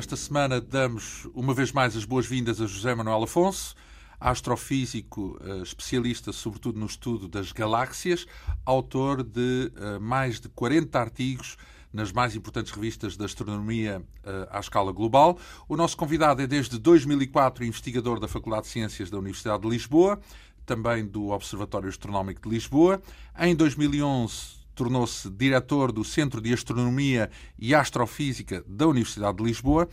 Esta 0.00 0.16
semana 0.16 0.62
damos 0.62 1.28
uma 1.34 1.52
vez 1.52 1.72
mais 1.72 1.94
as 1.94 2.06
boas-vindas 2.06 2.58
a 2.58 2.66
José 2.66 2.94
Manuel 2.94 3.22
Afonso, 3.22 3.74
astrofísico 4.18 5.38
uh, 5.42 5.62
especialista 5.62 6.32
sobretudo 6.32 6.80
no 6.80 6.86
estudo 6.86 7.28
das 7.28 7.52
galáxias, 7.52 8.26
autor 8.64 9.22
de 9.22 9.70
uh, 9.76 10.00
mais 10.00 10.40
de 10.40 10.48
40 10.48 10.98
artigos 10.98 11.58
nas 11.92 12.12
mais 12.12 12.34
importantes 12.34 12.72
revistas 12.72 13.14
de 13.14 13.22
astronomia 13.22 14.02
uh, 14.24 14.48
à 14.50 14.58
escala 14.58 14.90
global. 14.90 15.38
O 15.68 15.76
nosso 15.76 15.98
convidado 15.98 16.40
é 16.40 16.46
desde 16.46 16.78
2004 16.78 17.62
investigador 17.62 18.18
da 18.18 18.26
Faculdade 18.26 18.62
de 18.62 18.68
Ciências 18.68 19.10
da 19.10 19.18
Universidade 19.18 19.64
de 19.64 19.68
Lisboa, 19.68 20.18
também 20.64 21.04
do 21.04 21.28
Observatório 21.28 21.90
Astronómico 21.90 22.48
de 22.48 22.54
Lisboa. 22.54 23.02
Em 23.38 23.54
2011 23.54 24.59
tornou-se 24.74 25.28
diretor 25.30 25.92
do 25.92 26.04
Centro 26.04 26.40
de 26.40 26.52
Astronomia 26.52 27.30
e 27.58 27.74
Astrofísica 27.74 28.64
da 28.66 28.86
Universidade 28.86 29.38
de 29.38 29.44
Lisboa 29.44 29.88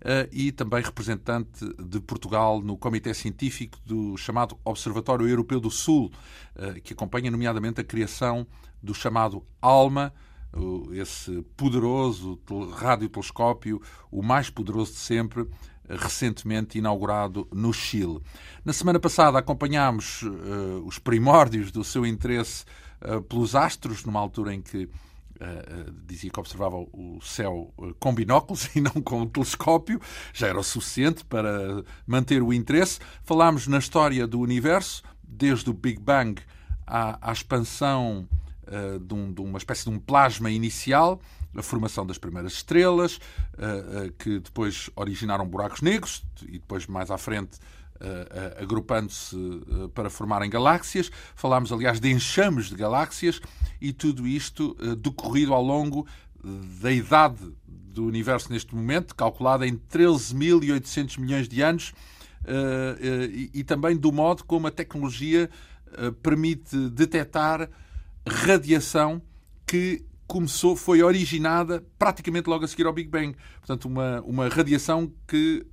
eh, 0.00 0.28
e 0.32 0.52
também 0.52 0.82
representante 0.82 1.64
de 1.78 2.00
Portugal 2.00 2.60
no 2.60 2.76
Comitê 2.76 3.14
Científico 3.14 3.78
do 3.84 4.16
chamado 4.16 4.58
Observatório 4.64 5.28
Europeu 5.28 5.60
do 5.60 5.70
Sul, 5.70 6.10
eh, 6.56 6.80
que 6.82 6.92
acompanha 6.92 7.30
nomeadamente 7.30 7.80
a 7.80 7.84
criação 7.84 8.46
do 8.82 8.94
chamado 8.94 9.44
ALMA, 9.60 10.12
esse 10.92 11.40
poderoso 11.56 12.38
radiotelescópio, 12.74 13.80
o 14.10 14.22
mais 14.22 14.50
poderoso 14.50 14.92
de 14.92 14.98
sempre, 14.98 15.48
recentemente 15.88 16.78
inaugurado 16.78 17.48
no 17.52 17.72
Chile. 17.72 18.20
Na 18.64 18.72
semana 18.72 19.00
passada 19.00 19.38
acompanhámos 19.38 20.22
uh, 20.22 20.82
os 20.84 20.98
primórdios 20.98 21.70
do 21.70 21.82
seu 21.82 22.06
interesse 22.06 22.64
pelos 23.28 23.54
astros, 23.54 24.04
numa 24.04 24.20
altura 24.20 24.54
em 24.54 24.62
que 24.62 24.88
Uh, 25.40 25.88
uh, 25.88 25.92
dizia 26.06 26.30
que 26.30 26.38
observava 26.38 26.76
o 26.76 27.18
céu 27.20 27.74
com 27.98 28.14
binóculos 28.14 28.68
e 28.76 28.80
não 28.80 28.92
com 28.92 29.22
o 29.22 29.26
telescópio, 29.26 30.00
já 30.32 30.46
era 30.46 30.60
o 30.60 30.62
suficiente 30.62 31.24
para 31.24 31.82
manter 32.06 32.40
o 32.44 32.52
interesse. 32.52 33.00
Falámos 33.24 33.66
na 33.66 33.78
história 33.78 34.24
do 34.24 34.38
universo, 34.38 35.02
desde 35.24 35.68
o 35.68 35.72
Big 35.72 35.98
Bang 35.98 36.40
à, 36.86 37.30
à 37.30 37.32
expansão 37.32 38.28
de, 39.00 39.14
um, 39.14 39.32
de, 39.32 39.40
uma 39.40 39.58
espécie 39.58 39.82
de 39.84 39.90
um 39.90 39.98
plasma 39.98 40.48
inicial, 40.48 41.20
a 41.56 41.62
formação 41.62 42.06
das 42.06 42.18
primeiras 42.18 42.52
estrelas, 42.52 43.18
que 44.18 44.38
depois 44.38 44.90
originaram 44.94 45.44
buracos 45.44 45.80
negros 45.80 46.22
e 46.42 46.52
depois 46.52 46.86
mais 46.86 47.10
à 47.10 47.18
frente 47.18 47.58
agrupando-se 48.60 49.36
uh, 49.36 49.88
para 49.94 50.10
formarem 50.10 50.50
galáxias. 50.50 51.10
Falámos, 51.34 51.72
aliás, 51.72 52.00
de 52.00 52.10
enxames 52.10 52.66
de 52.66 52.74
galáxias 52.74 53.40
e 53.80 53.92
tudo 53.92 54.26
isto 54.26 54.76
decorrido 54.98 55.52
ao 55.54 55.62
longo 55.62 56.06
da 56.80 56.90
idade 56.90 57.52
do 57.66 58.06
universo 58.06 58.50
neste 58.50 58.74
momento, 58.74 59.14
calculada 59.14 59.66
em 59.66 59.76
13.800 59.76 61.18
milhões 61.18 61.48
de 61.48 61.62
anos, 61.62 61.92
e, 63.52 63.62
também 63.64 63.96
do 63.96 64.10
modo 64.10 64.44
como 64.44 64.66
a 64.66 64.70
tecnologia 64.70 65.50
permite 66.22 66.88
detectar 66.90 67.68
radiação 68.26 69.20
que 69.66 70.04
começou, 70.26 70.74
foi 70.74 71.02
originada 71.02 71.84
praticamente 71.98 72.48
logo 72.48 72.64
a 72.64 72.68
seguir 72.68 72.86
ao 72.86 72.92
Big 72.92 73.08
Bang. 73.08 73.36
Portanto, 73.58 73.84
uma, 73.84 74.20
uma 74.22 74.48
radiação 74.48 75.12
que 75.26 75.64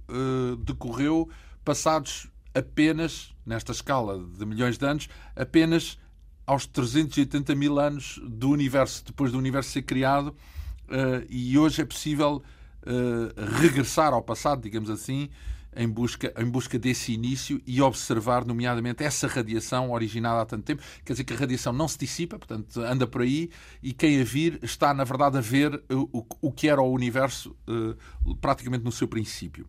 decorreu 0.65 1.29
passados 1.69 2.27
apenas, 2.51 3.31
nesta 3.45 3.71
escala 3.71 4.17
de 4.17 4.43
milhões 4.43 4.75
de 4.75 4.83
anos, 4.87 5.07
apenas 5.35 5.99
aos 6.47 6.65
380 6.65 7.53
mil 7.53 7.77
anos 7.77 8.19
do 8.27 8.49
universo, 8.49 9.05
depois 9.05 9.31
do 9.31 9.37
universo 9.37 9.69
ser 9.69 9.83
criado, 9.83 10.29
uh, 10.29 11.23
e 11.29 11.59
hoje 11.59 11.83
é 11.83 11.85
possível 11.85 12.41
uh, 12.41 13.59
regressar 13.61 14.13
ao 14.13 14.23
passado, 14.23 14.63
digamos 14.63 14.89
assim, 14.89 15.29
em 15.75 15.87
busca, 15.87 16.33
em 16.39 16.49
busca 16.49 16.79
desse 16.79 17.13
início 17.13 17.61
e 17.67 17.79
observar, 17.83 18.43
nomeadamente, 18.43 19.03
essa 19.03 19.27
radiação 19.27 19.91
originada 19.91 20.41
há 20.41 20.45
tanto 20.47 20.63
tempo. 20.63 20.81
Quer 21.05 21.13
dizer 21.13 21.23
que 21.23 21.33
a 21.33 21.37
radiação 21.37 21.71
não 21.71 21.87
se 21.87 21.99
dissipa, 21.99 22.39
portanto, 22.39 22.81
anda 22.81 23.05
por 23.05 23.21
aí 23.21 23.51
e 23.83 23.93
quem 23.93 24.19
a 24.19 24.23
vir 24.23 24.57
está, 24.63 24.91
na 24.91 25.03
verdade, 25.03 25.37
a 25.37 25.41
ver 25.41 25.83
o, 25.87 26.25
o 26.41 26.51
que 26.51 26.67
era 26.67 26.81
o 26.81 26.91
universo 26.91 27.55
uh, 27.67 28.35
praticamente 28.37 28.83
no 28.83 28.91
seu 28.91 29.07
princípio. 29.07 29.67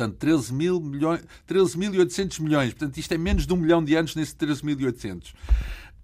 Portanto, 0.00 0.16
13 0.16 0.54
mil 0.54 0.80
milhões, 0.80 1.20
13.800 1.46 2.40
milhões. 2.40 2.72
Portanto, 2.72 2.96
isto 2.96 3.12
é 3.12 3.18
menos 3.18 3.46
de 3.46 3.52
um 3.52 3.56
milhão 3.56 3.84
de 3.84 3.94
anos 3.94 4.16
nesse 4.16 4.34
13.800. 4.34 5.32
Uh, 5.32 5.34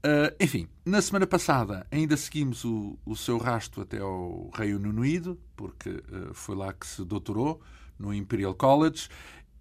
ah, 0.04 0.34
enfim, 0.38 0.68
na 0.84 1.00
semana 1.00 1.26
passada 1.26 1.86
ainda 1.90 2.14
seguimos 2.14 2.62
o, 2.62 2.98
o 3.06 3.16
seu 3.16 3.38
rasto 3.38 3.80
até 3.80 3.98
ao 3.98 4.50
Reino 4.52 4.90
Unido, 4.90 5.40
porque 5.56 5.88
uh, 5.88 6.34
foi 6.34 6.54
lá 6.54 6.74
que 6.74 6.86
se 6.86 7.02
doutorou, 7.06 7.62
no 7.98 8.12
Imperial 8.12 8.54
College. 8.54 9.08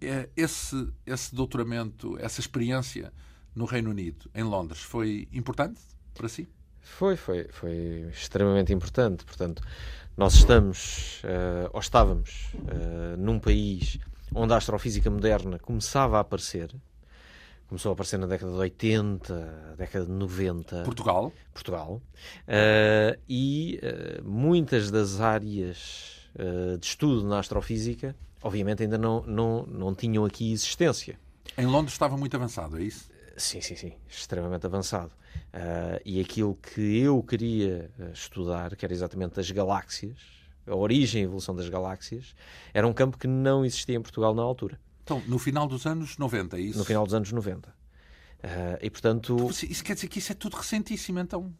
Uh, 0.02 0.28
esse, 0.36 0.86
esse 1.06 1.34
doutoramento, 1.34 2.18
essa 2.18 2.38
experiência 2.38 3.14
no 3.54 3.64
Reino 3.64 3.88
Unido, 3.88 4.30
em 4.34 4.42
Londres, 4.42 4.82
foi 4.82 5.26
importante 5.32 5.80
para 6.12 6.28
si? 6.28 6.46
Foi, 6.82 7.16
foi, 7.16 7.48
foi 7.50 8.06
extremamente 8.12 8.70
importante. 8.70 9.24
Portanto, 9.24 9.62
nós 10.14 10.34
estamos, 10.34 11.22
uh, 11.24 11.70
ou 11.72 11.80
estávamos, 11.80 12.50
num 13.18 13.38
país 13.38 13.98
onde 14.34 14.52
a 14.52 14.56
astrofísica 14.56 15.10
moderna 15.10 15.58
começava 15.58 16.18
a 16.18 16.20
aparecer. 16.20 16.74
Começou 17.68 17.90
a 17.90 17.92
aparecer 17.94 18.18
na 18.18 18.26
década 18.26 18.52
de 18.52 18.58
80, 18.58 19.74
década 19.76 20.06
de 20.06 20.12
90. 20.12 20.84
Portugal. 20.84 21.32
Portugal. 21.52 22.00
Uh, 22.46 23.20
e 23.28 23.80
uh, 23.82 24.24
muitas 24.24 24.90
das 24.90 25.20
áreas 25.20 26.28
uh, 26.36 26.78
de 26.78 26.86
estudo 26.86 27.26
na 27.26 27.40
astrofísica, 27.40 28.14
obviamente, 28.40 28.84
ainda 28.84 28.96
não, 28.96 29.22
não, 29.22 29.66
não 29.66 29.94
tinham 29.94 30.24
aqui 30.24 30.52
existência. 30.52 31.18
Em 31.58 31.66
Londres 31.66 31.94
estava 31.94 32.16
muito 32.16 32.36
avançado, 32.36 32.78
é 32.78 32.84
isso? 32.84 33.10
Sim, 33.36 33.60
sim, 33.60 33.74
sim. 33.74 33.92
Extremamente 34.08 34.64
avançado. 34.64 35.10
e 36.04 36.20
aquilo 36.20 36.54
que 36.54 36.98
eu 37.00 37.22
queria 37.22 37.90
estudar, 38.12 38.74
que 38.76 38.84
era 38.84 38.94
exatamente 38.94 39.38
as 39.40 39.50
galáxias, 39.50 40.35
a 40.66 40.74
origem 40.74 41.22
e 41.22 41.24
a 41.24 41.26
evolução 41.26 41.54
das 41.54 41.68
galáxias, 41.68 42.34
era 42.72 42.86
um 42.86 42.92
campo 42.92 43.18
que 43.18 43.26
não 43.26 43.64
existia 43.64 43.96
em 43.96 44.02
Portugal 44.02 44.34
na 44.34 44.42
altura. 44.42 44.78
Então, 45.02 45.22
no 45.26 45.38
final 45.38 45.66
dos 45.68 45.86
anos 45.86 46.18
90, 46.18 46.56
é 46.56 46.60
isso? 46.60 46.78
No 46.78 46.84
final 46.84 47.04
dos 47.04 47.14
anos 47.14 47.30
90. 47.30 47.68
Uh, 47.68 47.72
ah, 48.42 48.78
e, 48.82 48.90
portanto... 48.90 49.48
Isso 49.50 49.84
quer 49.84 49.94
dizer 49.94 50.08
que 50.08 50.18
isso 50.18 50.32
é 50.32 50.34
tudo 50.34 50.56
recentíssimo, 50.56 51.20
então? 51.20 51.54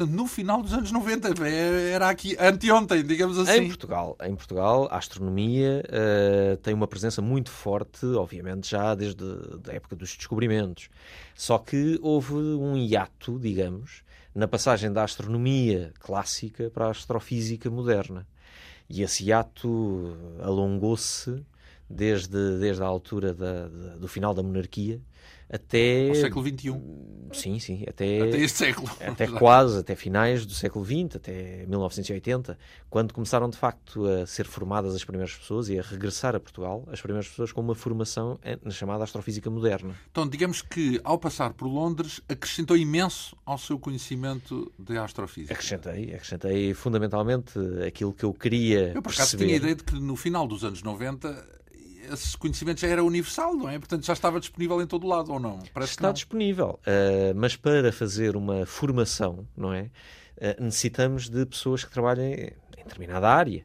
Portanto, 0.00 0.16
no 0.16 0.26
final 0.26 0.62
dos 0.62 0.72
anos 0.72 0.90
90, 0.90 1.46
é, 1.46 1.90
era 1.90 2.08
aqui 2.08 2.34
anteontem, 2.40 3.04
digamos 3.04 3.38
assim. 3.38 3.64
Em 3.64 3.68
Portugal, 3.68 4.16
em 4.22 4.34
Portugal 4.34 4.88
a 4.90 4.96
astronomia 4.96 5.84
uh, 5.84 6.56
tem 6.56 6.72
uma 6.72 6.88
presença 6.88 7.20
muito 7.20 7.50
forte, 7.50 8.06
obviamente, 8.06 8.70
já 8.70 8.94
desde 8.94 9.22
a 9.68 9.74
época 9.74 9.94
dos 9.94 10.16
descobrimentos. 10.16 10.88
Só 11.34 11.58
que 11.58 11.98
houve 12.00 12.32
um 12.32 12.78
hiato, 12.78 13.38
digamos, 13.38 14.02
na 14.34 14.48
passagem 14.48 14.90
da 14.90 15.04
astronomia 15.04 15.92
clássica 16.00 16.70
para 16.70 16.86
a 16.86 16.90
astrofísica 16.90 17.68
moderna. 17.68 18.26
E 18.90 19.02
esse 19.02 19.32
ato 19.32 20.16
alongou-se 20.40 21.44
desde, 21.88 22.58
desde 22.58 22.82
a 22.82 22.86
altura 22.86 23.32
da, 23.32 23.68
da, 23.68 23.96
do 23.96 24.08
final 24.08 24.34
da 24.34 24.42
monarquia 24.42 25.00
até. 25.50 26.08
Ao 26.08 26.14
século 26.14 26.46
XXI. 26.46 27.10
Sim, 27.32 27.58
sim, 27.58 27.84
até. 27.86 28.20
Até 28.20 28.38
este 28.38 28.58
século. 28.58 28.90
Até 29.00 29.26
quase, 29.26 29.78
até 29.78 29.94
finais 29.94 30.46
do 30.46 30.52
século 30.52 30.84
XX, 30.84 31.16
até 31.16 31.66
1980, 31.66 32.58
quando 32.88 33.12
começaram 33.12 33.48
de 33.48 33.56
facto 33.56 34.06
a 34.06 34.26
ser 34.26 34.46
formadas 34.46 34.94
as 34.94 35.04
primeiras 35.04 35.34
pessoas 35.34 35.68
e 35.68 35.78
a 35.78 35.82
regressar 35.82 36.34
a 36.34 36.40
Portugal, 36.40 36.86
as 36.90 37.00
primeiras 37.00 37.28
pessoas 37.28 37.52
com 37.52 37.60
uma 37.60 37.74
formação 37.74 38.38
na 38.62 38.70
chamada 38.70 39.04
astrofísica 39.04 39.50
moderna. 39.50 39.94
Então, 40.10 40.28
digamos 40.28 40.62
que 40.62 41.00
ao 41.02 41.18
passar 41.18 41.52
por 41.52 41.66
Londres, 41.66 42.20
acrescentou 42.28 42.76
imenso 42.76 43.36
ao 43.44 43.58
seu 43.58 43.78
conhecimento 43.78 44.72
de 44.78 44.96
astrofísica. 44.96 45.54
Acrescentei, 45.54 46.14
acrescentei 46.14 46.74
fundamentalmente 46.74 47.58
aquilo 47.86 48.12
que 48.12 48.24
eu 48.24 48.32
queria. 48.32 48.92
Eu, 48.94 49.02
por 49.02 49.12
acaso, 49.12 49.36
tinha 49.36 49.54
a 49.54 49.56
ideia 49.56 49.74
de 49.74 49.84
que 49.84 49.94
no 49.94 50.16
final 50.16 50.46
dos 50.46 50.64
anos 50.64 50.82
90 50.82 51.59
esse 52.12 52.36
conhecimento 52.36 52.80
já 52.80 52.88
era 52.88 53.02
universal, 53.04 53.54
não 53.54 53.68
é? 53.68 53.78
Portanto, 53.78 54.04
já 54.04 54.12
estava 54.12 54.40
disponível 54.40 54.80
em 54.80 54.86
todo 54.86 55.06
lado, 55.06 55.32
ou 55.32 55.40
não? 55.40 55.58
Parece 55.72 55.92
Está 55.92 56.08
não. 56.08 56.12
disponível, 56.12 56.78
uh, 56.80 57.34
mas 57.34 57.56
para 57.56 57.92
fazer 57.92 58.36
uma 58.36 58.66
formação, 58.66 59.46
não 59.56 59.72
é? 59.72 59.90
Uh, 60.36 60.62
necessitamos 60.64 61.28
de 61.28 61.44
pessoas 61.46 61.84
que 61.84 61.90
trabalhem 61.90 62.52
em 62.78 62.84
determinada 62.84 63.28
área. 63.28 63.64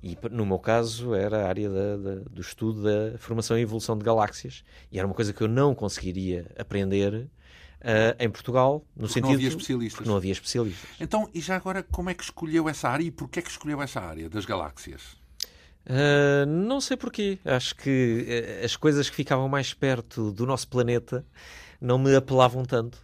E 0.00 0.16
no 0.30 0.46
meu 0.46 0.60
caso 0.60 1.12
era 1.12 1.44
a 1.44 1.48
área 1.48 1.68
da, 1.68 1.96
da, 1.96 2.14
do 2.30 2.40
estudo 2.40 2.84
da 2.84 3.18
formação 3.18 3.58
e 3.58 3.62
evolução 3.62 3.98
de 3.98 4.04
galáxias. 4.04 4.62
E 4.92 4.98
era 4.98 5.06
uma 5.06 5.14
coisa 5.14 5.32
que 5.32 5.42
eu 5.42 5.48
não 5.48 5.74
conseguiria 5.74 6.46
aprender 6.56 7.28
uh, 7.80 8.16
em 8.18 8.30
Portugal, 8.30 8.84
no 8.94 9.02
porque 9.02 9.14
sentido 9.14 9.26
não 9.26 9.34
havia 9.34 9.48
especialistas. 9.48 10.06
não 10.06 10.16
havia 10.16 10.32
especialistas. 10.32 10.88
Então, 11.00 11.28
e 11.34 11.40
já 11.40 11.56
agora, 11.56 11.82
como 11.82 12.10
é 12.10 12.14
que 12.14 12.22
escolheu 12.22 12.68
essa 12.68 12.88
área 12.88 13.04
e 13.04 13.10
porquê 13.10 13.40
é 13.40 13.42
que 13.42 13.50
escolheu 13.50 13.82
essa 13.82 14.00
área 14.00 14.28
das 14.28 14.44
galáxias? 14.44 15.17
Uh, 15.88 16.44
não 16.46 16.80
sei 16.80 16.96
porquê. 16.96 17.38
Acho 17.44 17.74
que 17.74 18.26
uh, 18.60 18.64
as 18.64 18.76
coisas 18.76 19.08
que 19.08 19.16
ficavam 19.16 19.48
mais 19.48 19.72
perto 19.72 20.30
do 20.30 20.44
nosso 20.44 20.68
planeta 20.68 21.24
não 21.80 21.98
me 21.98 22.14
apelavam 22.14 22.64
tanto. 22.64 22.96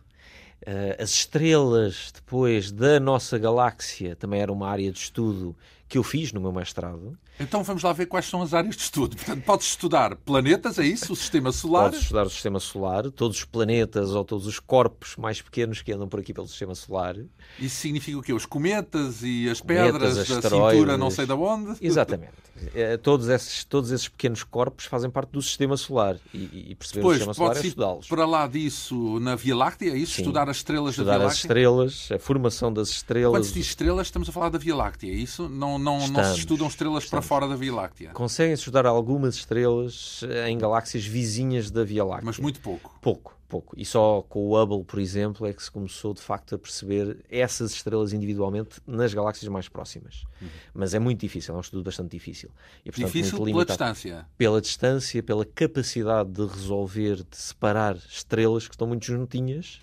Uh, 0.63 1.03
as 1.03 1.11
estrelas 1.11 2.13
depois 2.15 2.71
da 2.71 3.01
nossa 3.01 3.39
galáxia 3.39 4.15
também 4.15 4.41
era 4.41 4.53
uma 4.53 4.69
área 4.69 4.91
de 4.93 4.99
estudo 4.99 5.57
que 5.89 5.97
eu 5.97 6.03
fiz 6.03 6.33
no 6.33 6.41
meu 6.41 6.53
mestrado. 6.53 7.19
Então 7.39 7.63
vamos 7.65 7.83
lá 7.83 7.93
ver 7.93 8.07
quais 8.07 8.27
são 8.27 8.43
as 8.43 8.55
áreas 8.55 8.77
de 8.77 8.83
estudo. 8.83 9.17
Portanto, 9.17 9.43
podes 9.45 9.67
estudar 9.67 10.15
planetas, 10.17 10.79
é 10.79 10.87
isso? 10.87 11.13
O 11.13 11.17
sistema 11.17 11.51
solar? 11.51 11.85
Podes 11.85 12.03
estudar 12.03 12.27
o 12.27 12.31
sistema 12.31 12.61
solar, 12.61 13.11
todos 13.11 13.39
os 13.39 13.45
planetas 13.45 14.11
ou 14.11 14.25
todos 14.25 14.47
os 14.47 14.61
corpos 14.61 15.17
mais 15.17 15.43
pequenos 15.43 15.83
que 15.83 15.93
andam 15.93 16.09
por 16.09 16.21
aqui 16.21 16.33
pelo 16.33 16.47
sistema 16.47 16.75
solar. 16.75 17.17
Isso 17.59 17.77
significa 17.77 18.19
o 18.19 18.23
quê? 18.23 18.33
Os 18.33 18.47
cometas 18.47 19.23
e 19.23 19.49
as 19.49 19.61
pedras 19.61 20.13
cometas, 20.15 20.43
da 20.43 20.51
cintura 20.51 20.97
não 20.97 21.11
sei 21.11 21.27
de 21.27 21.33
onde? 21.33 21.77
Exatamente. 21.81 22.45
É, 22.73 22.97
todos 22.97 23.29
esses, 23.29 23.65
todos 23.65 23.91
esses 23.91 24.09
pequenos 24.09 24.45
corpos 24.45 24.85
fazem 24.85 25.11
parte 25.11 25.31
do 25.31 25.43
sistema 25.43 25.77
solar 25.77 26.19
e, 26.33 26.71
e 26.71 26.75
perceber 26.77 27.01
Depois, 27.01 27.17
o 27.17 27.19
sistema 27.19 27.35
solar 27.35 27.57
é 27.57 27.67
estudá-los. 27.67 28.07
para 28.07 28.25
lá 28.25 28.47
disso 28.47 29.19
na 29.19 29.35
Via 29.35 29.57
Láctea, 29.57 29.93
é 29.93 29.97
isso? 29.97 30.15
Sim. 30.15 30.23
Estudar 30.23 30.49
as 30.49 30.59
estrelas 30.59 30.91
estudar 30.91 31.13
da 31.13 31.19
Via 31.19 31.27
Láctea? 31.27 31.37
Estudar 31.37 31.57
as 31.57 31.93
estrelas, 31.93 32.13
a 32.13 32.19
formação 32.25 32.73
das 32.73 32.91
estrelas. 32.91 33.33
Quando 33.33 33.45
se 33.45 33.55
diz 33.55 33.67
estrelas, 33.67 34.07
estamos 34.07 34.29
a 34.29 34.33
falar 34.33 34.51
da 34.51 34.59
Via 34.59 34.77
Láctea, 34.77 35.11
é 35.11 35.15
isso? 35.15 35.49
Não, 35.49 35.79
não, 35.79 35.99
estamos, 35.99 36.17
não 36.17 36.33
se 36.33 36.39
estudam 36.39 36.69
estrelas 36.69 37.05
para 37.07 37.21
fora 37.25 37.49
da 37.49 37.57
Via 37.57 37.75
Láctea? 37.75 38.11
Conseguem-se 38.11 38.61
estudar 38.61 38.87
algumas 38.87 39.35
estrelas 39.35 40.23
em 40.47 40.57
galáxias 40.59 41.05
vizinhas 41.05 41.71
da 41.71 41.85
Via 41.85 42.05
Láctea. 42.05 42.27
Mas 42.27 42.39
muito 42.39 42.61
pouco. 42.61 42.97
Pouco 43.01 43.35
pouco. 43.55 43.75
E 43.79 43.85
só 43.85 44.23
com 44.23 44.41
o 44.41 44.61
Hubble, 44.61 44.85
por 44.85 44.99
exemplo, 44.99 45.47
é 45.47 45.53
que 45.53 45.63
se 45.63 45.71
começou 45.71 46.13
de 46.13 46.21
facto 46.21 46.57
a 46.57 46.59
perceber 46.59 47.19
essas 47.31 47.73
estrelas 47.73 48.13
individualmente 48.13 48.81
nas 48.87 49.15
galáxias 49.15 49.49
mais 49.49 49.69
próximas. 49.69 50.25
Uhum. 50.41 50.49
Mas 50.75 50.93
é 50.95 50.99
muito 50.99 51.21
difícil, 51.21 51.55
é 51.55 51.57
um 51.57 51.61
estudo 51.61 51.85
bastante 51.85 52.11
difícil. 52.11 52.51
E, 52.85 52.91
portanto, 52.91 53.13
difícil 53.13 53.39
muito 53.39 53.55
pela 53.55 53.65
distância? 53.65 54.27
Pela 54.37 54.61
distância, 54.61 55.23
pela 55.23 55.45
capacidade 55.45 56.31
de 56.31 56.47
resolver, 56.47 57.17
de 57.17 57.37
separar 57.37 57.97
estrelas 57.97 58.67
que 58.67 58.75
estão 58.75 58.89
muito 58.89 59.05
juntinhas. 59.07 59.81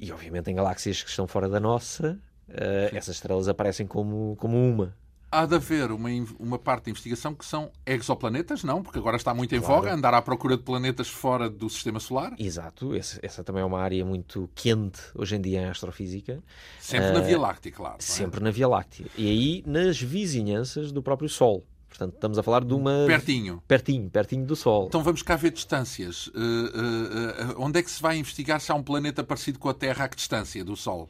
E 0.00 0.12
obviamente 0.12 0.50
em 0.50 0.54
galáxias 0.54 1.02
que 1.02 1.10
estão 1.10 1.26
fora 1.26 1.48
da 1.48 1.58
nossa, 1.58 2.18
uh, 2.48 2.96
essas 2.96 3.16
estrelas 3.16 3.48
aparecem 3.48 3.86
como, 3.86 4.36
como 4.38 4.56
uma 4.56 4.94
há 5.30 5.46
de 5.46 5.54
haver 5.54 5.90
uma, 5.92 6.08
uma 6.38 6.58
parte 6.58 6.84
de 6.84 6.90
investigação 6.90 7.34
que 7.34 7.44
são 7.44 7.70
exoplanetas, 7.86 8.64
não? 8.64 8.82
Porque 8.82 8.98
agora 8.98 9.16
está 9.16 9.34
muito 9.34 9.54
em 9.54 9.60
claro. 9.60 9.82
voga 9.82 9.94
andar 9.94 10.14
à 10.14 10.22
procura 10.22 10.56
de 10.56 10.62
planetas 10.62 11.08
fora 11.08 11.48
do 11.48 11.68
sistema 11.68 12.00
solar. 12.00 12.34
Exato, 12.38 12.94
essa, 12.94 13.18
essa 13.22 13.44
também 13.44 13.62
é 13.62 13.64
uma 13.64 13.80
área 13.80 14.04
muito 14.04 14.50
quente 14.54 15.00
hoje 15.14 15.36
em 15.36 15.40
dia 15.40 15.62
em 15.62 15.66
astrofísica. 15.66 16.42
Sempre 16.80 17.10
uh, 17.10 17.14
na 17.14 17.20
Via 17.20 17.38
Láctea, 17.38 17.72
claro. 17.72 17.96
É? 17.98 18.02
Sempre 18.02 18.40
na 18.40 18.50
Via 18.50 18.68
Láctea. 18.68 19.06
E 19.16 19.28
aí 19.28 19.64
nas 19.66 20.00
vizinhanças 20.00 20.90
do 20.92 21.02
próprio 21.02 21.28
Sol. 21.28 21.64
Portanto, 21.88 22.14
estamos 22.14 22.38
a 22.38 22.42
falar 22.42 22.64
de 22.64 22.74
uma. 22.74 23.06
Pertinho. 23.06 23.62
Pertinho, 23.66 24.10
pertinho 24.10 24.44
do 24.44 24.54
Sol. 24.54 24.86
Então 24.86 25.02
vamos 25.02 25.22
cá 25.22 25.36
ver 25.36 25.50
distâncias. 25.50 26.26
Uh, 26.28 26.30
uh, 26.30 27.64
onde 27.64 27.80
é 27.80 27.82
que 27.82 27.90
se 27.90 28.00
vai 28.00 28.18
investigar 28.18 28.60
se 28.60 28.70
há 28.70 28.74
um 28.74 28.82
planeta 28.82 29.24
parecido 29.24 29.58
com 29.58 29.68
a 29.68 29.74
Terra 29.74 30.04
a 30.04 30.08
que 30.08 30.16
distância 30.16 30.64
do 30.64 30.76
Sol? 30.76 31.08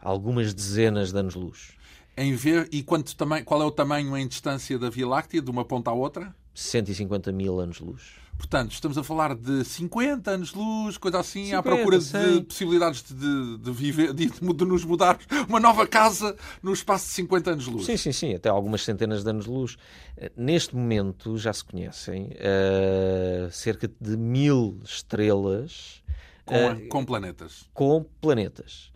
algumas 0.00 0.54
dezenas 0.54 1.10
de 1.10 1.18
anos-luz 1.18 1.75
em 2.16 2.34
ver 2.34 2.68
e 2.72 2.82
quanto 2.82 3.14
também, 3.16 3.44
qual 3.44 3.60
é 3.62 3.64
o 3.64 3.70
tamanho 3.70 4.16
em 4.16 4.26
distância 4.26 4.78
da 4.78 4.88
Via 4.88 5.06
Láctea, 5.06 5.42
de 5.42 5.50
uma 5.50 5.64
ponta 5.64 5.90
à 5.90 5.94
outra? 5.94 6.34
150 6.54 7.30
mil 7.32 7.60
anos-luz. 7.60 8.26
Portanto, 8.36 8.72
estamos 8.72 8.98
a 8.98 9.02
falar 9.02 9.34
de 9.34 9.64
50 9.64 10.30
anos-luz, 10.30 10.98
coisa 10.98 11.20
assim, 11.20 11.46
50, 11.46 11.58
à 11.58 11.62
procura 11.62 12.00
100. 12.00 12.20
de 12.20 12.40
possibilidades 12.42 13.02
de, 13.02 13.58
de 13.58 13.70
viver, 13.72 14.12
de, 14.12 14.26
de, 14.26 14.64
nos 14.64 14.84
mudar 14.84 15.18
uma 15.48 15.58
nova 15.58 15.86
casa 15.86 16.36
no 16.62 16.72
espaço 16.72 17.06
de 17.06 17.12
50 17.12 17.52
anos-luz. 17.52 17.86
Sim, 17.86 17.96
sim, 17.96 18.12
sim, 18.12 18.34
até 18.34 18.48
algumas 18.48 18.82
centenas 18.82 19.24
de 19.24 19.30
anos-luz. 19.30 19.76
Neste 20.36 20.76
momento 20.76 21.38
já 21.38 21.52
se 21.52 21.64
conhecem 21.64 22.30
uh, 22.32 23.50
cerca 23.50 23.90
de 24.00 24.16
mil 24.16 24.80
estrelas. 24.84 26.02
Com, 26.44 26.72
uh, 26.72 26.88
com 26.88 27.04
planetas. 27.04 27.64
Com 27.72 28.04
planetas. 28.20 28.92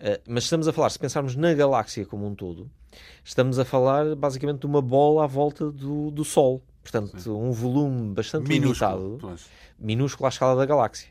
Eh, 0.00 0.20
mas 0.26 0.44
estamos 0.44 0.68
a 0.68 0.72
falar, 0.72 0.90
se 0.90 0.98
pensarmos 0.98 1.34
na 1.36 1.52
galáxia 1.54 2.06
como 2.06 2.26
um 2.26 2.34
todo, 2.34 2.70
estamos 3.24 3.58
a 3.58 3.64
falar 3.64 4.14
basicamente 4.14 4.60
de 4.60 4.66
uma 4.66 4.80
bola 4.80 5.24
à 5.24 5.26
volta 5.26 5.70
do, 5.70 6.10
do 6.10 6.24
Sol. 6.24 6.62
Portanto, 6.82 7.20
Sim. 7.20 7.30
um 7.30 7.52
volume 7.52 8.14
bastante 8.14 8.48
minúsculo, 8.48 8.96
limitado, 8.96 9.18
pois. 9.20 9.46
minúsculo 9.78 10.26
à 10.26 10.28
escala 10.30 10.56
da 10.56 10.64
galáxia. 10.64 11.08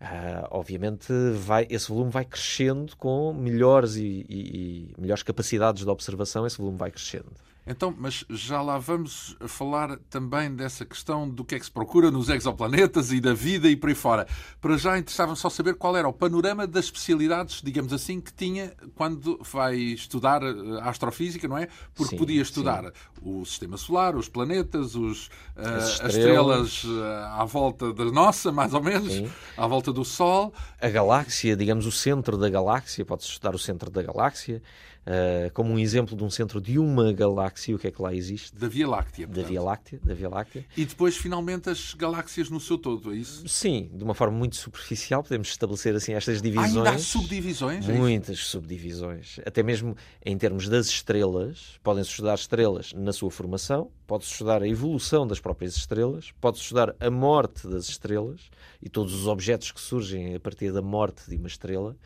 Uh, 0.00 0.46
obviamente, 0.52 1.12
vai, 1.34 1.66
esse 1.68 1.88
volume 1.88 2.10
vai 2.10 2.24
crescendo 2.24 2.96
com 2.96 3.32
melhores 3.32 3.96
e, 3.96 4.24
e, 4.28 4.94
e 4.96 5.00
melhores 5.00 5.24
capacidades 5.24 5.84
de 5.84 5.90
observação, 5.90 6.46
esse 6.46 6.56
volume 6.56 6.78
vai 6.78 6.90
crescendo. 6.90 7.32
Então, 7.68 7.94
mas 7.96 8.24
já 8.30 8.62
lá 8.62 8.78
vamos 8.78 9.36
falar 9.46 9.98
também 10.08 10.54
dessa 10.54 10.86
questão 10.86 11.28
do 11.28 11.44
que 11.44 11.54
é 11.54 11.58
que 11.58 11.66
se 11.66 11.70
procura 11.70 12.10
nos 12.10 12.30
exoplanetas 12.30 13.12
e 13.12 13.20
da 13.20 13.34
vida 13.34 13.68
e 13.68 13.76
por 13.76 13.90
aí 13.90 13.94
fora. 13.94 14.26
Para 14.58 14.78
já 14.78 14.98
interessava 14.98 15.36
só 15.36 15.50
saber 15.50 15.74
qual 15.74 15.94
era 15.94 16.08
o 16.08 16.12
panorama 16.12 16.66
das 16.66 16.86
especialidades, 16.86 17.60
digamos 17.62 17.92
assim, 17.92 18.22
que 18.22 18.32
tinha 18.32 18.72
quando 18.94 19.38
vai 19.52 19.76
estudar 19.76 20.42
eh, 20.42 20.80
astrofísica, 20.82 21.46
não 21.46 21.58
é? 21.58 21.68
Porque 21.94 22.12
sim, 22.12 22.16
podia 22.16 22.40
estudar 22.40 22.84
sim. 22.84 22.90
o 23.22 23.44
sistema 23.44 23.76
solar, 23.76 24.16
os 24.16 24.30
planetas, 24.30 24.94
os, 24.94 25.26
uh, 25.26 25.30
as 25.58 25.90
estrelas, 25.90 26.00
as 26.00 26.14
estrelas 26.14 26.84
uh, 26.84 27.40
à 27.40 27.44
volta 27.44 27.92
da 27.92 28.06
nossa, 28.06 28.50
mais 28.50 28.72
ou 28.72 28.82
menos, 28.82 29.12
sim. 29.12 29.30
à 29.58 29.66
volta 29.66 29.92
do 29.92 30.06
Sol. 30.06 30.54
A 30.80 30.88
galáxia, 30.88 31.54
digamos, 31.54 31.84
o 31.84 31.92
centro 31.92 32.38
da 32.38 32.48
galáxia, 32.48 33.04
pode-se 33.04 33.28
estudar 33.28 33.54
o 33.54 33.58
centro 33.58 33.90
da 33.90 34.02
galáxia. 34.02 34.62
Uh, 35.06 35.50
como 35.54 35.72
um 35.72 35.78
exemplo 35.78 36.16
de 36.16 36.22
um 36.22 36.28
centro 36.28 36.60
de 36.60 36.78
uma 36.78 37.12
galáxia, 37.12 37.74
o 37.74 37.78
que 37.78 37.86
é 37.86 37.90
que 37.90 38.00
lá 38.02 38.14
existe? 38.14 38.54
Da 38.54 38.68
Via 38.68 38.86
Láctea. 38.86 39.26
Da 39.26 39.42
Via 39.42 39.62
Láctea, 39.62 39.98
da 40.04 40.12
Via 40.12 40.28
Láctea. 40.28 40.66
E 40.76 40.84
depois, 40.84 41.16
finalmente, 41.16 41.70
as 41.70 41.94
galáxias 41.94 42.50
no 42.50 42.60
seu 42.60 42.76
todo, 42.76 43.14
é 43.14 43.16
isso? 43.16 43.48
Sim, 43.48 43.90
de 43.94 44.04
uma 44.04 44.14
forma 44.14 44.36
muito 44.36 44.56
superficial, 44.56 45.22
podemos 45.22 45.48
estabelecer 45.48 45.94
assim 45.94 46.12
estas 46.12 46.42
divisões. 46.42 46.76
Ainda 46.76 46.90
há 46.90 46.98
subdivisões? 46.98 47.88
É 47.88 47.92
Muitas 47.92 48.40
subdivisões. 48.40 49.40
Até 49.46 49.62
mesmo 49.62 49.96
em 50.24 50.36
termos 50.36 50.68
das 50.68 50.86
estrelas, 50.88 51.78
podem-se 51.82 52.10
estudar 52.10 52.34
estrelas 52.34 52.92
na 52.92 53.12
sua 53.12 53.30
formação, 53.30 53.90
pode-se 54.06 54.32
estudar 54.32 54.62
a 54.62 54.68
evolução 54.68 55.26
das 55.26 55.40
próprias 55.40 55.76
estrelas, 55.76 56.32
pode-se 56.40 56.64
estudar 56.64 56.94
a 57.00 57.10
morte 57.10 57.66
das 57.66 57.88
estrelas 57.88 58.50
e 58.82 58.88
todos 58.88 59.14
os 59.14 59.26
objetos 59.26 59.72
que 59.72 59.80
surgem 59.80 60.34
a 60.34 60.40
partir 60.40 60.72
da 60.72 60.82
morte 60.82 61.28
de 61.28 61.36
uma 61.36 61.48
estrela. 61.48 61.96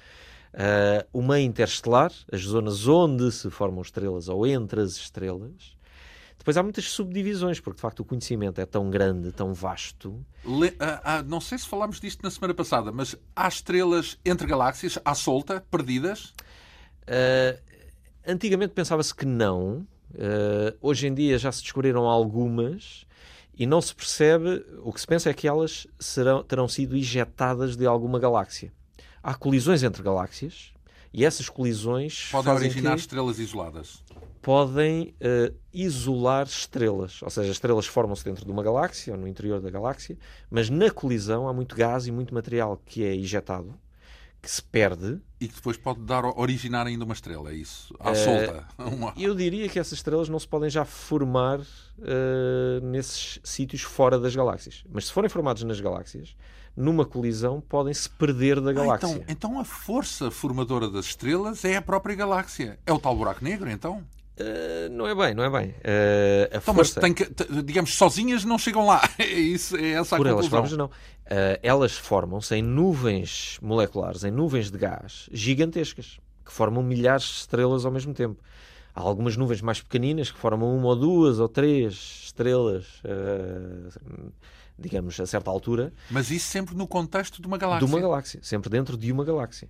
Uh, 0.53 1.09
o 1.15 1.23
meio 1.23 1.47
interestelar, 1.47 2.13
as 2.31 2.43
zonas 2.43 2.87
onde 2.87 3.33
se 3.33 3.49
formam 3.49 3.81
estrelas 3.81 4.29
ou 4.29 4.47
entre 4.47 4.83
as 4.83 4.97
estrelas. 4.97 5.77
Depois 6.37 6.57
há 6.57 6.63
muitas 6.63 6.91
subdivisões, 6.91 7.59
porque 7.59 7.77
de 7.77 7.81
facto 7.81 8.01
o 8.01 8.05
conhecimento 8.05 8.61
é 8.61 8.67
tão 8.67 8.91
grande, 8.91 9.33
tão 9.33 9.55
vasto. 9.55 10.25
Le, 10.45 10.69
uh, 10.69 10.71
uh, 10.71 11.23
não 11.27 11.41
sei 11.41 11.57
se 11.57 11.67
falámos 11.67 12.01
disto 12.01 12.23
na 12.23 12.31
semana 12.31 12.53
passada, 12.53 12.93
mas 12.93 13.17
há 13.35 13.49
estrelas 13.49 14.19
entre 14.25 14.47
galáxias, 14.47 14.99
à 15.05 15.15
solta, 15.15 15.65
perdidas? 15.71 16.35
antigamente 18.27 18.73
pensava-se 18.73 19.13
que 19.13 19.27
não. 19.27 19.87
hoje 20.81 21.09
em 21.09 21.15
dia 21.15 21.37
já 21.37 21.51
se 21.51 21.63
descobriram 21.63 22.05
algumas 22.05 23.05
e 23.57 23.67
não 23.67 23.81
se 23.81 23.95
percebe. 23.95 24.65
O 24.83 24.93
que 24.93 25.01
se 25.01 25.07
pensa 25.07 25.31
é 25.31 25.35
que 25.35 25.49
elas 25.49 25.87
serão, 25.99 26.45
terão 26.45 26.69
sido 26.69 26.97
ejetadas 26.97 27.77
de 27.77 27.87
alguma 27.87 28.21
galáxia 28.21 28.73
há 29.23 29.35
colisões 29.35 29.83
entre 29.83 30.03
galáxias 30.03 30.73
e 31.13 31.25
essas 31.25 31.49
colisões 31.49 32.29
podem 32.31 32.53
originar 32.53 32.97
estrelas 32.97 33.39
isoladas. 33.39 34.03
Podem 34.41 35.15
uh, 35.21 35.55
isolar 35.73 36.47
estrelas, 36.47 37.23
ou 37.23 37.31
seja, 37.31 37.53
estrelas 37.53 37.87
formam-se 37.87 38.25
dentro 38.25 38.45
de 38.45 38.51
uma 38.51 38.63
galáxia 38.63 39.13
ou 39.13 39.21
no 39.21 39.29
interior 39.29 39.61
da 39.61 39.71
galáxia, 39.71 40.19
mas 40.51 40.69
na 40.69 40.91
colisão 40.91 41.47
há 41.47 41.53
muito 41.53 41.77
gás 41.77 42.07
e 42.07 42.13
muito 42.13 42.35
material 42.35 42.81
que 42.85 43.05
é 43.05 43.15
injetado, 43.15 43.79
que 44.41 44.51
se 44.51 44.61
perde. 44.61 45.21
E 45.39 45.47
que 45.47 45.55
depois 45.55 45.77
pode 45.77 46.01
dar, 46.01 46.25
originar 46.25 46.87
ainda 46.87 47.05
uma 47.05 47.15
estrela, 47.15 47.53
é 47.53 47.55
isso? 47.55 47.95
À 48.01 48.11
uh, 48.11 48.17
solta. 48.17 48.67
Uma... 48.93 49.13
Eu 49.17 49.35
diria 49.35 49.69
que 49.69 49.79
essas 49.79 49.99
estrelas 49.99 50.29
não 50.29 50.41
se 50.41 50.49
podem 50.49 50.71
já 50.71 50.85
formar 50.85 51.61
uh, 51.61 52.81
nesses 52.83 53.39
sítios 53.45 53.83
fora 53.83 54.19
das 54.19 54.35
galáxias. 54.35 54.83
Mas 54.91 55.07
se 55.07 55.13
forem 55.13 55.31
formados 55.31 55.63
nas 55.63 55.81
galáxias, 55.81 56.35
numa 56.77 57.05
colisão, 57.05 57.61
podem 57.61 57.93
se 57.93 58.09
perder 58.09 58.61
da 58.61 58.73
galáxia. 58.73 59.09
Ah, 59.09 59.13
então, 59.13 59.25
então 59.29 59.61
a 59.61 59.65
força 59.65 60.31
formadora 60.31 60.89
das 60.89 61.07
estrelas 61.07 61.65
é 61.65 61.77
a 61.77 61.83
própria 61.83 62.15
galáxia. 62.15 62.79
É 62.87 62.93
o 62.93 62.99
tal 62.99 63.17
buraco 63.17 63.45
negro, 63.45 63.71
então? 63.71 64.03
Uh, 64.41 64.89
não 64.91 65.07
é 65.07 65.15
bem, 65.15 65.35
não 65.35 65.45
é 65.45 65.51
bem. 65.51 65.71
Uh, 65.71 66.55
a 66.55 66.57
então, 66.57 66.75
força... 66.75 67.01
mas 67.01 67.05
tem 67.05 67.13
que, 67.13 67.29
digamos, 67.63 67.95
sozinhas 67.95 68.45
não 68.45 68.59
chegam 68.59 68.87
lá. 68.87 69.03
É, 69.19 69.27
isso, 69.27 69.77
é 69.77 69.91
essa 69.91 70.17
a 70.17 70.19
Por 70.19 70.27
conclusão. 70.27 70.31
elas 70.31 70.49
próprias, 70.49 70.79
não. 70.79 70.87
Uh, 70.87 71.59
elas 71.63 71.93
formam-se 71.93 72.55
em 72.55 72.63
nuvens 72.63 73.59
moleculares, 73.63 74.25
em 74.25 74.31
nuvens 74.31 74.71
de 74.71 74.79
gás 74.79 75.29
gigantescas, 75.31 76.19
que 76.45 76.53
formam 76.53 76.83
milhares 76.83 77.25
de 77.25 77.35
estrelas 77.41 77.85
ao 77.85 77.93
mesmo 77.93 78.15
tempo. 78.15 78.43
Há 78.95 79.01
algumas 79.01 79.37
nuvens 79.37 79.61
mais 79.61 79.81
pequeninas 79.81 80.31
que 80.31 80.39
formam 80.39 80.75
uma 80.77 80.89
ou 80.89 80.97
duas 80.97 81.39
ou 81.39 81.49
três 81.49 82.25
estrelas 82.25 83.03
digamos, 84.83 85.19
a 85.19 85.27
certa 85.27 85.51
altura. 85.51 85.93
Mas 86.11 86.31
isso 86.31 86.47
sempre 86.47 86.75
no 86.75 86.87
contexto 86.87 87.41
de 87.41 87.47
uma 87.47 87.57
galáxia? 87.57 87.87
De 87.87 87.93
uma 87.93 88.01
galáxia, 88.01 88.41
sempre 88.43 88.69
dentro 88.69 88.97
de 88.97 89.11
uma 89.11 89.25
galáxia. 89.25 89.69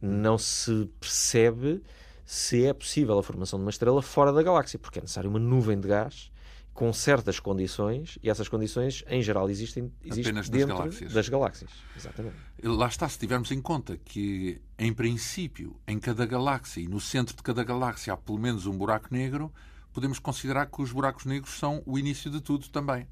Não 0.00 0.38
se 0.38 0.88
percebe 0.98 1.82
se 2.24 2.64
é 2.64 2.72
possível 2.72 3.18
a 3.18 3.22
formação 3.22 3.58
de 3.58 3.64
uma 3.64 3.70
estrela 3.70 4.00
fora 4.00 4.32
da 4.32 4.42
galáxia, 4.42 4.78
porque 4.78 4.98
é 4.98 5.02
necessário 5.02 5.28
uma 5.28 5.38
nuvem 5.38 5.78
de 5.78 5.88
gás 5.88 6.32
com 6.72 6.90
certas 6.92 7.38
condições, 7.38 8.18
e 8.22 8.30
essas 8.30 8.48
condições, 8.48 9.04
em 9.06 9.22
geral, 9.22 9.50
existem, 9.50 9.92
existem 10.02 10.22
Apenas 10.22 10.48
das 10.48 10.58
dentro 10.58 10.76
galáxias. 10.78 11.12
das 11.12 11.28
galáxias. 11.28 11.70
Exatamente. 11.94 12.36
Lá 12.62 12.86
está, 12.86 13.08
se 13.08 13.18
tivermos 13.18 13.50
em 13.50 13.60
conta 13.60 13.98
que, 13.98 14.60
em 14.78 14.92
princípio, 14.92 15.76
em 15.86 15.98
cada 15.98 16.24
galáxia 16.24 16.80
e 16.80 16.88
no 16.88 16.98
centro 16.98 17.36
de 17.36 17.42
cada 17.42 17.62
galáxia 17.62 18.14
há 18.14 18.16
pelo 18.16 18.38
menos 18.38 18.64
um 18.64 18.76
buraco 18.76 19.08
negro, 19.10 19.52
podemos 19.92 20.18
considerar 20.18 20.66
que 20.66 20.80
os 20.80 20.90
buracos 20.90 21.26
negros 21.26 21.58
são 21.58 21.82
o 21.84 21.98
início 21.98 22.30
de 22.30 22.40
tudo 22.40 22.68
também. 22.70 23.06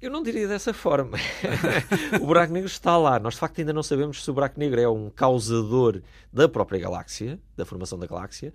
Eu 0.00 0.10
não 0.10 0.22
diria 0.22 0.46
dessa 0.46 0.72
forma. 0.72 1.18
o 2.20 2.26
buraco 2.26 2.52
negro 2.52 2.68
está 2.68 2.96
lá. 2.96 3.18
Nós, 3.18 3.34
de 3.34 3.40
facto, 3.40 3.58
ainda 3.58 3.72
não 3.72 3.82
sabemos 3.82 4.22
se 4.22 4.30
o 4.30 4.34
buraco 4.34 4.58
negro 4.58 4.80
é 4.80 4.88
um 4.88 5.10
causador 5.10 6.00
da 6.32 6.48
própria 6.48 6.78
galáxia, 6.80 7.38
da 7.56 7.64
formação 7.64 7.98
da 7.98 8.06
galáxia, 8.06 8.52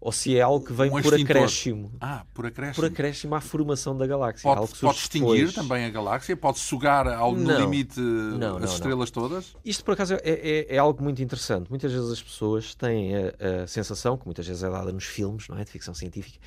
ou 0.00 0.10
se 0.10 0.36
é 0.38 0.40
algo 0.40 0.64
que 0.64 0.72
vem 0.72 0.86
Um 0.88 0.92
por 1.02 1.12
extintor. 1.12 1.36
acréscimo. 1.36 1.92
Ah, 2.00 2.24
por 2.32 2.46
acréscimo. 2.46 2.74
Por 2.76 2.84
acréscimo 2.86 3.34
à 3.34 3.40
formação 3.42 3.96
da 3.96 4.06
galáxia. 4.06 4.42
Pode, 4.54 4.72
pode 4.78 4.98
extinguir 4.98 5.46
depois. 5.48 5.54
também 5.54 5.84
a 5.84 5.90
galáxia? 5.90 6.34
Pode 6.34 6.58
sugar 6.60 7.06
ao, 7.08 7.32
no 7.34 7.44
Não. 7.44 7.60
limite 7.60 8.00
Não, 8.00 8.56
as 8.56 8.62
não, 8.62 8.72
estrelas 8.74 9.10
todas? 9.10 9.54
Isto, 9.64 9.84
por 9.84 9.92
acaso, 9.92 10.14
é, 10.14 10.20
é- 10.24 10.66
é 10.76 10.78
algo 10.78 11.02
muito 11.02 11.22
interessante. 11.22 11.68
Muitas 11.68 11.92
vezes 11.92 12.10
as 12.10 12.22
pessoas 12.22 12.74
têm 12.74 13.14
a, 13.16 13.62
a 13.62 13.66
sensação, 13.66 14.16
que 14.16 14.24
muitas 14.24 14.46
vezes 14.46 14.62
é 14.62 14.70
dada 14.70 14.92
nos 14.92 15.04
filmes, 15.04 15.46
não 15.48 15.58
é? 15.58 15.64
De 15.64 15.70
ficção 15.70 15.92
científica, 15.94 16.38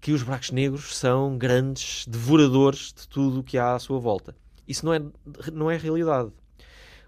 que 0.00 0.12
os 0.12 0.22
buracos 0.22 0.50
negros 0.50 0.96
são 0.96 1.36
grandes 1.36 2.06
devoradores 2.06 2.92
de 2.92 3.08
tudo 3.08 3.40
o 3.40 3.44
que 3.44 3.58
há 3.58 3.74
à 3.74 3.78
sua 3.78 3.98
volta. 3.98 4.36
Isso 4.66 4.84
não 4.84 4.94
é, 4.94 5.00
não 5.52 5.70
é 5.70 5.76
realidade. 5.76 6.30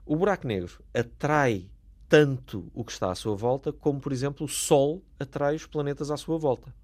O 0.04 0.16
buraco 0.16 0.46
negro 0.46 0.82
atrai 0.92 1.70
tanto 2.08 2.70
o 2.74 2.84
que 2.84 2.90
está 2.90 3.12
à 3.12 3.14
sua 3.14 3.36
volta, 3.36 3.72
como, 3.72 4.00
por 4.00 4.12
exemplo, 4.12 4.44
o 4.44 4.48
Sol 4.48 5.02
atrai 5.18 5.54
os 5.54 5.66
planetas 5.66 6.10
à 6.10 6.16
sua 6.16 6.36
volta. 6.36 6.74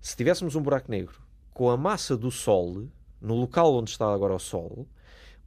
Se 0.00 0.16
tivéssemos 0.16 0.56
um 0.56 0.62
buraco 0.62 0.90
negro 0.90 1.20
com 1.54 1.70
a 1.70 1.76
massa 1.76 2.16
do 2.16 2.30
Sol, 2.30 2.88
no 3.20 3.36
local 3.36 3.74
onde 3.74 3.90
está 3.90 4.12
agora 4.12 4.34
o 4.34 4.40
Sol, 4.40 4.88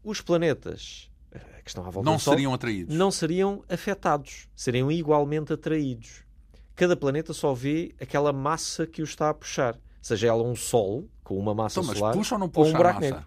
os 0.01 0.21
planetas 0.21 1.11
eh, 1.31 1.39
que 1.61 1.69
estão 1.69 1.85
à 1.85 1.89
volta 1.89 2.09
Não 2.09 2.15
do 2.15 2.21
Sol 2.21 2.33
seriam 2.35 2.53
atraídos? 2.53 2.95
não 2.95 3.11
seriam 3.11 3.65
afetados, 3.67 4.47
seriam 4.55 4.89
igualmente 4.89 5.51
atraídos. 5.51 6.23
Cada 6.75 6.95
planeta 6.95 7.33
só 7.33 7.53
vê 7.53 7.93
aquela 8.01 8.33
massa 8.33 8.85
que 8.85 9.01
o 9.01 9.05
está 9.05 9.29
a 9.29 9.33
puxar, 9.33 9.77
seja 10.01 10.27
ela 10.27 10.43
um 10.43 10.55
Sol 10.55 11.07
com 11.23 11.37
uma 11.37 11.53
massa 11.53 11.79
Então, 11.79 11.95
solar 11.95 12.13
puxa 12.13 12.35
ou 12.35 12.39
não 12.39 12.45
ou 12.47 12.51
puxa 12.51 12.71
um 12.71 12.75
a 12.75 12.77
buraco 12.77 12.99
negro. 12.99 13.25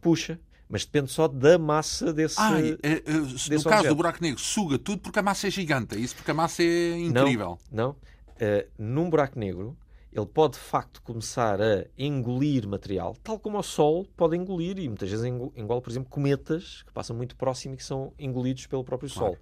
Puxa, 0.00 0.38
mas 0.68 0.84
depende 0.84 1.10
só 1.10 1.26
da 1.28 1.58
massa 1.58 2.12
desse. 2.12 2.36
Ah, 2.38 2.52
é, 2.60 3.02
é, 3.08 3.10
no 3.10 3.24
desse 3.26 3.48
caso 3.48 3.62
do 3.64 3.72
objeto. 3.72 3.94
buraco 3.94 4.18
negro, 4.22 4.40
suga 4.40 4.78
tudo 4.78 5.00
porque 5.00 5.18
a 5.18 5.22
massa 5.22 5.48
é 5.48 5.50
gigante. 5.50 5.94
É 5.96 5.98
isso 5.98 6.14
porque 6.14 6.30
a 6.30 6.34
massa 6.34 6.62
é 6.62 6.96
incrível. 6.98 7.58
Não, 7.70 7.96
Eh, 8.40 8.66
num 8.76 9.08
buraco 9.08 9.38
negro, 9.38 9.76
ele 10.12 10.26
pode 10.26 10.54
de 10.54 10.58
facto 10.58 11.00
começar 11.02 11.60
a 11.62 11.84
engolir 11.96 12.66
material, 12.66 13.16
tal 13.22 13.38
como 13.38 13.58
o 13.58 13.62
Sol 13.62 14.04
pode 14.16 14.36
engolir, 14.36 14.76
e 14.78 14.88
muitas 14.88 15.08
vezes 15.08 15.24
engo- 15.24 15.52
engole, 15.56 15.80
por 15.80 15.88
exemplo, 15.90 16.08
cometas 16.10 16.82
que 16.84 16.92
passam 16.92 17.14
muito 17.16 17.36
próximo 17.36 17.74
e 17.74 17.76
que 17.76 17.84
são 17.84 18.12
engolidos 18.18 18.66
pelo 18.66 18.82
próprio 18.82 19.08
Claro. 19.08 19.34
Sol. 19.34 19.38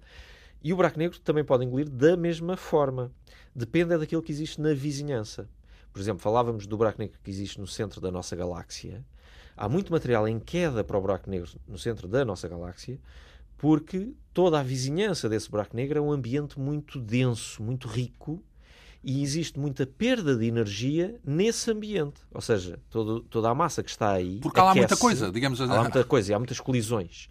E 0.63 0.71
o 0.71 0.75
buraco 0.75 0.97
negro 0.97 1.19
também 1.19 1.43
pode 1.43 1.65
engolir 1.65 1.89
da 1.89 2.15
mesma 2.15 2.55
forma. 2.55 3.11
Depende 3.55 3.93
é 3.93 3.97
daquilo 3.97 4.21
que 4.21 4.31
existe 4.31 4.61
na 4.61 4.73
vizinhança. 4.73 5.47
Por 5.91 5.99
exemplo, 5.99 6.21
falávamos 6.21 6.65
do 6.65 6.77
buraco 6.77 6.99
negro 6.99 7.19
que 7.23 7.29
existe 7.29 7.59
no 7.59 7.67
centro 7.67 7.99
da 8.01 8.09
nossa 8.09 8.35
galáxia. 8.35 9.05
Há 9.55 9.69
muito 9.69 9.91
material 9.91 10.27
em 10.27 10.39
queda 10.39 10.83
para 10.83 10.97
o 10.97 11.01
buraco 11.01 11.29
negro 11.29 11.49
no 11.67 11.77
centro 11.77 12.07
da 12.07 12.25
nossa 12.25 12.47
galáxia, 12.47 12.99
porque 13.57 14.13
toda 14.33 14.59
a 14.59 14.63
vizinhança 14.63 15.29
desse 15.29 15.49
buraco 15.49 15.75
negro 15.75 15.99
é 15.99 16.01
um 16.01 16.11
ambiente 16.11 16.59
muito 16.59 16.99
denso, 16.99 17.61
muito 17.61 17.87
rico, 17.87 18.41
e 19.03 19.21
existe 19.21 19.59
muita 19.59 19.85
perda 19.85 20.35
de 20.35 20.45
energia 20.47 21.19
nesse 21.23 21.69
ambiente. 21.69 22.21
Ou 22.33 22.41
seja, 22.41 22.79
todo- 22.89 23.19
toda 23.21 23.49
a 23.49 23.53
massa 23.55 23.83
que 23.83 23.89
está 23.89 24.11
aí. 24.13 24.39
Porque 24.41 24.59
há 24.59 24.63
lá 24.63 24.71
muita 24.73 24.85
aquece, 24.87 25.01
coisa, 25.01 25.31
digamos 25.31 25.59
assim. 25.61 25.71
Há 25.71 25.81
muita 25.81 26.03
coisa 26.05 26.31
e 26.31 26.33
há 26.33 26.39
muitas 26.39 26.59
colisões. 26.59 27.27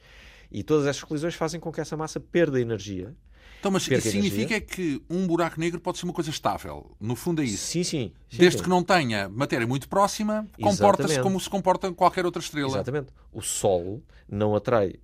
E 0.52 0.62
todas 0.62 0.86
essas 0.86 1.02
colisões 1.02 1.34
fazem 1.34 1.58
com 1.58 1.72
que 1.72 1.80
essa 1.80 1.96
massa 1.96 2.20
perda 2.20 2.60
energia. 2.60 3.14
Então, 3.62 3.70
mas 3.70 3.82
isso 3.82 3.90
de 3.90 3.94
energia. 3.94 4.22
significa 4.22 4.60
que 4.60 5.00
um 5.08 5.24
buraco 5.24 5.60
negro 5.60 5.80
pode 5.80 5.96
ser 5.96 6.04
uma 6.04 6.12
coisa 6.12 6.30
estável. 6.30 6.96
No 7.00 7.14
fundo 7.14 7.40
é 7.40 7.44
isso. 7.44 7.64
Sim, 7.64 7.84
sim. 7.84 8.12
sim, 8.28 8.36
Desde 8.36 8.58
sim. 8.58 8.64
que 8.64 8.68
não 8.68 8.82
tenha 8.82 9.28
matéria 9.28 9.64
muito 9.68 9.88
próxima, 9.88 10.44
comporta-se 10.60 11.20
como 11.20 11.38
se 11.38 11.48
comporta 11.48 11.92
qualquer 11.92 12.26
outra 12.26 12.42
estrela. 12.42 12.66
Exatamente. 12.66 13.12
O 13.32 13.40
Sol 13.40 14.02
não 14.28 14.56
atrai, 14.56 14.94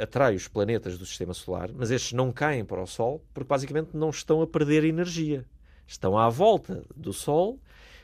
atrai 0.00 0.34
os 0.34 0.48
planetas 0.48 0.96
do 0.96 1.04
sistema 1.04 1.34
solar, 1.34 1.70
mas 1.74 1.90
estes 1.90 2.14
não 2.14 2.32
caem 2.32 2.64
para 2.64 2.82
o 2.82 2.86
Sol 2.86 3.22
porque 3.34 3.48
basicamente 3.48 3.90
não 3.92 4.08
estão 4.08 4.40
a 4.40 4.46
perder 4.46 4.84
energia. 4.84 5.44
Estão 5.86 6.16
à 6.16 6.30
volta 6.30 6.84
do 6.96 7.12
Sol, 7.12 7.60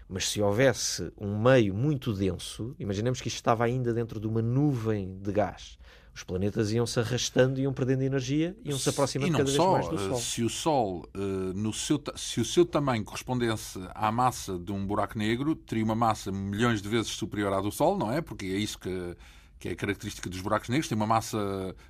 mas 0.06 0.28
se 0.28 0.42
houvesse 0.42 1.11
um 1.18 1.40
meio 1.40 1.75
muito 1.75 2.12
denso, 2.12 2.76
imaginemos 2.78 3.18
que 3.18 3.28
isto 3.28 3.37
estava 3.37 3.64
ainda 3.64 3.94
dentro 3.94 4.21
de 4.21 4.26
uma 4.26 4.42
nuvem 4.42 5.16
de 5.23 5.32
gás. 5.32 5.78
Os 6.14 6.23
planetas 6.23 6.71
iam 6.73 6.87
se 6.87 7.00
arrastando, 7.00 7.59
iam 7.59 7.73
perdendo 7.73 8.02
energia, 8.02 8.54
iam 8.64 8.78
se 8.78 8.88
E 8.88 8.90
aproximando 8.90 9.33
não 9.33 9.38
cada 9.38 9.50
vez 9.50 9.57
só, 9.57 9.73
mais 9.73 9.88
do 9.88 9.95
eh, 9.95 10.09
Sol. 10.09 10.19
se 10.19 10.42
o 10.42 10.49
Sol, 10.49 11.09
eh, 11.14 11.19
no 11.54 11.73
seu, 11.73 12.02
se 12.16 12.40
o 12.40 12.45
seu 12.45 12.66
tamanho 12.66 13.02
correspondesse 13.02 13.81
à 13.95 14.12
massa 14.12 14.59
de 14.59 14.73
um 14.73 14.87
buraco 14.87 15.19
negro, 15.19 15.54
teria 15.57 15.85
uma 15.85 15.95
massa 15.95 16.31
milhões 16.31 16.83
de 16.83 16.88
vezes 16.88 17.12
superior 17.12 17.52
à 17.54 17.61
do 17.61 17.73
Sol, 17.73 17.97
não 17.97 18.12
é? 18.12 18.21
Porque 18.21 18.45
é 18.45 18.59
isso 18.59 18.78
que, 18.78 19.16
que 19.62 19.69
é 19.69 19.73
a 19.73 19.76
característica 19.76 20.28
dos 20.28 20.40
buracos 20.40 20.69
negros, 20.69 20.88
tem 20.88 20.97
uma 20.97 21.07
massa 21.07 21.38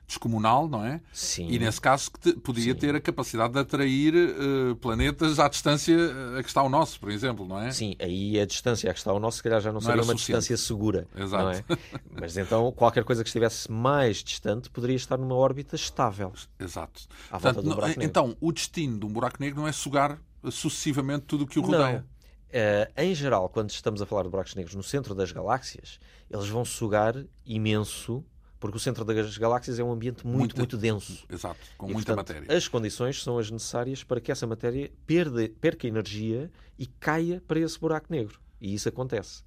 descomunal, 0.06 0.68
não 0.68 0.84
é? 0.84 1.00
Sim. 1.10 1.48
E 1.50 1.58
nesse 1.58 1.80
caso 1.80 2.10
te- 2.20 2.34
podia 2.34 2.74
Sim. 2.74 2.78
ter 2.78 2.94
a 2.94 3.00
capacidade 3.00 3.54
de 3.54 3.58
atrair 3.60 4.14
eh, 4.14 4.74
planetas 4.78 5.38
à 5.38 5.48
distância 5.48 5.94
eh, 5.94 6.38
a 6.38 6.42
que 6.42 6.48
está 6.50 6.62
o 6.62 6.68
nosso, 6.68 7.00
por 7.00 7.10
exemplo, 7.10 7.48
não 7.48 7.58
é? 7.58 7.70
Sim, 7.70 7.96
aí 7.98 8.38
a 8.38 8.44
distância 8.44 8.90
a 8.90 8.92
que 8.92 8.98
está 9.00 9.10
o 9.10 9.18
nosso, 9.18 9.38
se 9.38 9.42
calhar 9.42 9.58
já 9.58 9.72
não, 9.72 9.80
seria 9.80 9.94
era 9.94 10.02
uma 10.02 10.14
distância 10.14 10.54
segura. 10.58 11.08
Exato. 11.16 11.44
Não 11.44 11.50
é? 11.50 11.64
Mas 12.20 12.36
então 12.36 12.70
qualquer 12.72 13.04
coisa 13.04 13.22
que 13.24 13.28
estivesse 13.30 13.72
mais 13.72 14.18
distante 14.18 14.68
poderia 14.68 14.96
estar 14.96 15.16
numa 15.16 15.34
órbita 15.34 15.74
estável. 15.74 16.30
Exato. 16.60 17.08
Não- 17.32 17.62
buraco 17.74 17.86
negro. 17.88 18.04
então, 18.04 18.36
o 18.38 18.52
destino 18.52 18.98
de 18.98 19.06
um 19.06 19.08
buraco 19.08 19.38
negro 19.40 19.60
não 19.62 19.66
é 19.66 19.72
sugar 19.72 20.18
eh, 20.44 20.50
sucessivamente 20.50 21.24
tudo 21.24 21.44
o 21.44 21.46
que 21.46 21.58
o 21.58 21.62
Não. 21.62 22.04
Eh, 22.52 22.90
em 22.98 23.14
geral, 23.14 23.48
quando 23.48 23.70
estamos 23.70 24.02
a 24.02 24.06
falar 24.06 24.24
de 24.24 24.28
buracos 24.28 24.54
negros 24.54 24.74
no 24.74 24.82
centro 24.82 25.14
das 25.14 25.32
galáxias, 25.32 25.98
eles 26.30 26.48
vão 26.48 26.64
sugar 26.64 27.14
imenso, 27.46 28.22
porque 28.60 28.76
o 28.76 28.80
centro 28.80 29.04
das 29.04 29.38
galáxias 29.38 29.78
é 29.78 29.82
um 29.84 29.90
ambiente 29.90 30.26
muito, 30.26 30.38
Muita- 30.38 30.56
muito 30.58 30.76
denso. 30.76 31.24
Exato, 31.30 31.58
com 31.78 31.88
E, 31.88 31.92
muita 31.94 32.14
portanto, 32.14 32.36
matéria. 32.36 32.56
As 32.56 32.68
condições 32.68 33.22
são 33.22 33.38
as 33.38 33.50
necessárias 33.50 34.04
para 34.04 34.20
que 34.20 34.30
essa 34.30 34.46
matéria 34.46 34.90
perda, 35.06 35.48
perca 35.60 35.86
energia 35.86 36.50
e 36.78 36.86
caia 36.86 37.42
para 37.48 37.58
esse 37.58 37.78
buraco 37.80 38.06
negro. 38.10 38.38
E 38.60 38.74
isso 38.74 38.88
acontece. 38.88 39.42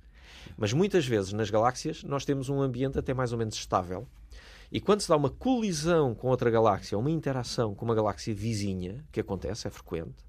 Mas 0.58 0.74
muitas 0.74 1.06
vezes 1.06 1.32
nas 1.32 1.50
galáxias 1.50 2.04
nós 2.04 2.26
temos 2.26 2.50
um 2.50 2.60
ambiente 2.62 2.98
até 2.98 3.14
mais 3.14 3.32
ou 3.32 3.38
menos 3.38 3.56
estável. 3.56 4.08
E 4.72 4.82
quando 4.82 5.02
se 5.02 5.08
dá 5.08 5.16
uma 5.16 5.30
colisão 5.30 6.16
com 6.16 6.28
outra 6.28 6.50
galáxia, 6.50 6.98
uma 6.98 7.12
interação 7.12 7.76
com 7.76 7.86
uma 7.86 7.94
galáxia 7.96 8.34
vizinha, 8.34 9.06
que 9.12 9.20
acontece, 9.20 9.68
é 9.68 9.72
frequente, 9.72 10.25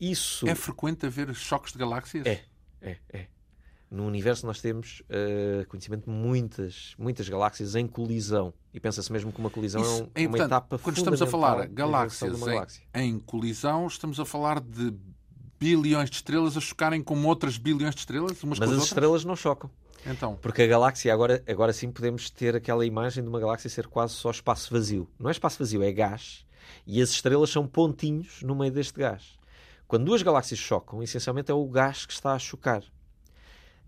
isso 0.00 0.46
É 0.48 0.54
frequente 0.54 1.06
haver 1.06 1.34
choques 1.34 1.72
de 1.72 1.78
galáxias? 1.78 2.26
É. 2.26 2.42
é, 2.82 2.96
é. 3.12 3.26
No 3.90 4.06
universo 4.06 4.44
nós 4.44 4.60
temos 4.60 5.02
eh, 5.08 5.64
conhecimento 5.68 6.04
de 6.06 6.10
muitas, 6.10 6.94
muitas 6.98 7.28
galáxias 7.28 7.76
em 7.76 7.86
colisão. 7.86 8.52
E 8.72 8.80
pensa-se 8.80 9.12
mesmo 9.12 9.32
que 9.32 9.38
uma 9.38 9.50
colisão 9.50 9.80
Isso, 9.82 9.92
é, 9.92 9.96
um- 10.02 10.10
é, 10.14 10.20
uma 10.22 10.30
portanto, 10.30 10.46
etapa 10.48 10.78
quando 10.80 10.96
estamos 10.96 11.22
a 11.22 11.26
falar 11.26 11.66
galáxias 11.68 12.36
em, 12.36 12.44
galáxia. 12.44 12.82
em 12.94 13.18
colisão, 13.20 13.86
estamos 13.86 14.18
a 14.18 14.24
falar 14.24 14.60
de 14.60 14.92
bilhões 15.60 16.10
de 16.10 16.16
estrelas 16.16 16.56
a 16.56 16.60
chocarem 16.60 17.02
com 17.02 17.24
outras 17.24 17.56
bilhões 17.56 17.94
de 17.94 18.00
estrelas, 18.00 18.42
umas 18.42 18.58
Mas 18.58 18.68
as 18.68 18.74
as 18.74 18.80
outras? 18.80 18.88
estrelas 18.88 19.24
não 19.24 19.36
chocam. 19.36 19.70
Então, 20.06 20.36
Porque 20.42 20.62
a 20.62 20.66
galáxia, 20.66 21.14
agora, 21.14 21.42
agora 21.48 21.72
sim 21.72 21.90
podemos 21.90 22.28
ter 22.28 22.54
aquela 22.56 22.84
imagem 22.84 23.22
de 23.22 23.28
uma 23.28 23.38
galáxia 23.40 23.70
ser 23.70 23.86
quase 23.86 24.12
só 24.14 24.30
espaço 24.30 24.70
vazio. 24.72 25.08
Não 25.18 25.28
é 25.28 25.32
espaço 25.32 25.58
vazio, 25.58 25.82
é 25.82 25.90
gás. 25.92 26.44
E 26.86 27.00
as 27.00 27.10
estrelas 27.10 27.48
são 27.48 27.66
pontinhos 27.66 28.42
no 28.42 28.54
meio 28.56 28.72
deste 28.72 28.98
gás. 28.98 29.38
Quando 29.86 30.04
duas 30.06 30.22
galáxias 30.22 30.58
chocam, 30.58 31.02
essencialmente 31.02 31.50
é 31.50 31.54
o 31.54 31.66
gás 31.68 32.06
que 32.06 32.12
está 32.12 32.32
a 32.34 32.38
chocar. 32.38 32.82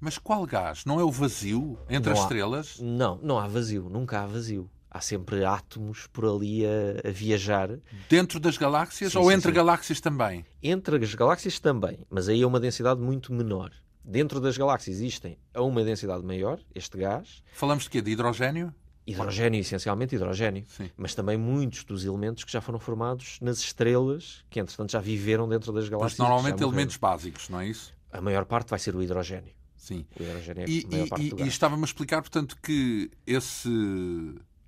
mas 0.00 0.18
qual 0.18 0.44
gás? 0.46 0.84
Não 0.84 1.00
é 1.00 1.04
o 1.04 1.10
vazio 1.10 1.78
entre 1.88 2.10
Não 2.10 2.12
as 2.12 2.18
há. 2.18 2.22
estrelas? 2.22 2.78
Não, 2.80 3.18
não 3.22 3.38
há 3.38 3.46
vazio. 3.48 3.88
Nunca 3.88 4.20
há 4.22 4.26
vazio. 4.26 4.70
Há 4.90 5.00
sempre 5.00 5.44
átomos 5.44 6.06
por 6.06 6.24
ali 6.26 6.64
a, 6.66 7.08
a 7.08 7.10
viajar. 7.10 7.78
Dentro 8.08 8.38
das 8.40 8.56
galáxias 8.56 9.12
Sim, 9.12 9.18
ou 9.18 9.24
sim, 9.28 9.32
entre 9.34 9.50
sim. 9.50 9.56
galáxias 9.56 10.00
também? 10.00 10.44
Entre 10.62 10.96
as 11.02 11.14
galáxias 11.14 11.58
também, 11.58 11.98
mas 12.08 12.28
aí 12.28 12.42
é 12.42 12.46
uma 12.46 12.60
densidade 12.60 13.00
muito 13.00 13.32
menor. 13.32 13.72
Dentro 14.04 14.40
das 14.40 14.56
galáxias 14.56 14.96
existem 14.96 15.36
a 15.52 15.60
uma 15.62 15.82
densidade 15.82 16.24
maior, 16.24 16.60
este 16.74 16.96
gás, 16.98 17.42
Falamos 17.52 17.84
de 17.84 17.90
quê? 17.90 18.00
De 18.00 18.10
hidrogênio? 18.12 18.72
Hidrogênio, 19.06 19.60
essencialmente 19.60 20.14
hidrogênio, 20.16 20.64
Sim. 20.66 20.90
mas 20.96 21.14
também 21.14 21.36
muitos 21.36 21.84
dos 21.84 22.04
elementos 22.04 22.42
que 22.44 22.50
já 22.52 22.60
foram 22.60 22.78
formados 22.78 23.38
nas 23.40 23.58
estrelas, 23.58 24.44
que 24.50 24.58
entretanto 24.60 24.90
já 24.92 25.00
viveram 25.00 25.48
dentro 25.48 25.72
das 25.72 25.88
galáxias. 25.88 26.18
normalmente 26.18 26.44
já 26.44 26.52
morreram. 26.56 26.68
elementos 26.72 26.96
básicos, 26.96 27.48
não 27.48 27.60
é 27.60 27.68
isso? 27.68 27.94
A 28.12 28.20
maior 28.20 28.44
parte 28.44 28.68
vai 28.70 28.78
ser 28.78 28.96
o 28.96 29.02
hidrogênio. 29.02 29.52
Sim. 29.76 30.04
O 30.18 30.22
hidrogênio 30.22 30.62
é 30.64 30.68
E, 30.68 30.84
a 30.84 30.90
maior 30.90 31.06
e- 31.06 31.08
parte 31.08 31.24
e- 31.26 31.30
do 31.30 31.36
e 31.36 31.38
gás. 31.38 31.48
estava-me 31.48 31.82
a 31.82 31.84
explicar, 31.84 32.20
portanto, 32.22 32.56
que 32.60 33.10
esse, 33.26 33.68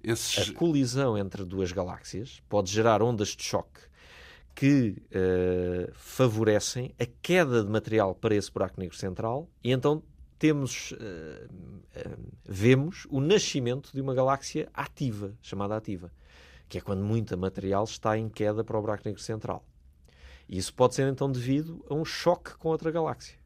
esses. 0.03 0.51
A 0.51 0.53
colisão 0.55 1.19
entre 1.19 1.45
duas 1.45 1.73
galáxias 1.73 2.41
pode 2.49 2.71
gerar 2.71 3.03
ondas 3.03 3.29
de 3.29 3.43
choque 3.43 3.81
que 4.55 4.97
eh, 5.13 5.91
favorecem 5.95 6.93
a 6.99 7.07
queda 7.23 7.63
de 7.65 7.71
material 7.71 8.15
para 8.15 8.35
esse 8.35 8.51
buraco 8.53 8.81
negro 8.81 8.97
central 8.97 9.49
e 9.63 9.71
então 9.73 10.03
temos, 10.39 10.93
uh, 10.93 10.97
uh, 10.97 12.19
vemos 12.45 13.07
o 13.11 13.21
nascimento 13.21 13.91
de 13.93 14.01
uma 14.01 14.15
galáxia 14.15 14.69
ativa, 14.73 15.35
chamada 15.43 15.77
ativa, 15.77 16.13
que 16.69 16.79
é 16.79 16.81
quando 16.81 17.03
muito 17.03 17.37
material 17.37 17.85
está 17.85 18.17
em 18.17 18.29
queda 18.29 18.63
para 18.63 18.79
o 18.79 18.81
buraco 18.81 19.03
negro 19.05 19.23
central. 19.23 19.65
E 20.49 20.57
isso 20.57 20.73
pode 20.73 20.95
ser 20.95 21.11
então 21.11 21.31
devido 21.31 21.85
a 21.91 21.95
um 21.95 22.05
choque 22.05 22.57
com 22.57 22.69
outra 22.69 22.91
galáxia. 22.91 23.37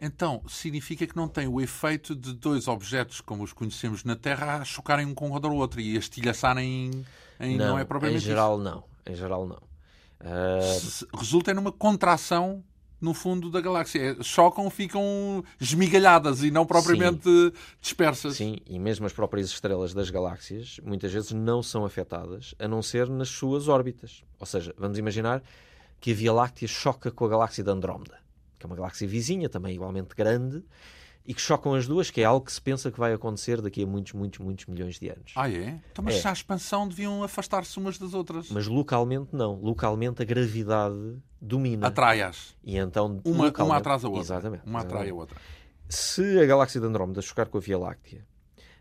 Então, 0.00 0.42
significa 0.48 1.06
que 1.06 1.16
não 1.16 1.26
tem 1.26 1.48
o 1.48 1.60
efeito 1.60 2.14
de 2.14 2.32
dois 2.32 2.68
objetos, 2.68 3.20
como 3.20 3.42
os 3.42 3.52
conhecemos 3.52 4.04
na 4.04 4.14
Terra, 4.14 4.58
a 4.58 4.64
chocarem 4.64 5.04
um 5.04 5.12
com 5.14 5.28
o 5.28 5.54
outro 5.56 5.80
e 5.80 5.96
a 5.96 5.98
estilhaçarem 5.98 7.04
em... 7.40 7.56
Não, 7.56 7.70
não 7.70 7.78
é 7.78 7.84
propriamente 7.84 8.22
em 8.22 8.26
geral 8.26 8.54
isso? 8.54 8.64
não. 8.64 8.84
Em 9.04 9.16
geral 9.16 9.46
não. 9.46 9.60
Uh... 10.20 11.16
Resulta 11.16 11.52
numa 11.52 11.72
contração 11.72 12.62
no 13.00 13.14
fundo 13.14 13.50
da 13.50 13.60
galáxia. 13.60 14.16
É, 14.18 14.22
chocam, 14.22 14.68
ficam 14.70 15.44
esmigalhadas 15.60 16.42
e 16.42 16.50
não 16.50 16.66
propriamente 16.66 17.24
Sim. 17.24 17.52
dispersas. 17.80 18.36
Sim, 18.36 18.58
e 18.66 18.78
mesmo 18.78 19.06
as 19.06 19.12
próprias 19.12 19.48
estrelas 19.48 19.94
das 19.94 20.10
galáxias 20.10 20.80
muitas 20.84 21.12
vezes 21.12 21.32
não 21.32 21.62
são 21.62 21.84
afetadas, 21.84 22.54
a 22.58 22.66
não 22.66 22.82
ser 22.82 23.08
nas 23.08 23.28
suas 23.28 23.68
órbitas. 23.68 24.22
Ou 24.38 24.46
seja, 24.46 24.74
vamos 24.76 24.98
imaginar 24.98 25.42
que 26.00 26.12
a 26.12 26.14
Via 26.14 26.32
Láctea 26.32 26.68
choca 26.68 27.10
com 27.10 27.24
a 27.24 27.28
galáxia 27.28 27.64
de 27.64 27.70
Andrómeda 27.70 28.18
que 28.58 28.66
é 28.66 28.68
uma 28.68 28.76
galáxia 28.76 29.06
vizinha, 29.06 29.48
também 29.48 29.74
igualmente 29.74 30.14
grande, 30.14 30.62
e 31.28 31.34
que 31.34 31.42
chocam 31.42 31.74
as 31.74 31.86
duas, 31.86 32.10
que 32.10 32.22
é 32.22 32.24
algo 32.24 32.46
que 32.46 32.50
se 32.50 32.60
pensa 32.60 32.90
que 32.90 32.98
vai 32.98 33.12
acontecer 33.12 33.60
daqui 33.60 33.82
a 33.82 33.86
muitos, 33.86 34.14
muitos, 34.14 34.38
muitos 34.38 34.64
milhões 34.64 34.98
de 34.98 35.10
anos. 35.10 35.34
Ah, 35.36 35.46
é? 35.46 35.78
Então, 35.92 36.02
mas 36.02 36.14
é. 36.14 36.20
se 36.22 36.26
há 36.26 36.32
expansão, 36.32 36.88
deviam 36.88 37.22
afastar-se 37.22 37.76
umas 37.78 37.98
das 37.98 38.14
outras. 38.14 38.48
Mas 38.50 38.66
localmente 38.66 39.36
não. 39.36 39.60
Localmente 39.60 40.22
a 40.22 40.24
gravidade 40.24 41.18
domina. 41.38 41.86
Atrai-as. 41.86 42.56
E 42.64 42.78
então, 42.78 43.20
uma, 43.26 43.44
localmente... 43.44 43.60
uma 43.60 43.76
atrás 43.76 44.00
da 44.00 44.08
outra. 44.08 44.22
Exatamente. 44.22 44.62
Uma 44.64 44.80
atrai 44.80 45.10
a 45.10 45.14
outra. 45.14 45.38
Se 45.86 46.40
a 46.40 46.46
galáxia 46.46 46.80
de 46.80 46.86
Andrómeda 46.86 47.20
chocar 47.20 47.46
com 47.48 47.58
a 47.58 47.60
Via 47.60 47.78
Láctea, 47.78 48.26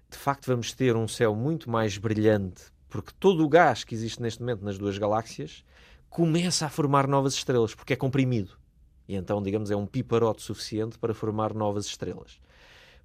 de 0.10 0.18
facto 0.18 0.46
vamos 0.46 0.72
ter 0.72 0.96
um 0.96 1.06
céu 1.06 1.36
muito 1.36 1.70
mais 1.70 1.98
brilhante, 1.98 2.64
porque 2.88 3.12
todo 3.20 3.44
o 3.44 3.50
gás 3.50 3.84
que 3.84 3.94
existe 3.94 4.22
neste 4.22 4.40
momento 4.40 4.64
nas 4.64 4.78
duas 4.78 4.98
galáxias 4.98 5.66
começa 6.10 6.66
a 6.66 6.70
formar 6.70 7.10
novas 7.10 7.34
estrelas, 7.34 7.76
porque 7.76 7.92
é 7.92 7.98
comprimido. 7.98 8.58
E 9.08 9.16
então, 9.16 9.42
digamos, 9.42 9.72
é 9.72 9.76
um 9.76 9.86
piparote 9.86 10.42
suficiente 10.42 10.98
para 10.98 11.14
formar 11.14 11.54
novas 11.54 11.86
estrelas. 11.86 12.40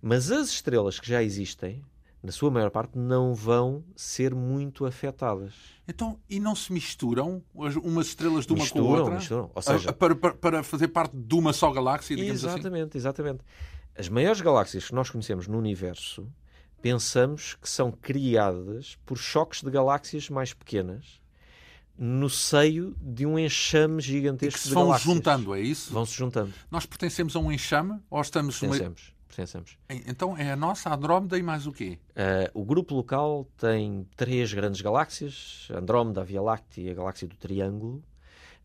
Mas 0.01 0.33
as 0.33 0.49
estrelas 0.49 0.99
que 0.99 1.09
já 1.09 1.23
existem, 1.23 1.81
na 2.23 2.33
sua 2.33 2.51
maior 2.51 2.71
parte, 2.71 2.99
não 2.99 3.35
vão 3.35 3.85
ser 3.95 4.35
muito 4.35 4.85
afetadas. 4.85 5.55
Então, 5.87 6.19
e 6.29 6.41
não 6.41 6.57
se 6.57 6.73
misturam 6.73 7.43
umas 7.55 8.09
estrelas 8.09 8.45
de 8.45 8.53
uma 8.53 8.63
misturam, 8.63 8.85
com 8.85 8.95
a 8.95 8.99
outra? 8.99 9.15
Misturam, 9.15 9.51
ou 9.55 9.63
seja... 9.63 9.93
Para, 9.93 10.17
para, 10.17 10.35
para, 10.35 10.63
fazer 10.63 10.89
parte 10.89 11.17
de 11.17 11.35
uma 11.35 11.53
só 11.53 11.71
galáxia, 11.71 12.17
digamos 12.17 12.43
exatamente, 12.43 12.97
assim? 12.99 12.99
Exatamente, 12.99 13.39
exatamente. 13.39 13.45
As 13.97 14.09
maiores 14.09 14.41
galáxias 14.41 14.87
que 14.87 14.95
nós 14.95 15.09
conhecemos 15.09 15.47
no 15.47 15.57
universo, 15.57 16.27
pensamos 16.81 17.55
que 17.55 17.69
são 17.69 17.93
criadas 17.93 18.99
por 19.07 19.17
choques 19.17 19.63
de 19.63 19.71
galáxias 19.71 20.29
mais 20.29 20.53
pequenas 20.53 21.22
no 21.99 22.29
seio 22.29 22.97
de 23.01 23.27
um 23.27 23.39
enxame 23.39 24.01
gigantesco 24.01 24.59
e 24.59 24.63
que 24.63 24.69
se 24.69 24.75
vão 24.75 24.97
juntando, 24.99 25.55
é 25.55 25.61
isso? 25.61 25.93
Vão 25.93 26.07
se 26.07 26.15
juntando. 26.15 26.53
Nós 26.71 26.87
pertencemos 26.87 27.37
a 27.37 27.39
um 27.39 27.53
enxame 27.53 28.01
ou 28.11 28.21
estamos... 28.21 28.59
Pertencemos. 28.59 29.03
Uma... 29.03 29.27
pertencemos. 29.29 29.79
Então 30.07 30.37
é 30.37 30.51
a 30.51 30.57
nossa 30.57 30.93
Andrómeda 30.93 31.39
e 31.39 31.43
mais 31.43 31.67
o 31.67 31.73
quê? 31.73 31.99
Uh, 32.11 32.61
o 32.61 32.65
grupo 32.65 32.95
local 32.95 33.47
tem 33.57 34.07
três 34.17 34.53
grandes 34.53 34.81
galáxias, 34.81 35.69
Andrómeda, 35.71 36.23
a 36.23 36.25
Via 36.25 36.43
Láctea 36.43 36.83
e 36.83 36.91
a 36.91 36.95
galáxia 36.95 37.29
do 37.29 37.37
Triângulo, 37.37 38.03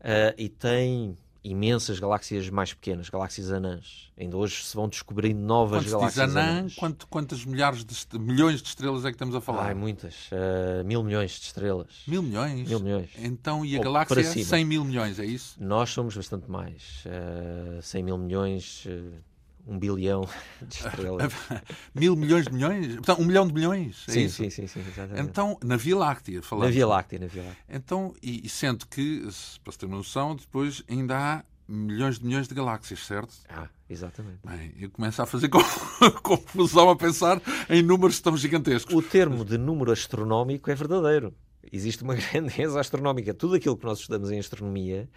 uh, 0.00 0.34
e 0.36 0.48
tem 0.48 1.16
imensas 1.50 1.98
galáxias 1.98 2.48
mais 2.50 2.72
pequenas, 2.72 3.08
galáxias 3.08 3.50
anãs. 3.50 4.10
Ainda 4.18 4.36
hoje 4.36 4.64
se 4.64 4.74
vão 4.74 4.88
descobrindo 4.88 5.40
novas 5.40 5.84
Quando 5.84 5.92
galáxias 5.92 6.26
diz 6.26 6.36
anã, 6.36 6.50
anãs. 6.50 6.74
Quanto, 6.74 7.06
quantas 7.06 7.44
milhares 7.44 7.84
de 7.84 7.94
milhões 8.18 8.62
de 8.62 8.68
estrelas 8.68 9.04
é 9.04 9.08
que 9.08 9.14
estamos 9.14 9.34
a 9.34 9.40
falar? 9.40 9.66
Ai, 9.66 9.74
muitas. 9.74 10.14
Uh, 10.32 10.84
mil 10.84 11.02
milhões 11.02 11.32
de 11.32 11.46
estrelas. 11.46 12.02
Mil 12.06 12.22
milhões? 12.22 12.68
Mil 12.68 12.80
milhões. 12.80 13.10
Então, 13.18 13.64
e 13.64 13.74
a 13.74 13.78
Ou 13.78 13.84
galáxia? 13.84 14.44
100 14.44 14.64
mil 14.64 14.84
milhões, 14.84 15.18
é 15.18 15.24
isso? 15.24 15.56
Nós 15.60 15.90
somos 15.90 16.16
bastante 16.16 16.50
mais. 16.50 17.04
Uh, 17.06 17.82
100 17.82 18.02
mil 18.02 18.18
milhões... 18.18 18.84
Uh, 18.86 19.27
um 19.68 19.78
bilhão 19.78 20.26
de 20.62 20.74
estrelas. 20.74 21.32
Mil 21.94 22.16
milhões 22.16 22.46
de 22.46 22.52
milhões? 22.52 22.94
Portanto, 22.94 23.20
um 23.20 23.24
milhão 23.24 23.46
de 23.46 23.52
milhões? 23.52 24.04
É 24.08 24.12
sim, 24.12 24.24
isso? 24.24 24.36
sim, 24.36 24.50
sim, 24.50 24.66
sim, 24.66 24.80
exatamente. 24.80 25.20
Então, 25.20 25.58
na 25.62 25.76
Via 25.76 25.96
Láctea, 25.96 26.42
falamos. 26.42 26.70
Na 26.70 26.74
Via 26.74 26.86
Láctea, 26.86 27.18
na 27.18 27.26
Via 27.26 27.42
Láctea. 27.42 27.64
Então, 27.68 28.14
e, 28.22 28.46
e 28.46 28.48
sendo 28.48 28.86
que, 28.86 29.28
para 29.62 29.72
se 29.72 29.78
ter 29.78 29.86
uma 29.86 29.98
noção, 29.98 30.34
depois 30.34 30.82
ainda 30.88 31.16
há 31.16 31.44
milhões 31.68 32.18
de 32.18 32.24
milhões 32.24 32.48
de 32.48 32.54
galáxias, 32.54 33.00
certo? 33.04 33.34
Ah, 33.46 33.68
exatamente. 33.90 34.38
Bem, 34.42 34.72
eu 34.80 34.90
começo 34.90 35.20
a 35.20 35.26
fazer 35.26 35.50
confusão 36.22 36.88
a 36.88 36.96
pensar 36.96 37.40
em 37.68 37.82
números 37.82 38.18
tão 38.20 38.36
gigantescos. 38.36 38.94
O 38.94 39.02
termo 39.02 39.44
de 39.44 39.58
número 39.58 39.92
astronómico 39.92 40.70
é 40.70 40.74
verdadeiro. 40.74 41.34
Existe 41.70 42.02
uma 42.02 42.14
grandeza 42.32 42.80
astronómica. 42.80 43.34
Tudo 43.34 43.54
aquilo 43.56 43.76
que 43.76 43.84
nós 43.84 43.98
estudamos 43.98 44.30
em 44.30 44.38
astronomia 44.38 45.10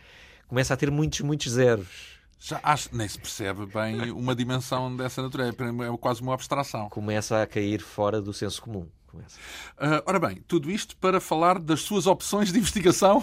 começa 0.45 0.73
a 0.73 0.77
ter 0.77 0.91
muitos, 0.91 1.21
muitos 1.21 1.53
zeros. 1.53 2.20
Já 2.43 2.59
acho, 2.63 2.89
nem 2.91 3.07
se 3.07 3.19
percebe 3.19 3.67
bem 3.67 4.09
uma 4.09 4.35
dimensão 4.35 4.95
dessa 4.95 5.21
natureza. 5.21 5.55
É 5.61 5.97
quase 5.97 6.23
uma 6.23 6.33
abstração. 6.33 6.89
Começa 6.89 7.39
a 7.39 7.45
cair 7.45 7.79
fora 7.81 8.19
do 8.19 8.33
senso 8.33 8.59
comum. 8.63 8.87
Uh, 9.13 10.01
ora 10.05 10.17
bem, 10.19 10.41
tudo 10.47 10.71
isto 10.71 10.95
para 10.95 11.19
falar 11.19 11.59
das 11.59 11.81
suas 11.81 12.07
opções 12.07 12.51
de 12.51 12.57
investigação 12.57 13.21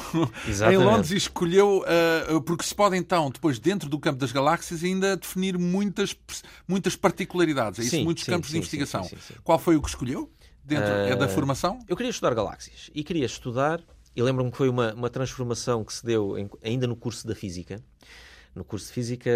em 0.70 0.76
Londres 0.76 1.10
escolheu, 1.10 1.82
uh, 2.30 2.42
porque 2.42 2.62
se 2.62 2.74
pode 2.74 2.94
então, 2.94 3.30
depois 3.30 3.58
dentro 3.58 3.88
do 3.88 3.98
campo 3.98 4.18
das 4.18 4.30
galáxias, 4.30 4.84
ainda 4.84 5.16
definir 5.16 5.58
muitas, 5.58 6.14
muitas 6.68 6.94
particularidades, 6.94 7.78
é 7.80 7.82
isso? 7.82 7.90
Sim, 7.90 8.04
muitos 8.04 8.24
sim, 8.24 8.30
campos 8.30 8.50
sim, 8.50 8.52
de 8.52 8.58
investigação. 8.58 9.08
Qual 9.42 9.58
foi 9.58 9.76
o 9.76 9.82
que 9.82 9.88
escolheu? 9.88 10.30
Dentro, 10.62 10.92
uh, 10.92 11.08
é 11.08 11.16
da 11.16 11.26
formação? 11.26 11.78
Eu 11.88 11.96
queria 11.96 12.10
estudar 12.10 12.34
galáxias 12.34 12.90
e 12.94 13.02
queria 13.02 13.24
estudar, 13.24 13.80
e 14.14 14.22
lembro-me 14.22 14.50
que 14.50 14.58
foi 14.58 14.68
uma, 14.68 14.92
uma 14.92 15.08
transformação 15.08 15.82
que 15.82 15.94
se 15.94 16.04
deu 16.04 16.36
em, 16.36 16.50
ainda 16.62 16.86
no 16.86 16.94
curso 16.94 17.26
da 17.26 17.34
Física 17.34 17.82
no 18.54 18.64
curso 18.64 18.86
de 18.86 18.92
Física 18.92 19.30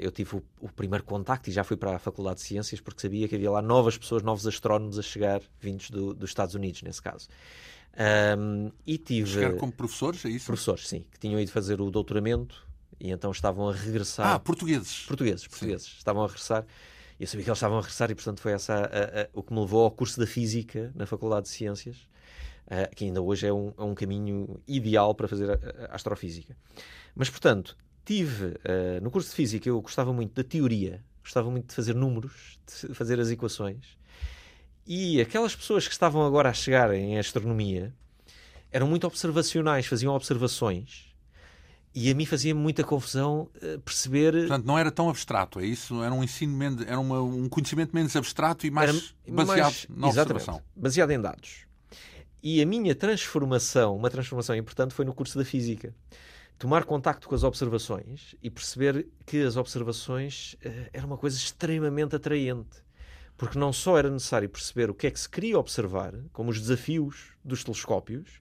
eu 0.00 0.10
tive 0.10 0.36
o, 0.36 0.42
o, 0.60 0.68
primeiro 0.68 1.04
contacto 1.04 1.48
e 1.48 1.52
já 1.52 1.64
fui 1.64 1.76
para 1.76 1.96
a 1.96 1.98
Faculdade 1.98 2.40
de 2.40 2.46
Ciências 2.46 2.80
porque 2.80 3.00
sabia 3.00 3.28
que 3.28 3.34
havia 3.34 3.50
lá 3.50 3.62
novas 3.62 3.96
pessoas, 3.96 4.22
novos 4.22 4.46
astrónomos 4.46 4.98
a 4.98 5.02
chegar, 5.02 5.40
vindos 5.60 5.90
do, 5.90 6.14
dos 6.14 6.30
Estados 6.30 6.54
Unidos, 6.54 6.82
nesse 6.82 7.00
caso. 7.00 7.28
Um, 8.38 8.70
e 8.86 8.98
tive... 8.98 9.28
Chegar 9.28 9.54
como 9.54 9.72
professores, 9.72 10.24
é 10.24 10.28
isso? 10.28 10.46
Professores, 10.46 10.86
sim, 10.86 11.04
que 11.10 11.18
tinham 11.18 11.40
ido 11.40 11.50
fazer 11.50 11.80
o 11.80 11.90
doutoramento 11.90 12.66
e 13.00 13.10
então 13.10 13.30
estavam 13.30 13.68
a 13.68 13.72
regressar... 13.72 14.26
Ah, 14.26 14.38
portugueses. 14.38 15.04
Portugueses, 15.06 15.46
portugueses. 15.46 15.86
Sim. 15.86 15.94
Estavam 15.98 16.22
a 16.22 16.26
regressar 16.26 16.66
e 17.18 17.22
eu 17.22 17.26
sabia 17.26 17.44
que 17.44 17.50
eles 17.50 17.58
estavam 17.58 17.78
a 17.78 17.80
regressar 17.80 18.10
e, 18.10 18.14
portanto, 18.14 18.40
foi 18.40 18.52
essa 18.52 18.74
a, 18.74 19.22
a, 19.22 19.28
o 19.32 19.42
que 19.42 19.52
me 19.52 19.60
levou 19.60 19.84
ao 19.84 19.90
curso 19.90 20.20
da 20.20 20.26
Física 20.26 20.92
na 20.94 21.06
Faculdade 21.06 21.44
de 21.44 21.52
Ciências, 21.52 21.96
uh, 22.66 22.94
que 22.94 23.04
ainda 23.06 23.22
hoje 23.22 23.46
é 23.46 23.52
um, 23.52 23.72
é 23.76 23.82
um 23.82 23.94
caminho 23.94 24.60
ideal 24.68 25.14
para 25.14 25.26
fazer 25.26 25.58
astrofísica. 25.90 26.54
Mas, 27.14 27.30
portanto, 27.30 27.76
tive 28.06 28.46
uh, 28.46 29.02
no 29.02 29.10
curso 29.10 29.28
de 29.28 29.34
física, 29.34 29.68
eu 29.68 29.80
gostava 29.82 30.12
muito 30.12 30.32
da 30.32 30.48
teoria, 30.48 31.02
gostava 31.22 31.50
muito 31.50 31.68
de 31.68 31.74
fazer 31.74 31.94
números, 31.94 32.58
de 32.64 32.94
fazer 32.94 33.20
as 33.20 33.30
equações. 33.30 33.98
E 34.86 35.20
aquelas 35.20 35.54
pessoas 35.54 35.86
que 35.86 35.92
estavam 35.92 36.24
agora 36.24 36.48
a 36.48 36.54
chegar 36.54 36.94
em 36.94 37.18
astronomia 37.18 37.92
eram 38.70 38.86
muito 38.86 39.06
observacionais, 39.06 39.86
faziam 39.86 40.14
observações. 40.14 41.06
E 41.92 42.10
a 42.10 42.14
mim 42.14 42.26
fazia 42.26 42.54
muita 42.54 42.84
confusão 42.84 43.48
uh, 43.56 43.80
perceber. 43.80 44.32
Portanto, 44.32 44.64
não 44.64 44.78
era 44.78 44.92
tão 44.92 45.08
abstrato, 45.08 45.58
é 45.58 45.66
isso? 45.66 46.02
Era 46.02 46.14
um 46.14 46.22
ensino, 46.22 46.56
menos, 46.56 46.86
era 46.86 47.00
uma, 47.00 47.20
um 47.20 47.48
conhecimento 47.48 47.92
menos 47.92 48.14
abstrato 48.14 48.66
e 48.66 48.70
mais 48.70 48.90
era 48.90 49.34
baseado 49.34 49.62
mais, 49.62 49.86
na 49.88 50.06
observação. 50.08 50.62
Baseado 50.76 51.10
em 51.10 51.20
dados. 51.20 51.66
E 52.42 52.62
a 52.62 52.66
minha 52.66 52.94
transformação, 52.94 53.96
uma 53.96 54.10
transformação 54.10 54.54
importante, 54.54 54.94
foi 54.94 55.04
no 55.04 55.12
curso 55.12 55.36
da 55.36 55.44
física 55.44 55.92
tomar 56.58 56.84
contacto 56.84 57.28
com 57.28 57.34
as 57.34 57.42
observações 57.42 58.34
e 58.42 58.50
perceber 58.50 59.08
que 59.24 59.42
as 59.42 59.56
observações 59.56 60.54
uh, 60.64 60.88
era 60.92 61.06
uma 61.06 61.18
coisa 61.18 61.36
extremamente 61.36 62.16
atraente. 62.16 62.84
Porque 63.36 63.58
não 63.58 63.72
só 63.72 63.98
era 63.98 64.10
necessário 64.10 64.48
perceber 64.48 64.88
o 64.88 64.94
que 64.94 65.06
é 65.06 65.10
que 65.10 65.20
se 65.20 65.28
queria 65.28 65.58
observar, 65.58 66.14
como 66.32 66.50
os 66.50 66.58
desafios 66.58 67.32
dos 67.44 67.62
telescópios, 67.62 68.40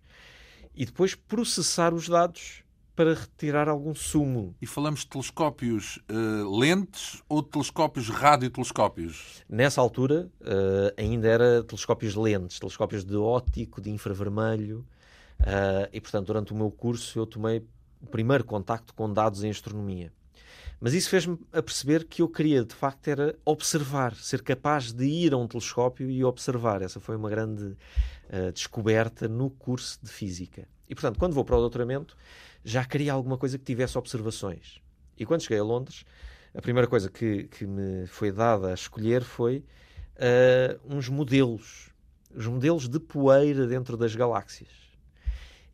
e 0.73 0.85
depois 0.85 1.15
processar 1.15 1.93
os 1.93 2.07
dados 2.07 2.63
para 2.95 3.13
retirar 3.13 3.67
algum 3.67 3.93
sumo. 3.93 4.55
E 4.61 4.65
falamos 4.65 5.01
de 5.01 5.07
telescópios 5.07 5.99
uh, 6.09 6.57
lentes 6.57 7.21
ou 7.27 7.41
de 7.41 7.49
telescópios 7.49 8.07
radiotelescópios? 8.09 9.43
Nessa 9.49 9.81
altura 9.81 10.31
uh, 10.39 10.93
ainda 10.97 11.27
era 11.27 11.63
telescópios 11.63 12.15
lentes, 12.15 12.57
telescópios 12.57 13.03
de 13.03 13.17
óptico, 13.17 13.81
de 13.81 13.89
infravermelho. 13.89 14.85
Uh, 15.41 15.91
e, 15.91 15.99
portanto, 15.99 16.27
durante 16.27 16.53
o 16.53 16.55
meu 16.55 16.71
curso 16.71 17.19
eu 17.19 17.25
tomei 17.25 17.61
o 18.05 18.09
primeiro 18.09 18.43
contacto 18.43 18.93
com 18.93 19.11
dados 19.11 19.43
em 19.43 19.49
astronomia. 19.49 20.13
Mas 20.79 20.93
isso 20.93 21.09
fez-me 21.09 21.39
a 21.51 21.61
perceber 21.61 22.05
que 22.05 22.21
eu 22.21 22.29
queria, 22.29 22.63
de 22.63 22.75
facto, 22.75 23.07
era 23.07 23.35
observar, 23.43 24.13
ser 24.15 24.43
capaz 24.43 24.91
de 24.91 25.05
ir 25.05 25.33
a 25.33 25.37
um 25.37 25.47
telescópio 25.47 26.09
e 26.09 26.23
observar. 26.23 26.81
Essa 26.81 26.99
foi 26.99 27.15
uma 27.15 27.29
grande 27.29 27.63
uh, 27.63 28.51
descoberta 28.53 29.27
no 29.27 29.49
curso 29.49 29.97
de 30.03 30.11
Física. 30.11 30.67
E, 30.87 30.93
portanto, 30.93 31.17
quando 31.17 31.33
vou 31.33 31.43
para 31.43 31.55
o 31.55 31.59
doutoramento, 31.59 32.15
já 32.63 32.85
queria 32.85 33.13
alguma 33.13 33.37
coisa 33.37 33.57
que 33.57 33.63
tivesse 33.63 33.97
observações. 33.97 34.79
E 35.17 35.25
quando 35.25 35.41
cheguei 35.41 35.59
a 35.59 35.63
Londres, 35.63 36.05
a 36.53 36.61
primeira 36.61 36.87
coisa 36.87 37.09
que, 37.09 37.45
que 37.45 37.65
me 37.65 38.05
foi 38.05 38.31
dada 38.31 38.69
a 38.69 38.73
escolher 38.73 39.23
foi 39.23 39.63
uh, 40.17 40.95
uns 40.95 41.09
modelos, 41.09 41.89
os 42.35 42.45
modelos 42.45 42.87
de 42.87 42.99
poeira 42.99 43.65
dentro 43.65 43.97
das 43.97 44.13
galáxias. 44.13 44.84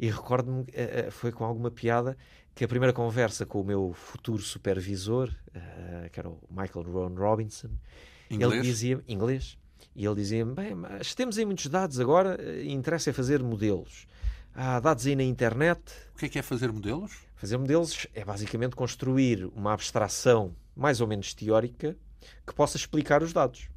E 0.02 0.10
recordo-me, 0.10 0.62
uh, 0.64 1.12
foi 1.12 1.32
com 1.32 1.46
alguma 1.46 1.70
piada, 1.70 2.18
que 2.56 2.64
a 2.64 2.68
primeira 2.68 2.92
conversa 2.92 3.46
com 3.46 3.62
o 3.62 3.64
meu 3.64 3.94
futuro 3.94 4.42
supervisor, 4.42 5.30
uh, 5.50 6.10
que 6.10 6.20
era 6.20 6.28
o 6.28 6.40
Michael 6.50 6.92
Ron 6.92 7.14
Robinson, 7.14 7.70
inglês? 8.28 8.54
ele 8.54 8.62
dizia 8.64 9.04
inglês, 9.08 9.60
e 9.96 10.04
ele 10.04 10.16
dizia-me: 10.16 10.56
Bem, 10.56 10.74
mas 10.74 11.14
temos 11.14 11.38
aí 11.38 11.46
muitos 11.46 11.68
dados 11.68 12.00
agora, 12.00 12.36
interessa 12.64 13.12
é 13.12 13.14
fazer 13.14 13.44
modelos. 13.44 14.08
Há 14.56 14.80
dados 14.80 15.06
aí 15.06 15.16
na 15.16 15.22
internet. 15.22 15.80
O 16.16 16.18
que 16.18 16.26
é 16.26 16.30
que 16.30 16.40
é 16.40 16.42
fazer 16.42 16.72
modelos? 16.72 17.20
Fazer 17.36 17.58
modelos 17.58 18.08
é 18.16 18.26
basicamente 18.26 18.76
construir 18.76 19.46
uma 19.56 19.72
abstração 19.72 20.56
mais 20.76 21.00
ou 21.00 21.08
menos 21.08 21.36
teórica 21.36 21.96
que 22.46 22.56
possa 22.56 22.76
explicar 22.76 23.22
os 23.22 23.34
dados. 23.34 23.70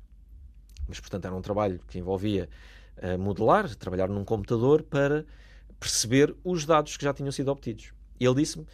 Mas, 0.89 0.99
portanto, 1.01 1.27
era 1.27 1.35
um 1.35 1.43
trabalho 1.43 1.81
que 1.87 1.99
envolvia 1.99 2.49
modelar, 3.19 3.75
trabalhar 3.77 4.09
num 4.09 4.25
computador 4.25 4.83
para 4.83 5.25
perceber 5.85 6.35
os 6.43 6.65
dados 6.65 6.97
que 6.97 7.05
já 7.05 7.13
tinham 7.13 7.31
sido 7.31 7.51
obtidos. 7.51 7.93
E 8.19 8.25
ele 8.25 8.37
disse-me: 8.37 8.67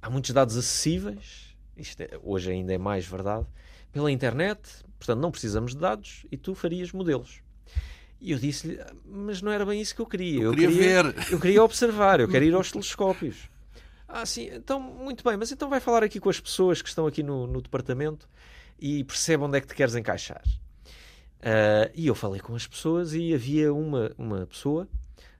há 0.00 0.08
muitos 0.08 0.30
dados 0.30 0.56
acessíveis, 0.56 1.56
isto 1.76 2.00
é, 2.00 2.10
hoje 2.22 2.52
ainda 2.52 2.72
é 2.72 2.78
mais 2.78 3.04
verdade, 3.04 3.46
pela 3.92 4.10
internet, 4.10 4.60
portanto, 4.98 5.20
não 5.20 5.32
precisamos 5.32 5.72
de 5.72 5.78
dados 5.78 6.24
e 6.30 6.36
tu 6.36 6.54
farias 6.54 6.92
modelos. 6.92 7.40
E 8.20 8.30
eu 8.30 8.38
disse-lhe, 8.38 8.78
mas 9.04 9.42
não 9.42 9.50
era 9.50 9.66
bem 9.66 9.80
isso 9.80 9.96
que 9.96 10.00
eu 10.00 10.06
queria. 10.06 10.42
Eu, 10.42 10.52
eu 10.52 10.56
queria, 10.56 11.02
ver. 11.02 11.32
Eu 11.32 11.40
queria 11.40 11.62
observar, 11.64 12.20
eu 12.20 12.28
quero 12.28 12.44
ir 12.44 12.54
aos 12.54 12.70
telescópios. 12.70 13.50
Ah, 14.06 14.24
sim, 14.24 14.48
então, 14.52 14.78
muito 14.78 15.24
bem, 15.24 15.36
mas 15.36 15.50
então 15.50 15.68
vai 15.68 15.80
falar 15.80 16.04
aqui 16.04 16.20
com 16.20 16.30
as 16.30 16.38
pessoas 16.38 16.80
que 16.80 16.88
estão 16.88 17.06
aqui 17.06 17.22
no, 17.22 17.48
no 17.48 17.60
departamento 17.60 18.28
e 18.78 19.02
percebe 19.02 19.42
onde 19.42 19.58
é 19.58 19.60
que 19.60 19.66
te 19.66 19.74
queres 19.74 19.96
encaixar. 19.96 20.42
Uh, 21.40 21.90
e 21.92 22.06
eu 22.06 22.14
falei 22.14 22.40
com 22.40 22.54
as 22.54 22.64
pessoas 22.68 23.14
e 23.14 23.34
havia 23.34 23.74
uma, 23.74 24.12
uma 24.16 24.46
pessoa, 24.46 24.86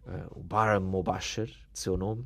uh, 0.06 0.38
o 0.38 0.42
Baram 0.42 0.80
Mobasher, 0.80 1.46
de 1.46 1.78
seu 1.78 1.96
nome, 1.96 2.24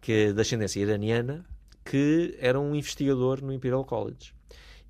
que 0.00 0.12
é 0.12 0.32
de 0.32 0.40
ascendência 0.40 0.80
iraniana, 0.80 1.44
que 1.84 2.36
era 2.40 2.58
um 2.58 2.74
investigador 2.74 3.42
no 3.42 3.52
Imperial 3.52 3.84
College 3.84 4.34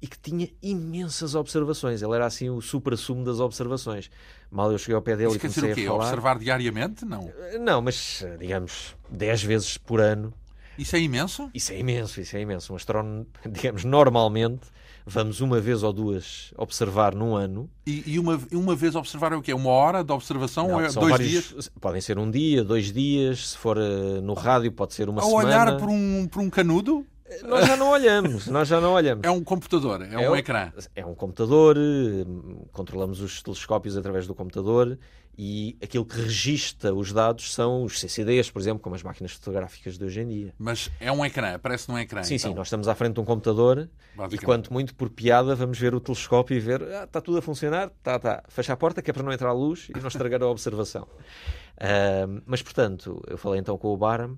e 0.01 0.07
que 0.07 0.19
tinha 0.19 0.49
imensas 0.63 1.35
observações. 1.35 2.03
Ele 2.03 2.15
era 2.15 2.27
assim 2.27 2.49
o 2.49 2.61
supra-sumo 2.61 3.25
das 3.25 3.41
observações. 3.41 4.11
Mal 4.51 4.71
eu 4.71 4.79
cheguei 4.79 4.95
ao 4.95 5.03
pé 5.03 5.17
dele 5.17 5.35
e 5.35 5.39
comecei 5.39 5.73
o 5.73 5.75
quê? 5.75 5.83
a 5.83 5.87
falar... 5.87 6.05
Observar 6.05 6.39
diariamente? 6.39 7.05
Não. 7.05 7.33
Não, 7.61 7.83
mas 7.83 8.25
digamos 8.39 8.95
10 9.11 9.43
vezes 9.43 9.79
por 9.79 10.01
ano. 10.01 10.33
Isso 10.79 10.95
é 10.95 11.01
imenso? 11.01 11.51
Isso 11.53 11.73
é 11.73 11.79
imenso, 11.79 12.21
isso 12.21 12.37
é 12.37 12.41
imenso. 12.41 12.73
Um 12.73 12.77
astrónomo, 12.77 13.27
digamos, 13.51 13.85
normalmente 13.85 14.69
vamos 15.09 15.41
uma 15.41 15.61
vez 15.61 15.83
ou 15.83 15.93
duas 15.93 16.53
observar 16.57 17.15
num 17.15 17.35
ano. 17.35 17.69
E, 17.87 18.03
e 18.07 18.19
uma, 18.19 18.39
uma 18.53 18.77
vez 18.77 18.95
observar 18.95 19.33
é 19.33 19.37
o 19.37 19.43
quê? 19.43 19.53
Uma 19.55 19.71
hora 19.71 20.05
de 20.05 20.13
observação 20.13 20.69
Não, 20.69 20.75
ou 20.75 20.81
é 20.81 20.93
dois 20.93 21.11
vários, 21.11 21.29
dias? 21.29 21.71
Podem 21.81 22.01
ser 22.01 22.19
um 22.19 22.31
dia, 22.31 22.63
dois 22.63 22.93
dias. 22.93 23.51
Se 23.51 23.59
for 23.59 23.79
uh, 23.79 24.21
no 24.21 24.35
rádio, 24.35 24.71
pode 24.71 24.95
ser 24.95 25.09
uma 25.09 25.23
Ao 25.23 25.29
semana. 25.29 25.49
olhar 25.49 25.77
por 25.79 25.89
um, 25.89 26.29
por 26.31 26.43
um 26.43 26.51
canudo? 26.51 27.05
Nós 27.45 27.67
já 27.67 27.77
não 27.77 27.91
olhamos, 27.91 28.47
nós 28.47 28.69
já 28.69 28.81
não 28.81 28.93
olhamos. 28.93 29.25
É 29.25 29.31
um 29.31 29.43
computador, 29.45 30.03
é, 30.03 30.15
É 30.23 30.29
um 30.29 30.33
o- 30.33 30.37
ecrã. 30.37 30.73
É 30.95 31.05
um 31.05 31.15
computador, 31.15 31.77
eh, 31.77 32.25
controlamos 32.73 33.21
os 33.21 33.43
telescópios 33.43 33.97
através 33.97 34.27
do 34.27 34.35
computador 34.35 34.99
e 35.37 35.77
aquilo 35.83 36.05
que 36.05 36.17
registra 36.21 36.93
os 36.95 37.13
dados 37.13 37.55
são 37.55 37.85
os 37.85 38.01
CCDs, 38.01 38.51
por 38.51 38.61
exemplo, 38.61 38.81
como 38.81 38.97
as 38.97 39.03
máquinas 39.03 39.33
fotográficas 39.33 39.97
de 39.97 40.05
hoje 40.05 40.21
em 40.21 40.27
dia. 40.29 40.55
Mas 40.59 40.91
é 40.99 41.13
um 41.13 41.25
ecrã, 41.25 41.55
aparece 41.55 41.89
num 41.89 41.99
ecrã. 41.99 42.23
Sim, 42.25 42.35
então, 42.35 42.51
sim, 42.51 42.57
nós 42.57 42.67
estamos 42.67 42.89
à 42.89 42.95
frente 42.95 43.15
de 43.15 43.21
um 43.21 43.25
computador 43.25 43.89
e 44.33 44.39
quanto 44.39 44.73
muito 44.73 44.95
por 44.97 45.09
piada 45.11 45.55
vamos 45.55 45.79
ver 45.79 45.95
o 45.95 46.01
telescópio 46.01 46.57
e 46.57 46.61
ver, 46.61 46.83
ah, 46.83 47.05
está 47.05 47.21
tudo 47.21 47.39
a 47.39 47.43
funcionar, 47.43 47.87
está, 47.99 48.17
está, 48.17 48.43
fecha 48.49 48.73
a 48.73 48.77
porta 48.77 49.01
que 49.01 49.11
é 49.11 49.13
para 49.15 49.23
não 49.23 49.33
entrar 49.33 49.51
a 49.51 49.53
luz 49.53 49.89
e 49.97 50.01
não 50.01 50.09
estragar 50.09 50.43
a 50.43 50.47
observação. 50.49 51.07
Ahm, 51.81 52.41
mas, 52.45 52.61
portanto, 52.61 53.23
eu 53.29 53.39
falei 53.39 53.61
então 53.61 53.79
com 53.79 53.89
o 53.95 53.97
Baram 53.97 54.37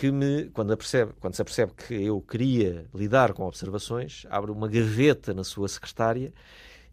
que 0.00 0.10
me, 0.10 0.44
quando, 0.54 0.72
apercebe, 0.72 1.12
quando 1.20 1.34
se 1.34 1.42
apercebe 1.42 1.72
que 1.74 1.92
eu 1.92 2.22
queria 2.22 2.86
lidar 2.94 3.34
com 3.34 3.44
observações, 3.44 4.24
abre 4.30 4.50
uma 4.50 4.66
gaveta 4.66 5.34
na 5.34 5.44
sua 5.44 5.68
secretária 5.68 6.32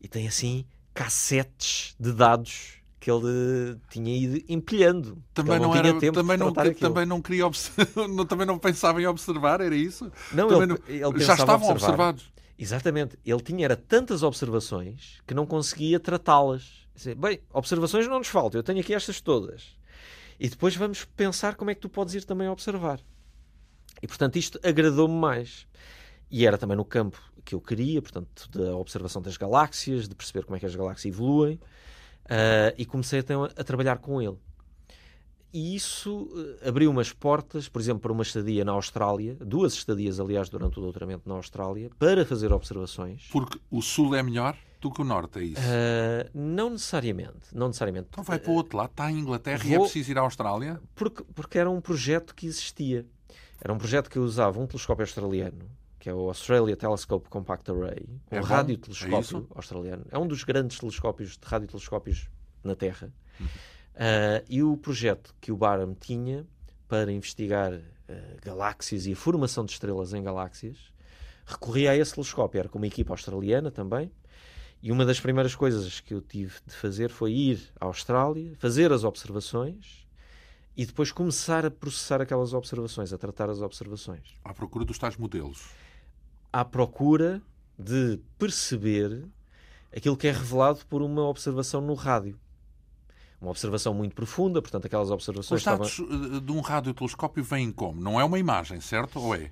e 0.02 0.10
tem 0.10 0.28
assim 0.28 0.66
cassetes 0.94 1.96
de 1.98 2.12
dados 2.12 2.82
que 3.00 3.10
ele 3.10 3.78
tinha 3.90 4.14
ido 4.14 4.44
empilhando. 4.50 5.24
Também 5.34 5.58
não, 5.58 5.72
tinha 5.72 5.88
era, 5.88 6.00
tempo 6.02 6.16
também, 6.16 6.36
não, 6.36 6.52
também 6.52 7.06
não 7.06 7.22
queria 7.22 7.44
não- 8.14 8.26
também 8.26 8.46
não 8.46 8.60
pensava 8.60 9.02
em 9.02 9.08
observar, 9.08 9.62
era 9.62 9.74
isso? 9.74 10.12
Não, 10.34 10.50
Também 10.50 10.64
ele, 10.64 11.02
não- 11.02 11.10
ele 11.10 11.24
Já 11.24 11.36
estavam 11.36 11.70
observados. 11.70 12.30
Exatamente. 12.60 13.18
Ele 13.26 13.40
tinha 13.40 13.64
era 13.64 13.78
tantas 13.78 14.22
observações 14.22 15.22
que 15.26 15.34
não 15.34 15.46
conseguia 15.46 15.98
tratá-las. 15.98 16.86
Bem, 17.16 17.40
observações 17.54 18.06
não 18.06 18.18
nos 18.18 18.28
faltam, 18.28 18.60
eu 18.60 18.64
tenho 18.64 18.82
aqui 18.82 18.94
estas 18.94 19.22
todas. 19.22 19.78
E 20.40 20.50
depois 20.50 20.76
vamos 20.76 21.06
pensar 21.06 21.56
como 21.56 21.72
é 21.72 21.76
que 21.76 21.82
tu 21.82 21.90
podes 21.90 22.14
ir 22.14 22.24
também 22.24 22.48
observar. 22.48 23.00
E 24.02 24.08
portanto 24.08 24.38
isto 24.38 24.60
agradou-me 24.64 25.16
mais. 25.16 25.68
E 26.30 26.46
era 26.46 26.58
também 26.58 26.78
no 26.78 26.86
campo 26.86 27.22
que 27.44 27.56
eu 27.56 27.62
queria, 27.62 28.02
portanto, 28.02 28.50
da 28.52 28.76
observação 28.76 29.22
das 29.22 29.38
galáxias, 29.38 30.08
de 30.08 30.14
perceber 30.14 30.44
como 30.44 30.58
é 30.58 30.60
que 30.60 30.66
as 30.66 30.76
galáxias 30.76 31.14
evoluem. 31.14 31.60
ah, 32.30 32.74
e 32.78 32.86
comecei 32.86 33.20
então 33.20 33.46
a, 33.46 33.48
a 33.48 33.64
trabalhar 33.64 34.00
com 34.00 34.22
ele. 34.22 34.38
E 35.54 35.76
isso 35.76 36.30
eh, 36.62 36.68
abriu 36.68 36.92
umas 36.92 37.14
portas, 37.14 37.70
por 37.70 37.82
exemplo, 37.82 38.02
para 38.02 38.12
uma 38.12 38.22
estadia 38.22 38.66
na 38.66 38.74
Austrália, 38.74 39.36
duas 39.36 39.74
estadias, 39.74 40.20
aliás, 40.20 40.50
durante 40.50 40.78
o 40.78 40.82
doutoramento 40.82 41.28
na 41.28 41.36
Austrália, 41.36 41.90
para 41.98 42.26
fazer 42.26 42.52
observações. 42.52 43.28
Porque 43.32 43.58
o 43.72 43.82
sul 43.82 44.14
é 44.14 44.22
melhor 44.22 44.58
do 44.80 44.92
que 44.92 45.02
o 45.02 45.04
norte, 45.04 45.40
é 45.40 45.44
isso? 45.44 45.62
Ah, 45.62 46.30
não 46.34 46.70
necessariamente, 46.72 47.48
não 47.54 47.68
necessariamente. 47.68 48.08
Então 48.12 48.24
vai 48.24 48.38
para 48.40 48.52
o 48.52 48.54
outro 48.56 48.78
lado, 48.78 48.92
está 48.92 49.12
em 49.12 49.20
Inglaterra 49.20 49.64
e 49.66 49.74
é 49.74 49.78
vou- 49.78 49.86
preciso 49.86 50.12
ir 50.12 50.18
à 50.18 50.22
Austrália? 50.22 50.80
Porque, 50.96 51.24
porque 51.36 51.58
era 51.58 51.70
um 51.70 51.82
projeto 51.82 52.34
que 52.36 52.46
existia. 52.48 53.06
Era 53.60 53.74
um 53.74 53.78
projeto 53.78 54.10
que 54.10 54.20
usava 54.20 54.60
um 54.60 54.68
telescópio 54.68 55.04
australiano, 55.04 55.70
que 56.00 56.08
é 56.10 56.14
o 56.14 56.28
Australia 56.28 56.76
Telescope 56.78 57.28
Compact 57.30 57.72
Array, 57.72 58.06
um 58.32 58.36
É? 58.36 58.38
É 58.38 58.40
radiotelescópio 58.42 59.20
isso? 59.20 59.48
australiano. 59.56 60.06
É 60.12 60.18
um 60.18 60.28
dos 60.28 60.44
grandes 60.44 60.78
telescópios 60.80 61.32
de 61.38 61.48
radiotelescópios 61.48 62.30
na 62.64 62.76
Terra. 62.76 63.12
Uhum. 63.40 63.48
Ah, 63.96 64.44
e 64.48 64.62
o 64.62 64.78
projeto 64.78 65.34
que 65.42 65.52
o 65.52 65.58
Barham 65.58 65.96
tinha 66.00 66.46
para 66.88 67.12
investigar 67.12 67.74
ah, 68.08 68.14
galáxias 68.44 69.08
e 69.08 69.14
a 69.14 69.16
formação 69.16 69.66
de 69.66 69.72
estrelas 69.72 70.14
em 70.14 70.22
galáxias 70.22 70.78
recorria 71.46 71.92
a 71.92 71.96
esse 71.98 72.14
telescópio. 72.14 72.60
Era 72.60 72.70
com 72.70 72.78
uma 72.78 72.88
equipa 72.88 73.12
australiana 73.14 73.72
também. 73.72 74.12
E 74.82 74.92
uma 74.92 75.06
das 75.06 75.20
primeiras 75.20 75.56
coisas 75.56 76.00
que 76.00 76.14
eu 76.14 76.22
tive 76.22 76.54
de 76.66 76.74
fazer 76.76 77.10
foi 77.10 77.32
ir 77.34 77.60
à 77.80 77.86
Austrália, 77.86 78.56
fazer 78.60 78.92
as 78.92 79.04
observações 79.04 80.06
e 80.76 80.86
depois 80.86 81.12
começar 81.12 81.66
a 81.66 81.72
processar 81.72 82.22
aquelas 82.22 82.54
observações, 82.54 83.12
a 83.12 83.18
tratar 83.18 83.50
as 83.50 83.62
observações, 83.62 84.36
À 84.44 84.54
procura 84.54 84.86
dos 84.86 84.98
tais 85.00 85.18
modelos. 85.18 85.66
à 86.54 86.64
procura 86.64 87.42
de 87.78 88.20
perceber 88.38 89.26
aquilo 89.96 90.16
que 90.16 90.28
é 90.28 90.32
revelado 90.32 90.80
por 90.88 91.02
uma 91.02 91.24
observação 91.24 91.82
no 91.82 91.94
rádio. 91.96 92.40
Uma 93.42 93.52
observação 93.52 93.94
muito 93.94 94.16
profunda, 94.16 94.62
portanto, 94.62 94.86
aquelas 94.86 95.12
observações 95.12 95.62
Os 95.62 95.66
dados 95.66 96.00
eh, 96.00 96.40
de 96.40 96.52
um 96.52 96.60
radiotelescópio 96.60 97.44
vêm 97.44 97.72
como? 97.72 98.02
Não 98.02 98.20
é 98.20 98.24
uma 98.24 98.40
imagem, 98.40 98.80
certo? 98.82 99.20
Ou 99.20 99.36
é? 99.36 99.52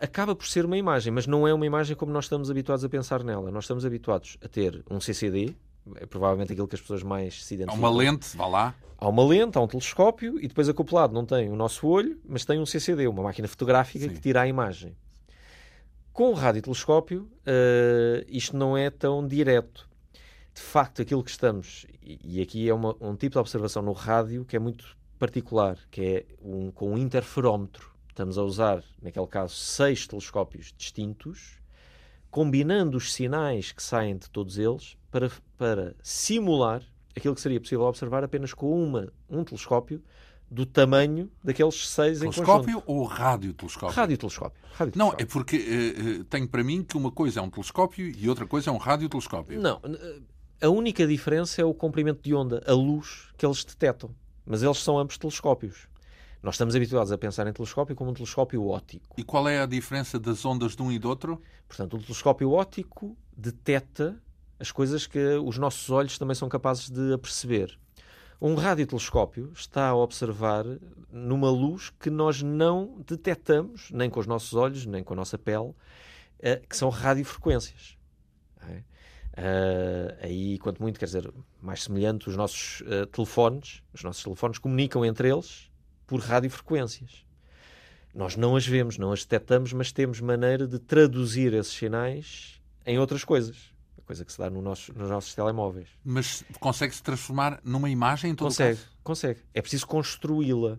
Acaba 0.00 0.34
por 0.34 0.46
ser 0.46 0.64
uma 0.64 0.76
imagem, 0.76 1.12
mas 1.12 1.26
não 1.26 1.46
é 1.46 1.52
uma 1.54 1.66
imagem 1.66 1.96
como 1.96 2.12
nós 2.12 2.24
estamos 2.24 2.50
habituados 2.50 2.84
a 2.84 2.88
pensar 2.88 3.22
nela. 3.24 3.50
Nós 3.50 3.64
estamos 3.64 3.84
habituados 3.84 4.36
a 4.44 4.48
ter 4.48 4.84
um 4.90 5.00
CCD, 5.00 5.54
é 5.96 6.06
provavelmente 6.06 6.52
aquilo 6.52 6.66
que 6.68 6.74
as 6.74 6.80
pessoas 6.80 7.02
mais 7.02 7.44
se 7.44 7.54
Há 7.54 7.56
identificam. 7.56 7.78
uma 7.90 7.96
lente, 7.96 8.36
vá 8.36 8.46
lá. 8.46 8.74
Há 8.98 9.08
uma 9.08 9.24
lente, 9.24 9.58
há 9.58 9.60
um 9.60 9.66
telescópio 9.68 10.38
e 10.40 10.48
depois 10.48 10.68
acoplado 10.68 11.12
não 11.12 11.24
tem 11.26 11.50
o 11.50 11.56
nosso 11.56 11.86
olho, 11.86 12.18
mas 12.26 12.44
tem 12.44 12.58
um 12.58 12.66
CCD, 12.66 13.06
uma 13.06 13.22
máquina 13.22 13.46
fotográfica 13.46 14.06
Sim. 14.08 14.14
que 14.14 14.20
tira 14.20 14.40
a 14.42 14.46
imagem. 14.48 14.96
Com 16.12 16.30
o 16.30 16.32
radiotelescópio, 16.34 17.30
eh, 17.44 18.24
isto 18.28 18.56
não 18.56 18.76
é 18.76 18.88
tão 18.88 19.26
direto. 19.26 19.86
De 20.54 20.62
facto, 20.62 21.02
aquilo 21.02 21.22
que 21.22 21.30
estamos, 21.30 21.84
e 22.02 22.38
e 22.38 22.40
aqui 22.42 22.66
é 22.68 22.72
uma- 22.72 22.96
um 23.00 23.14
tipo 23.14 23.32
de 23.34 23.38
observação 23.38 23.82
no 23.82 23.92
rádio 23.92 24.44
que 24.46 24.56
é 24.56 24.58
muito 24.58 24.96
particular, 25.18 25.76
que 25.90 26.00
é 26.00 26.24
um, 26.42 26.70
com 26.70 26.92
um 26.92 26.96
interferómetro. 26.98 27.90
Estamos 28.16 28.38
a 28.38 28.42
usar, 28.42 28.82
naquele 29.02 29.26
caso, 29.26 29.54
seis 29.54 30.06
telescópios 30.06 30.72
distintos, 30.74 31.60
combinando 32.30 32.96
os 32.96 33.12
sinais 33.12 33.72
que 33.72 33.82
saem 33.82 34.16
de 34.16 34.30
todos 34.30 34.56
eles 34.56 34.96
para, 35.10 35.30
para 35.58 35.94
simular 36.02 36.82
aquilo 37.14 37.34
que 37.34 37.42
seria 37.42 37.60
possível 37.60 37.84
observar 37.84 38.24
apenas 38.24 38.54
com 38.54 38.72
uma, 38.82 39.12
um 39.28 39.44
telescópio 39.44 40.02
do 40.50 40.64
tamanho 40.64 41.30
daqueles 41.44 41.90
seis 41.90 42.22
em 42.22 42.30
Telescópio 42.30 42.80
conjunto. 42.80 42.90
ou 42.90 43.04
radiotelescópio? 43.04 43.94
Radiotelescópio. 43.94 44.62
Não, 44.62 45.10
radiotelescópio. 45.10 45.22
é 45.22 45.26
porque 45.26 45.56
eh, 45.56 46.20
eh, 46.20 46.24
tenho 46.30 46.48
para 46.48 46.64
mim 46.64 46.82
que 46.82 46.96
uma 46.96 47.12
coisa 47.12 47.40
é 47.40 47.42
um 47.42 47.50
telescópio 47.50 48.08
e 48.08 48.28
outra 48.30 48.46
coisa 48.46 48.70
é 48.70 48.72
um 48.72 48.78
radiotelescópio. 48.78 49.60
Não, 49.60 49.78
a 50.62 50.68
única 50.70 51.06
diferença 51.06 51.60
é 51.60 51.64
o 51.66 51.74
comprimento 51.74 52.22
de 52.22 52.34
onda, 52.34 52.64
a 52.66 52.72
luz 52.72 53.28
que 53.36 53.44
eles 53.44 53.62
detectam. 53.62 54.08
Mas 54.46 54.62
eles 54.62 54.78
são 54.78 54.98
ambos 54.98 55.18
telescópios. 55.18 55.86
Nós 56.46 56.54
estamos 56.54 56.76
habituados 56.76 57.10
a 57.10 57.18
pensar 57.18 57.44
em 57.48 57.52
telescópio 57.52 57.96
como 57.96 58.12
um 58.12 58.14
telescópio 58.14 58.68
óptico. 58.68 59.16
E 59.18 59.24
qual 59.24 59.48
é 59.48 59.58
a 59.58 59.66
diferença 59.66 60.16
das 60.16 60.44
ondas 60.44 60.76
de 60.76 60.82
um 60.82 60.92
e 60.92 60.96
do 60.96 61.08
outro? 61.08 61.42
Portanto, 61.66 61.96
o 61.96 62.00
telescópio 62.00 62.52
óptico 62.52 63.16
detecta 63.36 64.16
as 64.56 64.70
coisas 64.70 65.08
que 65.08 65.18
os 65.18 65.58
nossos 65.58 65.90
olhos 65.90 66.16
também 66.16 66.36
são 66.36 66.48
capazes 66.48 66.88
de 66.88 67.12
aperceber. 67.12 67.76
Um 68.40 68.54
radiotelescópio 68.54 69.50
está 69.56 69.88
a 69.88 69.96
observar 69.96 70.64
numa 71.10 71.50
luz 71.50 71.90
que 71.90 72.10
nós 72.10 72.40
não 72.42 73.02
detectamos, 73.04 73.90
nem 73.90 74.08
com 74.08 74.20
os 74.20 74.26
nossos 74.28 74.54
olhos, 74.54 74.86
nem 74.86 75.02
com 75.02 75.14
a 75.14 75.16
nossa 75.16 75.36
pele, 75.36 75.74
eh, 76.38 76.62
que 76.68 76.76
são 76.76 76.90
radiofrequências. 76.90 77.98
É? 78.68 78.84
Uh, 79.36 80.16
aí, 80.22 80.58
quanto 80.60 80.80
muito, 80.80 80.96
quer 80.96 81.06
dizer, 81.06 81.28
mais 81.60 81.82
semelhante, 81.82 82.28
os 82.28 82.36
nossos 82.36 82.82
uh, 82.82 83.04
telefones, 83.06 83.82
os 83.92 84.04
nossos 84.04 84.22
telefones 84.22 84.58
comunicam 84.58 85.04
entre 85.04 85.28
eles 85.28 85.74
por 86.06 86.20
radiofrequências. 86.20 87.24
Nós 88.14 88.36
não 88.36 88.56
as 88.56 88.66
vemos, 88.66 88.96
não 88.96 89.12
as 89.12 89.24
detectamos, 89.24 89.72
mas 89.72 89.92
temos 89.92 90.20
maneira 90.20 90.66
de 90.66 90.78
traduzir 90.78 91.52
esses 91.52 91.72
sinais 91.72 92.60
em 92.86 92.98
outras 92.98 93.24
coisas. 93.24 93.74
Coisa 94.06 94.24
que 94.24 94.32
se 94.32 94.38
dá 94.38 94.48
no 94.48 94.62
nosso, 94.62 94.96
nos 94.96 95.10
nossos 95.10 95.34
telemóveis. 95.34 95.88
Mas 96.04 96.44
consegue-se 96.60 97.02
transformar 97.02 97.60
numa 97.64 97.90
imagem 97.90 98.30
em 98.30 98.34
todo 98.36 98.46
consegue, 98.46 98.76
caso? 98.76 98.88
Consegue. 99.02 99.40
É 99.52 99.60
preciso 99.60 99.84
construí-la. 99.86 100.78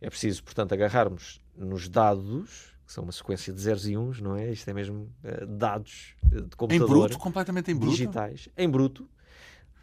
É 0.00 0.10
preciso, 0.10 0.42
portanto, 0.42 0.72
agarrarmos 0.72 1.40
nos 1.56 1.88
dados 1.88 2.74
que 2.84 2.92
são 2.92 3.04
uma 3.04 3.12
sequência 3.12 3.52
de 3.52 3.60
zeros 3.60 3.86
e 3.86 3.96
uns, 3.96 4.20
não 4.20 4.36
é? 4.36 4.50
Isto 4.50 4.68
é 4.68 4.74
mesmo 4.74 5.10
uh, 5.24 5.46
dados 5.46 6.14
de 6.22 6.56
computador. 6.56 6.72
Em 6.72 7.00
bruto? 7.00 7.18
Completamente 7.18 7.70
em 7.70 7.76
bruto? 7.76 7.92
Digitais, 7.92 8.48
em 8.56 8.68
bruto. 8.68 9.08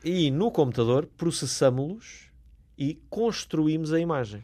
E 0.03 0.29
no 0.29 0.51
computador 0.51 1.07
processamos-los 1.17 2.29
e 2.77 3.01
construímos 3.09 3.93
a 3.93 3.99
imagem. 3.99 4.43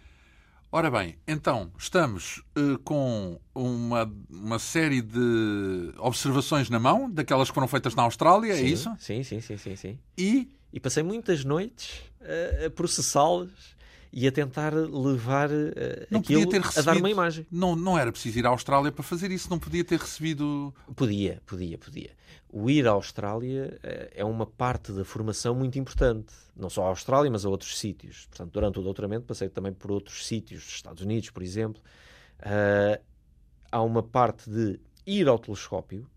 Ora 0.69 0.91
bem, 0.91 1.17
então 1.25 1.71
estamos 1.77 2.43
uh, 2.57 2.77
com 2.83 3.39
uma, 3.55 4.11
uma 4.29 4.59
série 4.59 5.01
de 5.01 5.93
observações 5.97 6.69
na 6.69 6.77
mão, 6.77 7.09
daquelas 7.09 7.49
que 7.49 7.55
foram 7.55 7.69
feitas 7.69 7.95
na 7.95 8.03
Austrália, 8.03 8.53
sim, 8.53 8.63
é 8.63 8.65
isso? 8.65 8.95
Sim, 8.99 9.23
sim, 9.23 9.39
sim, 9.39 9.57
sim, 9.57 9.75
sim. 9.77 9.99
E? 10.17 10.51
E 10.73 10.79
passei 10.79 11.03
muitas 11.03 11.45
noites 11.45 11.99
uh, 12.19 12.65
a 12.65 12.69
processá-las 12.69 13.76
e 14.11 14.27
a 14.27 14.31
tentar 14.31 14.73
levar 14.73 15.49
uh, 15.49 16.07
não 16.09 16.19
aquilo 16.19 16.43
podia 16.43 16.61
ter 16.61 16.65
recebido, 16.65 16.89
a 16.89 16.93
dar 16.93 16.99
uma 16.99 17.09
imagem. 17.09 17.47
Não, 17.51 17.75
não 17.75 17.97
era 17.97 18.11
preciso 18.11 18.39
ir 18.39 18.45
à 18.45 18.49
Austrália 18.49 18.91
para 18.91 19.03
fazer 19.03 19.31
isso, 19.31 19.49
não 19.49 19.59
podia 19.59 19.83
ter 19.83 19.99
recebido. 19.99 20.73
Podia, 20.95 21.41
podia, 21.45 21.77
podia. 21.77 22.11
O 22.49 22.69
ir 22.69 22.87
à 22.87 22.91
Austrália 22.91 23.77
uh, 23.83 24.11
é 24.15 24.23
uma 24.23 24.45
parte 24.45 24.91
da 24.91 25.03
formação 25.03 25.53
muito 25.53 25.77
importante, 25.77 26.33
não 26.55 26.69
só 26.69 26.85
à 26.85 26.89
Austrália, 26.89 27.29
mas 27.29 27.45
a 27.45 27.49
outros 27.49 27.77
sítios. 27.77 28.25
Portanto, 28.27 28.51
durante 28.51 28.79
o 28.79 28.81
doutoramento 28.81 29.25
passei 29.25 29.49
também 29.49 29.73
por 29.73 29.91
outros 29.91 30.25
sítios, 30.25 30.63
dos 30.63 30.73
Estados 30.73 31.03
Unidos, 31.03 31.29
por 31.29 31.43
exemplo. 31.43 31.81
Uh, 32.39 33.01
há 33.71 33.81
uma 33.81 34.03
parte 34.03 34.49
de 34.49 34.79
ir 35.05 35.27
ao 35.27 35.37
telescópio, 35.37 36.09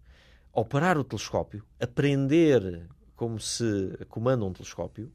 operar 0.52 0.98
o 0.98 1.04
telescópio, 1.04 1.64
aprender 1.80 2.88
como 3.16 3.38
se 3.38 3.98
comanda 4.08 4.44
um 4.44 4.52
telescópio 4.52 5.12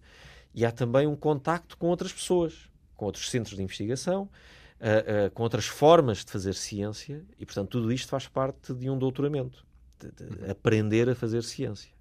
e 0.55 0.65
há 0.65 0.71
também 0.71 1.05
um 1.05 1.15
contacto 1.15 1.77
com 1.77 1.87
outras 1.87 2.13
pessoas, 2.13 2.69
com 2.95 3.05
outros 3.05 3.29
centros 3.29 3.57
de 3.57 3.61
investigação, 3.61 4.23
uh, 4.23 5.27
uh, 5.27 5.31
com 5.31 5.43
outras 5.43 5.65
formas 5.65 6.23
de 6.23 6.31
fazer 6.31 6.55
ciência, 6.55 7.21
e 7.37 7.45
portanto 7.45 7.69
tudo 7.71 7.91
isto 7.91 8.07
faz 8.07 8.27
parte 8.27 8.73
de 8.73 8.89
um 8.89 8.97
doutoramento, 8.97 9.65
de, 9.99 10.11
de 10.11 10.23
uhum. 10.23 10.51
aprender 10.51 11.09
a 11.09 11.15
fazer 11.15 11.43
ciência. 11.43 11.93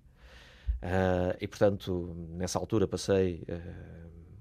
Uh, 0.77 1.37
e 1.41 1.49
portanto, 1.49 2.15
nessa 2.31 2.59
altura 2.59 2.87
passei 2.87 3.43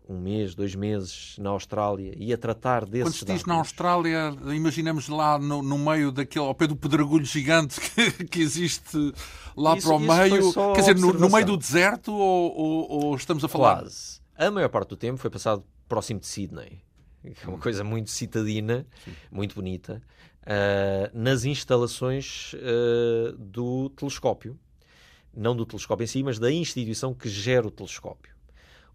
um 0.07 0.19
mês, 0.19 0.53
dois 0.53 0.75
meses 0.75 1.35
na 1.39 1.49
Austrália 1.51 2.13
e 2.17 2.33
a 2.33 2.37
tratar 2.37 2.85
desses 2.85 3.03
Quando 3.03 3.13
se 3.13 3.25
diz 3.25 3.45
na 3.45 3.55
Austrália, 3.55 4.35
imaginamos 4.53 5.07
lá 5.07 5.39
no, 5.39 5.61
no, 5.63 5.77
meio 5.77 6.11
daquele, 6.11 6.45
ao 6.45 6.53
pé 6.53 6.67
do 6.67 6.75
pedregulho 6.75 7.25
gigante 7.25 7.79
que, 7.91 8.25
que 8.25 8.41
existe 8.41 9.13
lá 9.55 9.77
isso, 9.77 9.87
para 9.87 9.95
o 9.95 9.99
meio, 9.99 10.53
quer 10.73 10.79
dizer, 10.81 10.95
no, 10.97 11.13
no, 11.13 11.29
meio 11.29 11.45
do 11.45 11.57
deserto 11.57 12.11
ou, 12.11 12.55
ou, 12.55 12.91
ou, 13.05 13.15
estamos 13.15 13.43
a 13.43 13.47
falar? 13.47 13.81
Quase. 13.81 14.21
A 14.35 14.51
maior 14.51 14.69
parte 14.69 14.89
do 14.89 14.97
tempo 14.97 15.17
foi 15.17 15.29
passado 15.29 15.63
próximo 15.87 16.19
de 16.19 16.27
Sydney, 16.27 16.81
que 17.21 17.45
é 17.45 17.47
uma 17.47 17.59
coisa 17.59 17.83
muito 17.83 18.09
citadina, 18.09 18.85
Sim. 19.05 19.11
muito 19.31 19.55
bonita, 19.55 20.01
uh, 20.41 21.17
nas 21.17 21.45
instalações 21.45 22.53
uh, 22.53 23.37
do 23.37 23.89
telescópio. 23.89 24.59
Não 25.35 25.55
do 25.55 25.65
telescópio 25.65 26.03
em 26.03 26.07
si, 26.07 26.21
mas 26.21 26.37
da 26.37 26.51
instituição 26.51 27.13
que 27.13 27.27
gera 27.27 27.67
o 27.67 27.71
telescópio. 27.71 28.32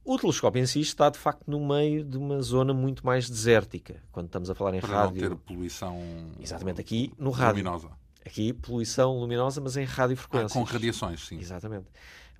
O 0.08 0.16
telescópio 0.16 0.62
em 0.62 0.64
si 0.64 0.80
está, 0.80 1.10
de 1.10 1.18
facto, 1.18 1.42
no 1.46 1.60
meio 1.68 2.02
de 2.02 2.16
uma 2.16 2.40
zona 2.40 2.72
muito 2.72 3.04
mais 3.04 3.28
desértica, 3.28 4.02
quando 4.10 4.24
estamos 4.24 4.48
a 4.48 4.54
falar 4.54 4.74
em 4.74 4.80
Para 4.80 4.88
rádio. 4.88 5.20
Para 5.20 5.28
não 5.28 5.36
ter 5.36 5.42
poluição 5.42 6.00
Exatamente, 6.40 6.80
aqui 6.80 7.12
no 7.18 7.30
rádio. 7.30 7.62
Luminosa. 7.62 7.90
Aqui, 8.24 8.54
poluição 8.54 9.20
luminosa, 9.20 9.60
mas 9.60 9.76
em 9.76 9.84
radiofrequências. 9.84 10.52
Ah, 10.52 10.54
com 10.54 10.62
radiações, 10.62 11.26
sim. 11.26 11.38
Exatamente. 11.38 11.88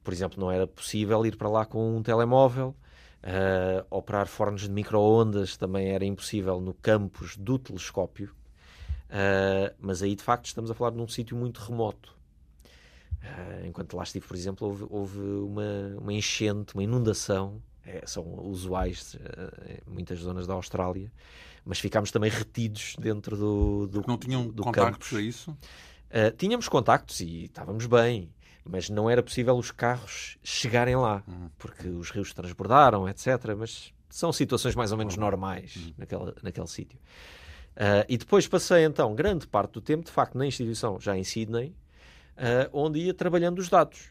Por 0.03 0.15
exemplo, 0.15 0.41
não 0.41 0.51
era 0.51 0.67
possível 0.67 1.27
ir 1.27 1.37
para 1.37 1.51
lá 1.51 1.67
com 1.67 1.95
um 1.95 2.03
telemóvel, 2.03 2.75
uh, 3.23 3.87
operar 3.91 4.29
fornos 4.29 4.63
de 4.63 4.71
microondas 4.71 5.59
também 5.59 5.91
era 5.91 6.07
impossível 6.07 6.63
no 6.63 6.73
campus 6.73 7.37
do 7.37 7.59
telescópio, 7.59 8.35
uh, 9.11 9.75
mas 9.79 10.03
aí, 10.03 10.17
de 10.17 10.23
facto, 10.23 10.47
estamos 10.47 10.71
a 10.71 10.75
falar 10.75 10.93
de 10.93 11.03
um 11.03 11.07
sítio 11.07 11.37
muito 11.37 11.59
remoto. 11.59 12.18
Uh, 13.23 13.67
enquanto 13.67 13.97
lá 13.97 14.05
estive, 14.05 14.27
por 14.27 14.37
exemplo, 14.37 14.69
houve, 14.69 14.87
houve 14.89 15.21
uma, 15.21 16.01
uma, 16.01 16.13
enchente, 16.13 16.75
uma 16.75 16.83
inundação, 16.83 17.61
é, 17.85 18.03
são 18.07 18.25
usuais 18.45 19.15
uh, 19.15 19.89
em 19.89 19.93
muitas 19.93 20.21
zonas 20.21 20.47
da 20.47 20.55
Austrália, 20.55 21.11
mas 21.65 21.81
ficámos 21.81 22.11
também 22.11 22.31
retidos 22.31 22.95
dentro 22.99 23.37
do, 23.37 23.87
do 23.89 24.05
Não 24.07 24.17
tinham 24.17 24.49
do 24.49 24.63
contactos 24.63 25.09
campus. 25.09 25.19
a 25.19 25.21
isso? 25.21 25.51
Uh, 25.51 26.31
tínhamos 26.37 26.69
contactos 26.69 27.21
e 27.21 27.45
estávamos 27.45 27.87
bem, 27.87 28.31
mas 28.65 28.89
não 28.89 29.11
era 29.11 29.23
possível 29.23 29.57
os 29.57 29.71
carros 29.71 30.39
chegarem 30.43 30.97
lá, 30.97 31.23
uhum. 31.27 31.51
porque 31.59 31.89
os 31.89 32.11
rios 32.11 32.33
transbordaram, 32.33 33.09
etc. 33.09 33.27
Mas 33.59 33.93
são 34.09 34.33
situações 34.33 34.75
mais 34.75 34.93
ou 34.93 34.99
menos 34.99 35.15
uhum. 35.15 35.21
normais 35.21 35.75
uhum. 35.77 35.93
naquele, 35.99 36.35
naquele 36.43 36.67
sítio. 36.69 36.99
e 38.09 38.17
depois 38.17 38.47
passei 38.47 38.85
então 38.85 39.15
grande 39.15 39.47
parte 39.47 39.73
do 39.73 39.81
tempo, 39.81 40.05
de 40.05 40.11
facto, 40.13 40.39
na 40.39 40.47
instituição, 40.47 40.99
já 41.01 41.17
em 41.17 41.25
Sydney, 41.25 41.75
uh, 42.39 42.71
onde 42.73 43.01
ia 43.01 43.15
trabalhando 43.15 43.59
os 43.59 43.69
dados. 43.69 44.11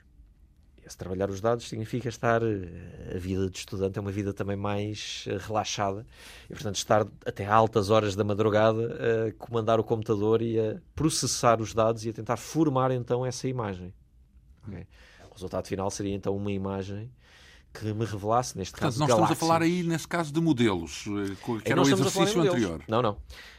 Esse 0.86 0.98
trabalhar 0.98 1.30
os 1.30 1.42
dados 1.42 1.68
significa 1.68 2.08
estar. 2.08 2.42
Eh, 2.42 3.16
a 3.16 3.20
vida 3.20 3.50
de 3.50 3.58
estudante 3.58 4.00
é 4.00 4.02
uma 4.02 4.12
vida 4.12 4.34
também 4.34 4.56
mais 4.56 5.26
uh, 5.28 5.38
relaxada 5.38 6.06
e, 6.50 6.54
portanto, 6.54 6.76
estar 6.76 7.06
até 7.26 7.46
altas 7.46 7.90
horas 7.90 8.16
da 8.16 8.24
madrugada 8.24 8.98
a 9.28 9.34
comandar 9.34 9.82
o 9.82 9.84
computador 9.84 10.42
e 10.42 10.58
a 10.58 10.78
processar 10.96 11.60
os 11.60 11.74
dados 11.74 12.06
e 12.06 12.10
a 12.10 12.14
tentar 12.14 12.38
formar 12.38 12.92
então 12.92 13.26
essa 13.26 13.50
imagem. 13.50 13.94
Okay? 14.66 14.88
O 15.30 15.34
resultado 15.34 15.68
final 15.68 15.92
seria 15.92 16.16
então 16.16 16.36
uma 16.38 16.52
imagem 16.52 17.12
que 17.74 17.94
me 17.94 18.06
revelasse, 18.06 18.58
neste 18.58 18.72
Portanto, 18.72 18.94
caso, 18.94 19.00
nós 19.00 19.10
galáxias. 19.10 19.32
estamos 19.32 19.52
a 19.52 19.54
falar 19.54 19.66
aí, 19.66 19.84
nesse 19.84 20.08
caso, 20.08 20.32
de 20.32 20.42
modelos, 20.42 21.04
que 21.64 21.72
era 21.72 21.82
o 21.82 21.84
exercício 21.84 22.42
anterior. 22.42 22.82
Não, 22.88 23.02
não. 23.02 23.18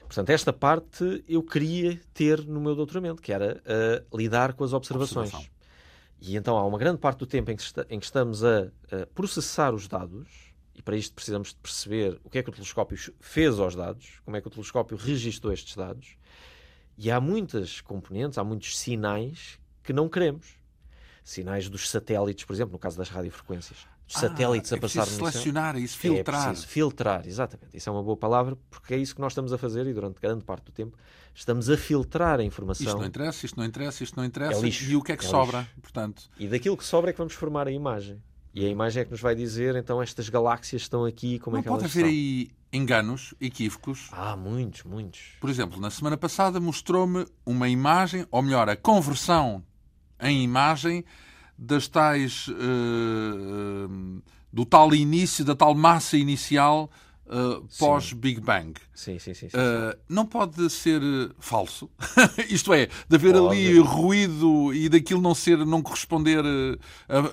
Portanto, 0.09 0.31
esta 0.31 0.55
parte 0.55 1.23
eu 1.29 1.42
queria 1.42 2.01
ter 2.14 2.42
no 2.47 2.61
meu 2.62 2.75
doutoramento, 2.75 3.21
que 3.21 3.31
era 3.31 3.62
uh, 3.62 4.16
lidar 4.16 4.55
com 4.55 4.64
as 4.64 4.73
observações. 4.73 5.35
Observação. 5.35 5.59
E 6.18 6.35
então 6.35 6.57
há 6.57 6.66
uma 6.66 6.79
grande 6.79 6.99
parte 6.99 7.18
do 7.18 7.27
tempo 7.27 7.51
em 7.51 7.57
que, 7.57 7.62
está, 7.62 7.85
em 7.90 7.99
que 8.01 8.07
estamos 8.07 8.42
a, 8.42 8.71
a, 8.90 9.07
processar 9.14 9.75
os 9.75 9.87
dados, 9.87 10.27
e 10.75 10.81
para 10.81 10.97
isto 10.97 11.14
precisamos 11.14 11.51
de 11.51 11.57
perceber 11.57 12.18
o 12.25 12.31
que 12.31 12.38
é 12.38 12.42
que 12.42 12.49
o 12.49 12.53
telescópio 12.53 12.97
fez 13.21 13.61
aos 13.61 13.77
dados, 13.77 14.21
como 14.25 14.35
é 14.35 14.40
que 14.40 14.49
o 14.49 14.51
telescópio 14.51 14.97
registrou 14.97 15.53
estes 15.53 15.77
dados, 15.77 16.16
e 16.97 17.11
há 17.11 17.21
muitas 17.21 17.83
componentes, 17.83 18.38
há 18.38 18.42
muitos 18.42 18.79
sinais 18.79 19.61
que 19.85 19.92
não 19.92 20.09
queremos. 20.09 20.57
Sinais 21.23 21.68
dos 21.68 21.88
satélites, 21.88 22.47
por 22.47 22.55
exemplo, 22.55 22.73
no 22.73 22.79
caso 22.79 22.97
das 22.97 23.11
radiofrequências 23.11 23.87
satélites 24.09 24.73
é 24.73 24.77
a 24.77 24.79
passar 24.79 25.07
no 25.07 25.12
selecionar 25.12 25.77
isso, 25.77 25.99
filtrar. 25.99 26.53
É 26.53 26.57
filtrar, 26.57 27.27
exatamente. 27.27 27.77
Isso 27.77 27.88
é 27.88 27.92
uma 27.92 28.03
boa 28.03 28.16
palavra, 28.16 28.57
porque 28.71 28.94
é 28.94 28.97
isso 28.97 29.14
que 29.14 29.21
nós 29.21 29.33
estamos 29.33 29.53
a 29.53 29.59
fazer 29.59 29.87
e 29.87 29.92
durante 29.92 30.21
grande 30.21 30.44
parte 30.44 30.64
do 30.64 30.73
tempo 30.73 30.97
estamos 31.35 31.68
a 31.71 31.77
filtrar 31.77 32.40
a 32.40 32.44
informação. 32.44 32.87
Isto 32.87 32.99
não 32.99 33.07
interessa, 33.07 33.47
isto 33.47 33.57
não 33.57 33.64
interessa, 33.64 34.05
isto 34.05 34.16
não 34.16 34.25
interessa. 34.25 34.61
É 34.61 34.62
lixo, 34.62 34.90
e 34.90 34.97
o 34.97 35.03
que 35.03 35.12
é 35.12 35.16
que 35.16 35.25
é 35.25 35.29
sobra, 35.29 35.61
lixo. 35.61 35.81
portanto? 35.81 36.31
E 36.38 36.49
daquilo 36.49 36.77
que 36.77 36.85
sobra 36.85 37.11
é 37.11 37.12
que 37.12 37.18
vamos 37.18 37.35
formar 37.35 37.68
a 37.68 37.71
imagem. 37.71 38.21
E 38.55 38.64
a 38.66 38.68
imagem 38.68 39.03
é 39.03 39.05
que 39.05 39.11
nos 39.11 39.21
vai 39.21 39.35
dizer, 39.35 39.77
então, 39.77 40.03
estas 40.03 40.29
galáxias 40.29 40.83
estão 40.83 41.05
aqui, 41.05 41.38
como 41.38 41.55
não 41.55 41.61
é 41.61 41.62
que 41.62 41.68
elas 41.68 41.83
pode 41.83 41.92
haver 41.92 42.09
aí 42.09 42.51
enganos, 42.73 43.35
equívocos? 43.40 44.09
Ah, 44.11 44.37
muitos, 44.37 44.83
muitos. 44.83 45.21
Por 45.40 45.49
exemplo, 45.49 45.81
na 45.81 45.90
semana 45.90 46.16
passada 46.16 46.59
mostrou-me 46.59 47.27
uma 47.44 47.68
imagem, 47.68 48.27
ou 48.31 48.42
melhor, 48.42 48.68
a 48.68 48.75
conversão 48.75 49.62
em 50.21 50.42
imagem 50.42 51.05
das 51.59 51.88
tais... 51.88 52.49
Uh, 52.49 53.88
uh, 53.88 54.23
do 54.53 54.64
tal 54.64 54.94
início, 54.94 55.44
da 55.44 55.55
tal 55.55 55.75
massa 55.75 56.16
inicial 56.16 56.90
uh, 57.27 57.66
pós-Big 57.79 58.40
Bang. 58.40 58.75
Sim, 58.94 59.18
sim, 59.18 59.35
sim. 59.35 59.49
sim, 59.49 59.57
uh, 59.57 59.97
não 60.09 60.27
pode 60.27 60.68
ser 60.71 61.01
falso? 61.38 61.90
Isto 62.49 62.73
é, 62.73 62.87
de 62.87 63.16
haver 63.16 63.35
pode. 63.35 63.57
ali 63.57 63.79
ruído 63.79 64.73
e 64.73 64.88
daquilo 64.88 65.21
não 65.21 65.35
ser, 65.35 65.59
não 65.59 65.83
corresponder, 65.83 66.42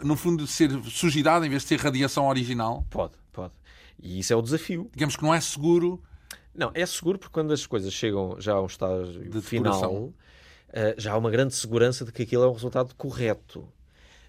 no 0.04 0.16
fundo, 0.16 0.46
ser 0.46 0.72
sujidade 0.86 1.46
em 1.46 1.50
vez 1.50 1.64
de 1.64 1.70
ser 1.70 1.80
radiação 1.80 2.28
original? 2.28 2.86
Pode, 2.90 3.14
pode. 3.32 3.54
E 4.02 4.20
isso 4.20 4.34
é 4.34 4.36
o 4.36 4.42
desafio. 4.42 4.90
Digamos 4.94 5.16
que 5.16 5.24
não 5.24 5.34
é 5.34 5.40
seguro 5.40 6.04
Não, 6.54 6.70
é 6.74 6.86
seguro 6.86 7.18
porque 7.18 7.32
quando 7.34 7.54
as 7.54 7.66
coisas 7.66 7.94
chegam 7.94 8.36
já 8.40 8.54
a 8.54 8.62
um 8.62 8.66
estágio 8.66 9.30
De 9.30 9.42
final, 9.42 10.14
já 10.98 11.14
há 11.14 11.18
uma 11.18 11.32
grande 11.32 11.56
segurança 11.56 12.04
de 12.04 12.12
que 12.12 12.24
aquilo 12.24 12.44
é 12.44 12.48
um 12.48 12.54
resultado 12.54 12.94
correto. 12.96 13.66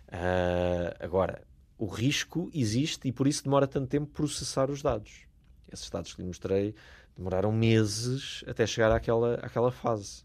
Uh, 0.08 0.94
agora, 1.00 1.42
o 1.78 1.86
risco 1.86 2.50
existe 2.54 3.08
e 3.08 3.12
por 3.12 3.26
isso 3.26 3.44
demora 3.44 3.66
tanto 3.66 3.88
tempo 3.88 4.06
processar 4.06 4.70
os 4.70 4.82
dados. 4.82 5.26
Esses 5.72 5.90
dados 5.90 6.14
que 6.14 6.22
lhe 6.22 6.28
mostrei 6.28 6.74
demoraram 7.16 7.50
meses 7.52 8.44
até 8.46 8.66
chegar 8.66 8.92
àquela, 8.92 9.34
àquela 9.36 9.70
fase. 9.70 10.24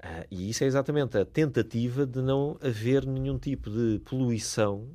Uh, 0.00 0.26
e 0.30 0.50
isso 0.50 0.64
é 0.64 0.66
exatamente 0.66 1.16
a 1.16 1.24
tentativa 1.24 2.04
de 2.04 2.20
não 2.20 2.58
haver 2.60 3.06
nenhum 3.06 3.38
tipo 3.38 3.70
de 3.70 4.00
poluição 4.00 4.94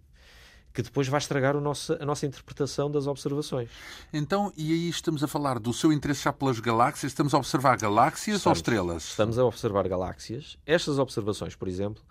que 0.74 0.84
depois 0.84 1.08
vai 1.08 1.18
estragar 1.18 1.60
nosso, 1.60 1.94
a 1.94 2.06
nossa 2.06 2.26
interpretação 2.26 2.90
das 2.92 3.08
observações. 3.08 3.70
Então, 4.14 4.54
e 4.56 4.72
aí 4.72 4.90
estamos 4.90 5.24
a 5.24 5.28
falar 5.28 5.60
do 5.60 5.74
seu 5.74 5.92
interesse 5.92 6.24
já 6.24 6.32
pelas 6.32 6.60
galáxias? 6.60 7.12
Estamos 7.12 7.34
a 7.34 7.38
observar 7.38 7.78
galáxias 7.78 8.38
Estamos. 8.38 8.58
ou 8.58 8.60
estrelas? 8.60 9.04
Estamos 9.10 9.40
a 9.40 9.46
observar 9.46 9.88
galáxias. 9.88 10.58
Estas 10.66 11.00
observações, 11.00 11.56
por 11.56 11.68
exemplo, 11.68 12.04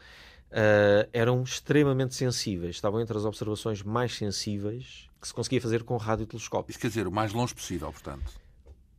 uh, 0.51 1.09
eram 1.13 1.43
extremamente 1.43 2.15
sensíveis. 2.15 2.77
Estavam 2.77 3.01
entre 3.01 3.17
as 3.17 3.25
observações 3.25 3.83
mais 3.83 4.15
sensíveis 4.17 5.09
que 5.21 5.27
se 5.27 5.35
conseguia 5.35 5.61
fazer 5.61 5.83
com 5.83 5.97
radiotelescópios. 5.97 6.71
Isso 6.71 6.81
quer 6.81 6.89
dizer, 6.89 7.07
o 7.07 7.13
mais 7.13 7.33
longe 7.33 7.55
possível, 7.55 7.93
portanto. 7.93 8.33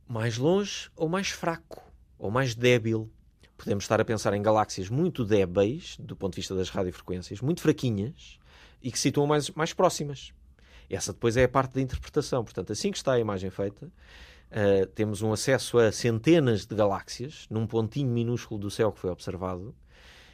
Mais 0.06 0.36
longe 0.36 0.90
ou 0.96 1.08
mais 1.08 1.30
fraco, 1.30 1.82
ou 2.18 2.30
mais 2.30 2.54
débil. 2.54 3.10
Podemos 3.56 3.84
estar 3.84 4.00
a 4.00 4.04
pensar 4.04 4.32
em 4.34 4.42
galáxias 4.42 4.88
muito 4.88 5.24
débeis, 5.24 5.96
do 5.98 6.16
ponto 6.16 6.32
de 6.32 6.40
vista 6.40 6.54
das 6.54 6.70
radiofrequências, 6.70 7.40
muito 7.40 7.60
fraquinhas, 7.60 8.38
e 8.82 8.90
que 8.90 8.98
se 8.98 9.02
situam 9.04 9.26
mais, 9.26 9.50
mais 9.50 9.72
próximas. 9.72 10.32
Essa 10.88 11.12
depois 11.12 11.36
é 11.36 11.44
a 11.44 11.48
parte 11.48 11.74
da 11.74 11.80
interpretação. 11.80 12.42
Portanto, 12.42 12.72
assim 12.72 12.90
que 12.90 12.96
está 12.96 13.12
a 13.12 13.20
imagem 13.20 13.50
feita, 13.50 13.86
uh, 13.86 14.86
temos 14.94 15.22
um 15.22 15.32
acesso 15.32 15.78
a 15.78 15.92
centenas 15.92 16.66
de 16.66 16.74
galáxias 16.74 17.46
num 17.48 17.66
pontinho 17.66 18.10
minúsculo 18.10 18.58
do 18.58 18.70
céu 18.70 18.90
que 18.90 18.98
foi 18.98 19.10
observado, 19.10 19.74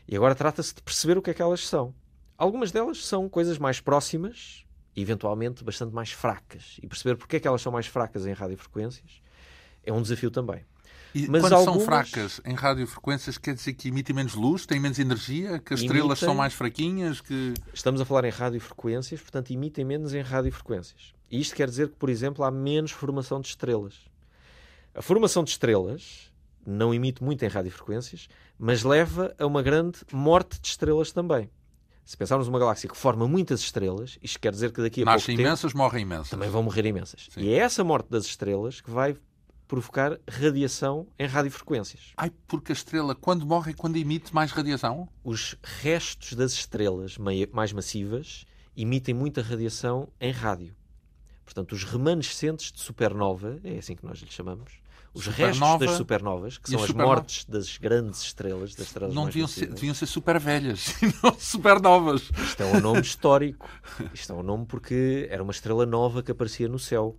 e 0.09 0.17
agora 0.17 0.35
trata-se 0.35 0.75
de 0.75 0.83
perceber 0.83 1.19
o 1.19 1.23
que 1.23 1.31
é 1.31 1.35
que 1.35 1.43
elas 1.43 1.67
são. 1.67 1.95
Algumas 2.39 2.71
delas 2.71 3.05
são 3.05 3.29
coisas 3.29 3.59
mais 3.59 3.81
próximas 3.81 4.65
e 4.95 5.01
eventualmente 5.03 5.65
bastante 5.65 5.95
mais 5.95 6.13
fracas. 6.13 6.79
E 6.83 6.87
perceber 6.87 7.17
porque 7.17 7.37
é 7.37 7.41
que 7.41 7.49
elas 7.49 7.63
são 7.63 7.73
mais 7.73 7.87
fracas 7.87 8.27
em 8.27 8.33
radiofrequências 8.33 9.21
é 9.85 9.93
um 9.93 10.03
desafio 10.03 10.31
também. 10.31 10.65
E 11.15 11.27
Mas 11.29 11.41
quando 11.43 11.53
algumas- 11.55 11.77
são 11.77 11.85
fracas 11.85 12.41
em 12.45 12.55
radiofrequências, 12.55 13.39
quer 13.39 13.55
dizer 13.55 13.73
que 13.73 13.89
emitem 13.89 14.15
menos 14.15 14.35
luz, 14.35 14.67
têm 14.67 14.79
menos 14.79 14.99
energia, 14.99 15.59
que 15.59 15.73
as 15.73 15.81
estrelas 15.81 16.19
Emitem- 16.19 16.27
são 16.27 16.35
mais 16.35 16.53
fraquinhas, 16.53 17.21
que... 17.23 17.55
Estamos 17.73 18.01
a 18.01 18.05
falar 18.05 18.25
em 18.27 18.31
radiofrequências, 18.31 19.21
portanto 19.23 19.51
emitem 19.51 19.85
menos 19.85 20.13
em 20.13 20.21
radiofrequências. 20.21 21.15
E 21.31 21.41
isto 21.41 21.55
quer 21.57 21.69
dizer 21.71 21.89
que, 21.89 21.97
por 21.97 22.11
exemplo, 22.11 22.45
há 22.45 22.51
menos 22.51 22.91
formação 22.91 23.41
de 23.41 23.49
estrelas. 23.49 23.95
A 24.95 25.01
formação 25.01 25.43
de 25.43 25.51
estrelas 25.51 26.31
não 26.67 26.93
emite 26.93 27.23
muito 27.25 27.43
em 27.45 27.49
radiofrequências, 27.49 28.29
mas 28.59 28.83
leva 28.83 29.35
a 29.39 29.47
uma 29.47 29.63
grande 29.63 29.99
morte 30.13 30.61
de 30.61 30.69
estrelas 30.69 31.13
também. 31.13 31.51
Se 32.05 32.17
pensarmos 32.17 32.47
numa 32.47 32.59
galáxia 32.59 32.89
que 32.89 32.97
forma 32.97 33.27
muitas 33.27 33.61
estrelas, 33.61 34.17
isto 34.23 34.39
quer 34.39 34.53
dizer 34.53 34.71
que 34.73 34.81
daqui 34.81 35.03
a 35.03 35.05
Nascem 35.05 35.19
pouco 35.35 35.37
tempo 35.39 35.41
imensas, 35.49 35.75
morrem 35.75 36.03
imensas. 36.03 36.31
também 36.31 36.49
vão 36.49 36.63
morrer 36.63 36.87
imensas. 36.87 37.27
Sim. 37.31 37.41
E 37.41 37.49
é 37.53 37.57
essa 37.59 37.83
morte 37.83 38.09
das 38.09 38.25
estrelas 38.27 38.81
que 38.81 38.91
vai 38.91 39.17
provocar 39.67 40.17
radiação 40.31 41.09
em 41.19 41.27
radiofrequências. 41.27 42.13
Ai, 42.17 42.31
porque 42.47 42.71
a 42.71 42.75
estrela, 42.75 43.17
quando 43.17 43.45
morre, 43.45 43.73
é 43.73 43.75
quando 43.75 43.97
emite 43.97 44.33
mais 44.33 44.53
radiação? 44.53 45.09
Os 45.25 45.57
restos 45.63 46.35
das 46.35 46.53
estrelas 46.53 47.19
mai- 47.19 47.49
mais 47.53 47.73
massivas 47.73 48.45
emitem 48.77 49.13
muita 49.13 49.43
radiação 49.43 50.09
em 50.21 50.31
rádio. 50.31 50.77
Portanto, 51.45 51.73
os 51.73 51.83
remanescentes 51.83 52.71
de 52.71 52.81
supernova, 52.81 53.59
é 53.65 53.79
assim 53.79 53.97
que 53.97 54.05
nós 54.07 54.19
lhe 54.21 54.31
chamamos, 54.31 54.75
os 55.17 55.25
Supernova 55.25 55.73
restos 55.79 55.87
das 55.89 55.97
supernovas, 55.97 56.59
que 56.59 56.71
são 56.71 56.81
as 56.81 56.87
supernovas? 56.87 57.17
mortes 57.19 57.45
das 57.47 57.77
grandes 57.79 58.23
estrelas, 58.23 58.75
das 58.75 58.87
estrelas 58.87 59.15
Não 59.15 59.27
deviam 59.27 59.49
ser, 59.49 59.67
deviam 59.73 59.95
ser 59.95 60.07
super 60.07 60.39
velhas, 60.39 60.95
e 61.03 61.13
não 61.23 61.35
super 61.39 61.81
novas. 61.81 62.31
Isto 62.45 62.63
é 62.63 62.67
um 62.67 62.81
nome 62.81 63.01
histórico. 63.01 63.69
Isto 64.13 64.33
é 64.33 64.37
um 64.37 64.43
nome 64.43 64.67
porque 64.67 65.27
era 65.31 65.43
uma 65.43 65.53
estrela 65.53 65.87
nova 65.87 66.23
que 66.23 66.31
aparecia 66.31 66.69
no 66.69 66.79
céu. 66.79 67.17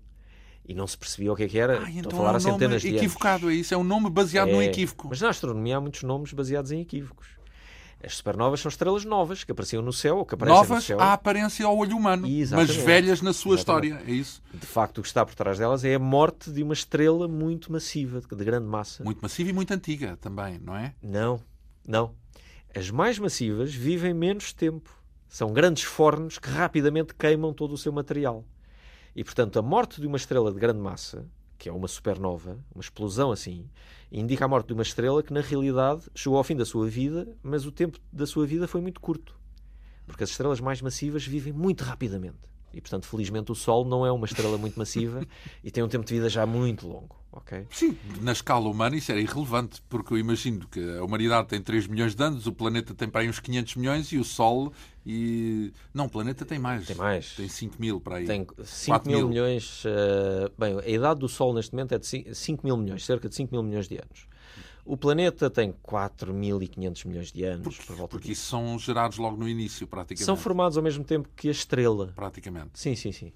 E 0.69 0.73
não 0.73 0.85
se 0.85 0.97
percebia 0.97 1.31
o 1.31 1.35
que 1.35 1.43
é 1.43 1.47
que 1.47 1.57
era. 1.57 1.79
Ai, 1.81 1.95
Estou 1.95 1.99
então 1.99 2.11
a 2.11 2.15
falar 2.15 2.31
é 2.31 2.33
há 2.33 2.37
um 2.39 2.41
nome 2.41 2.53
centenas 2.53 2.81
de 2.81 2.87
anos. 2.89 2.99
equivocado, 3.01 3.49
é 3.49 3.53
isso? 3.53 3.73
É 3.73 3.77
um 3.77 3.85
nome 3.85 4.09
baseado 4.09 4.49
no 4.51 4.61
É, 4.61 4.65
equívoco. 4.65 5.07
Mas 5.09 5.21
na 5.21 5.29
astronomia 5.29 5.77
há 5.77 5.79
muitos 5.81 6.03
nomes 6.03 6.33
baseados 6.33 6.71
em 6.73 6.81
equívocos. 6.81 7.36
As 8.03 8.15
supernovas 8.15 8.59
são 8.59 8.69
estrelas 8.69 9.03
novas 9.03 9.43
que 9.43 9.51
apareciam 9.51 9.81
no 9.81 9.91
céu 9.91 10.17
ou 10.17 10.25
que 10.25 10.35
aparecem 10.35 10.61
no 10.61 10.67
Novas 10.69 10.83
céu. 10.83 10.99
à 10.99 11.13
aparência 11.13 11.65
ao 11.65 11.75
olho 11.75 11.97
humano, 11.97 12.23
mas 12.27 12.31
Exatamente. 12.31 12.79
velhas 12.81 13.21
na 13.23 13.33
sua 13.33 13.55
Exatamente. 13.55 13.87
história, 13.93 14.11
é 14.11 14.13
isso? 14.15 14.41
De 14.53 14.67
facto, 14.67 14.99
o 14.99 15.01
que 15.01 15.07
está 15.07 15.25
por 15.25 15.33
trás 15.33 15.57
delas 15.57 15.83
é 15.83 15.95
a 15.95 15.99
morte 15.99 16.51
de 16.51 16.61
uma 16.61 16.73
estrela 16.73 17.27
muito 17.27 17.71
massiva, 17.71 18.21
de 18.21 18.27
de 18.27 18.45
grande 18.45 18.67
massa. 18.67 19.03
Muito 19.03 19.19
massiva 19.19 19.49
e 19.49 19.53
muito 19.53 19.71
antiga 19.73 20.15
também, 20.17 20.59
não 20.59 20.75
é? 20.75 20.93
Não, 21.01 21.39
não. 21.87 22.13
As 22.75 22.91
mais 22.91 23.17
massivas 23.17 23.73
vivem 23.73 24.13
menos 24.13 24.53
tempo. 24.53 24.95
São 25.27 25.51
grandes 25.51 25.83
fornos 25.83 26.37
que 26.37 26.49
rapidamente 26.49 27.15
queimam 27.15 27.51
todo 27.51 27.73
o 27.73 27.77
seu 27.77 27.91
material. 27.91 28.45
E, 29.15 29.23
portanto, 29.23 29.57
a 29.57 29.61
morte 29.63 29.99
de 29.99 30.05
uma 30.05 30.17
estrela 30.17 30.53
de 30.53 30.59
grande 30.59 30.79
massa, 30.79 31.25
que 31.57 31.69
é 31.69 31.71
uma 31.71 31.87
supernova, 31.87 32.59
uma 32.73 32.81
explosão 32.81 33.31
assim, 33.31 33.69
indica 34.11 34.45
a 34.45 34.47
morte 34.47 34.67
de 34.67 34.73
uma 34.73 34.83
estrela 34.83 35.23
que, 35.23 35.33
na 35.33 35.41
realidade, 35.41 36.03
chegou 36.15 36.37
ao 36.37 36.43
fim 36.43 36.55
da 36.55 36.65
sua 36.65 36.87
vida, 36.87 37.27
mas 37.41 37.65
o 37.65 37.71
tempo 37.71 37.99
da 38.11 38.25
sua 38.25 38.45
vida 38.45 38.67
foi 38.67 38.81
muito 38.81 39.01
curto. 39.01 39.35
Porque 40.05 40.23
as 40.23 40.29
estrelas 40.29 40.61
mais 40.61 40.81
massivas 40.81 41.25
vivem 41.25 41.51
muito 41.51 41.83
rapidamente. 41.83 42.37
E, 42.73 42.79
portanto, 42.79 43.07
felizmente, 43.07 43.51
o 43.51 43.55
Sol 43.55 43.83
não 43.83 44.05
é 44.05 44.11
uma 44.11 44.25
estrela 44.25 44.57
muito 44.57 44.77
massiva 44.77 45.25
e 45.63 45.71
tem 45.71 45.83
um 45.83 45.87
tempo 45.87 46.05
de 46.05 46.13
vida 46.13 46.29
já 46.29 46.45
muito 46.45 46.87
longo. 46.87 47.16
Ok? 47.31 47.65
Sim, 47.71 47.97
na 48.21 48.31
escala 48.31 48.67
humana 48.69 48.95
isso 48.95 49.11
era 49.11 49.19
irrelevante, 49.21 49.81
porque 49.89 50.13
eu 50.13 50.17
imagino 50.17 50.67
que 50.67 50.79
a 50.97 51.03
humanidade 51.03 51.47
tem 51.47 51.61
3 51.61 51.87
milhões 51.87 52.15
de 52.15 52.23
anos, 52.23 52.47
o 52.47 52.51
planeta 52.53 52.93
tem 52.93 53.07
para 53.09 53.21
aí 53.21 53.29
uns 53.29 53.39
500 53.39 53.75
milhões 53.75 54.11
e 54.11 54.17
o 54.17 54.23
Sol 54.23 54.73
e... 55.05 55.71
Não, 55.93 56.05
o 56.05 56.09
planeta 56.09 56.45
tem 56.45 56.59
mais. 56.59 56.85
Tem 56.87 56.95
mais. 56.95 57.33
Tem 57.35 57.47
5 57.47 57.75
mil 57.79 57.99
para 58.01 58.17
aí. 58.17 58.25
Tem 58.25 58.45
5 58.63 58.87
4 58.91 59.09
mil 59.09 59.19
mil. 59.19 59.29
milhões. 59.29 59.83
eh, 59.85 60.51
bem, 60.57 60.79
a 60.79 60.87
idade 60.89 61.19
do 61.19 61.29
Sol 61.29 61.53
neste 61.53 61.73
momento 61.73 61.93
é 61.93 61.97
de 61.99 62.35
5 62.35 62.65
mil 62.65 62.75
milhões, 62.77 63.05
cerca 63.05 63.29
de 63.29 63.35
5 63.35 63.53
mil 63.53 63.63
milhões 63.63 63.87
de 63.87 63.95
anos. 63.95 64.27
O 64.85 64.95
planeta 64.95 65.49
tem 65.49 65.73
4.500 65.83 67.05
milhões 67.07 67.31
de 67.31 67.43
anos, 67.43 67.63
Porque, 67.75 67.83
por 67.85 67.95
volta 67.97 68.11
porque 68.11 68.29
disso. 68.29 68.41
isso 68.41 68.49
são 68.51 68.79
gerados 68.79 69.17
logo 69.17 69.35
no 69.35 69.47
início, 69.47 69.85
praticamente. 69.85 70.23
São 70.25 70.37
formados 70.37 70.77
ao 70.77 70.83
mesmo 70.83 71.03
tempo 71.03 71.27
que 71.35 71.49
a 71.49 71.51
estrela. 71.51 72.13
Praticamente. 72.15 72.71
Sim, 72.79 72.95
sim, 72.95 73.11
sim. 73.11 73.33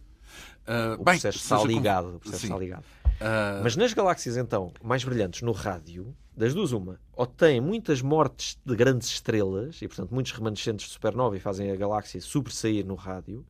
Ah, 0.65 0.93
O 0.97 1.03
bem, 1.03 1.19
processo 1.19 1.37
está 1.39 1.57
seja 1.57 1.67
como- 1.67 1.77
ligado. 1.77 2.15
O 2.15 2.19
processo 2.19 2.45
está 2.45 2.57
ligado. 2.57 2.85
Ah, 3.21 3.61
Mas 3.63 3.75
nas 3.75 3.93
galáxias, 3.93 4.35
então, 4.37 4.71
mais 4.83 5.03
brilhantes 5.03 5.41
no 5.41 5.51
rádio, 5.51 6.15
das 6.35 6.53
duas, 6.53 6.71
uma, 6.71 6.99
ou 7.13 7.27
têm 7.27 7.61
muitas 7.61 8.01
mortes 8.01 8.57
de 8.65 8.75
grandes 8.75 9.09
estrelas, 9.09 9.81
e 9.81 9.87
portanto 9.87 10.11
muitos 10.11 10.31
remanescentes 10.31 10.87
de 10.87 10.91
supernova 10.93 11.37
e 11.37 11.39
fazem 11.39 11.69
a 11.71 11.75
galáxia 11.75 12.19
sobressair 12.21 12.85
no 12.85 12.95
rádio, 12.95 13.45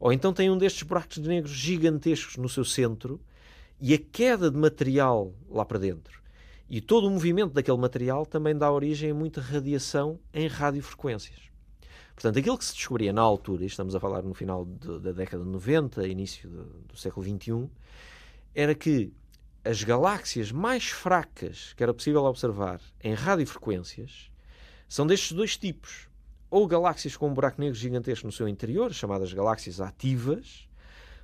ou 0.00 0.12
então 0.12 0.32
têm 0.32 0.50
um 0.50 0.58
destes 0.58 0.82
buracos 0.82 1.18
negros 1.18 1.52
gigantescos 1.52 2.36
no 2.36 2.48
seu 2.48 2.64
centro 2.64 3.20
e 3.80 3.94
a 3.94 3.98
queda 3.98 4.50
de 4.50 4.56
material 4.56 5.32
lá 5.48 5.64
para 5.64 5.78
dentro. 5.78 6.20
E 6.68 6.80
todo 6.80 7.06
o 7.06 7.10
movimento 7.10 7.52
daquele 7.52 7.76
material 7.76 8.24
também 8.26 8.56
dá 8.56 8.70
origem 8.72 9.10
a 9.10 9.14
muita 9.14 9.40
radiação 9.40 10.18
em 10.32 10.48
radiofrequências. 10.48 11.38
Portanto, 12.14 12.38
aquilo 12.38 12.56
que 12.56 12.64
se 12.64 12.74
descobria 12.74 13.12
na 13.12 13.20
altura, 13.22 13.64
e 13.64 13.66
estamos 13.66 13.94
a 13.94 14.00
falar 14.00 14.22
no 14.22 14.34
final 14.34 14.64
de- 14.64 15.00
da 15.00 15.12
década 15.12 15.42
de 15.44 15.50
90, 15.50 16.06
início 16.08 16.48
do, 16.48 16.64
do 16.88 16.96
século 16.96 17.24
XXI, 17.26 17.68
era 18.54 18.74
que 18.74 19.12
as 19.64 19.82
galáxias 19.82 20.52
mais 20.52 20.84
fracas 20.84 21.72
que 21.74 21.82
era 21.82 21.94
possível 21.94 22.24
observar 22.24 22.80
em 23.02 23.14
radiofrequências 23.14 24.30
são 24.88 25.06
destes 25.06 25.32
dois 25.32 25.56
tipos. 25.56 26.08
Ou 26.50 26.66
galáxias 26.68 27.16
com 27.16 27.28
um 27.28 27.34
buraco 27.34 27.60
negro 27.60 27.74
gigantesco 27.74 28.26
no 28.26 28.32
seu 28.32 28.46
interior, 28.46 28.92
chamadas 28.92 29.32
galáxias 29.32 29.80
ativas, 29.80 30.68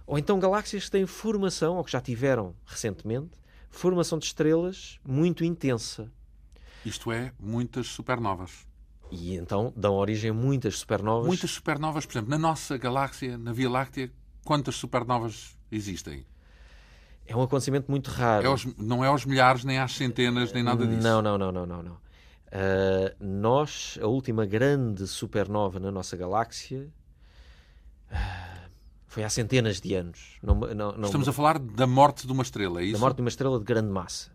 ou 0.07 0.19
então 0.19 0.41
galáxias 0.41 0.87
que 0.87 0.91
têm 0.91 1.07
formação, 1.07 1.77
ou 1.77 1.85
que 1.85 1.93
já 1.93 2.01
tiveram 2.01 2.57
recentemente, 2.67 3.31
formação 3.69 4.19
de 4.19 4.25
estrelas 4.25 4.99
muito 5.05 5.45
intensa. 5.45 6.11
isto 6.85 7.13
é, 7.13 7.33
muitas 7.39 7.87
supernovas. 7.87 8.67
E 9.13 9.35
então 9.35 9.73
dão 9.77 9.95
origem 9.95 10.31
a 10.31 10.35
muitas 10.35 10.79
supernovas. 10.79 11.27
Muitas 11.27 11.51
supernovas, 11.51 12.07
por 12.07 12.13
exemplo, 12.13 12.31
na 12.31 12.39
nossa 12.39 12.77
galáxia, 12.77 13.39
na 13.39 13.53
Via 13.53 13.71
Láctea, 13.71 14.11
quantas 14.45 14.75
supernovas 14.77 15.57
existem? 15.71 16.27
É 17.31 17.37
um 17.37 17.43
acontecimento 17.43 17.89
muito 17.89 18.11
raro. 18.11 18.45
É 18.45 18.49
aos- 18.49 18.67
não 18.77 19.05
é 19.05 19.09
aos 19.09 19.25
milhares, 19.25 19.65
nem 19.65 19.79
às 19.79 19.93
centenas, 19.93 20.53
nem 20.53 20.65
nada 20.65 20.85
disso. 20.85 21.01
Não, 21.03 21.23
não, 21.23 21.39
não, 21.39 21.53
não, 21.53 21.65
não. 21.65 21.83
não. 21.83 21.97
Ah, 22.51 23.15
nós, 23.21 23.97
a 24.03 24.07
última 24.09 24.45
grande 24.45 25.07
supernova 25.07 25.79
na 25.79 25.93
nossa 25.93 26.17
galáxia 26.17 26.89
ah, 28.11 28.65
foi 29.07 29.23
há 29.23 29.29
centenas 29.29 29.81
de 29.81 29.95
anos. 29.95 30.39
Não, 30.43 30.55
não, 30.57 30.75
não, 30.93 31.05
Estamos 31.05 31.29
a 31.29 31.33
falar 31.33 31.59
da 31.61 31.87
morte 31.87 32.27
de 32.27 32.33
uma 32.33 32.43
estrela, 32.43 32.81
é 32.81 32.85
isso? 32.85 32.95
da 32.95 32.99
morte 32.99 33.17
de 33.17 33.23
uma 33.23 33.29
estrela 33.29 33.59
de 33.59 33.65
grande 33.65 33.91
massa. 33.91 34.33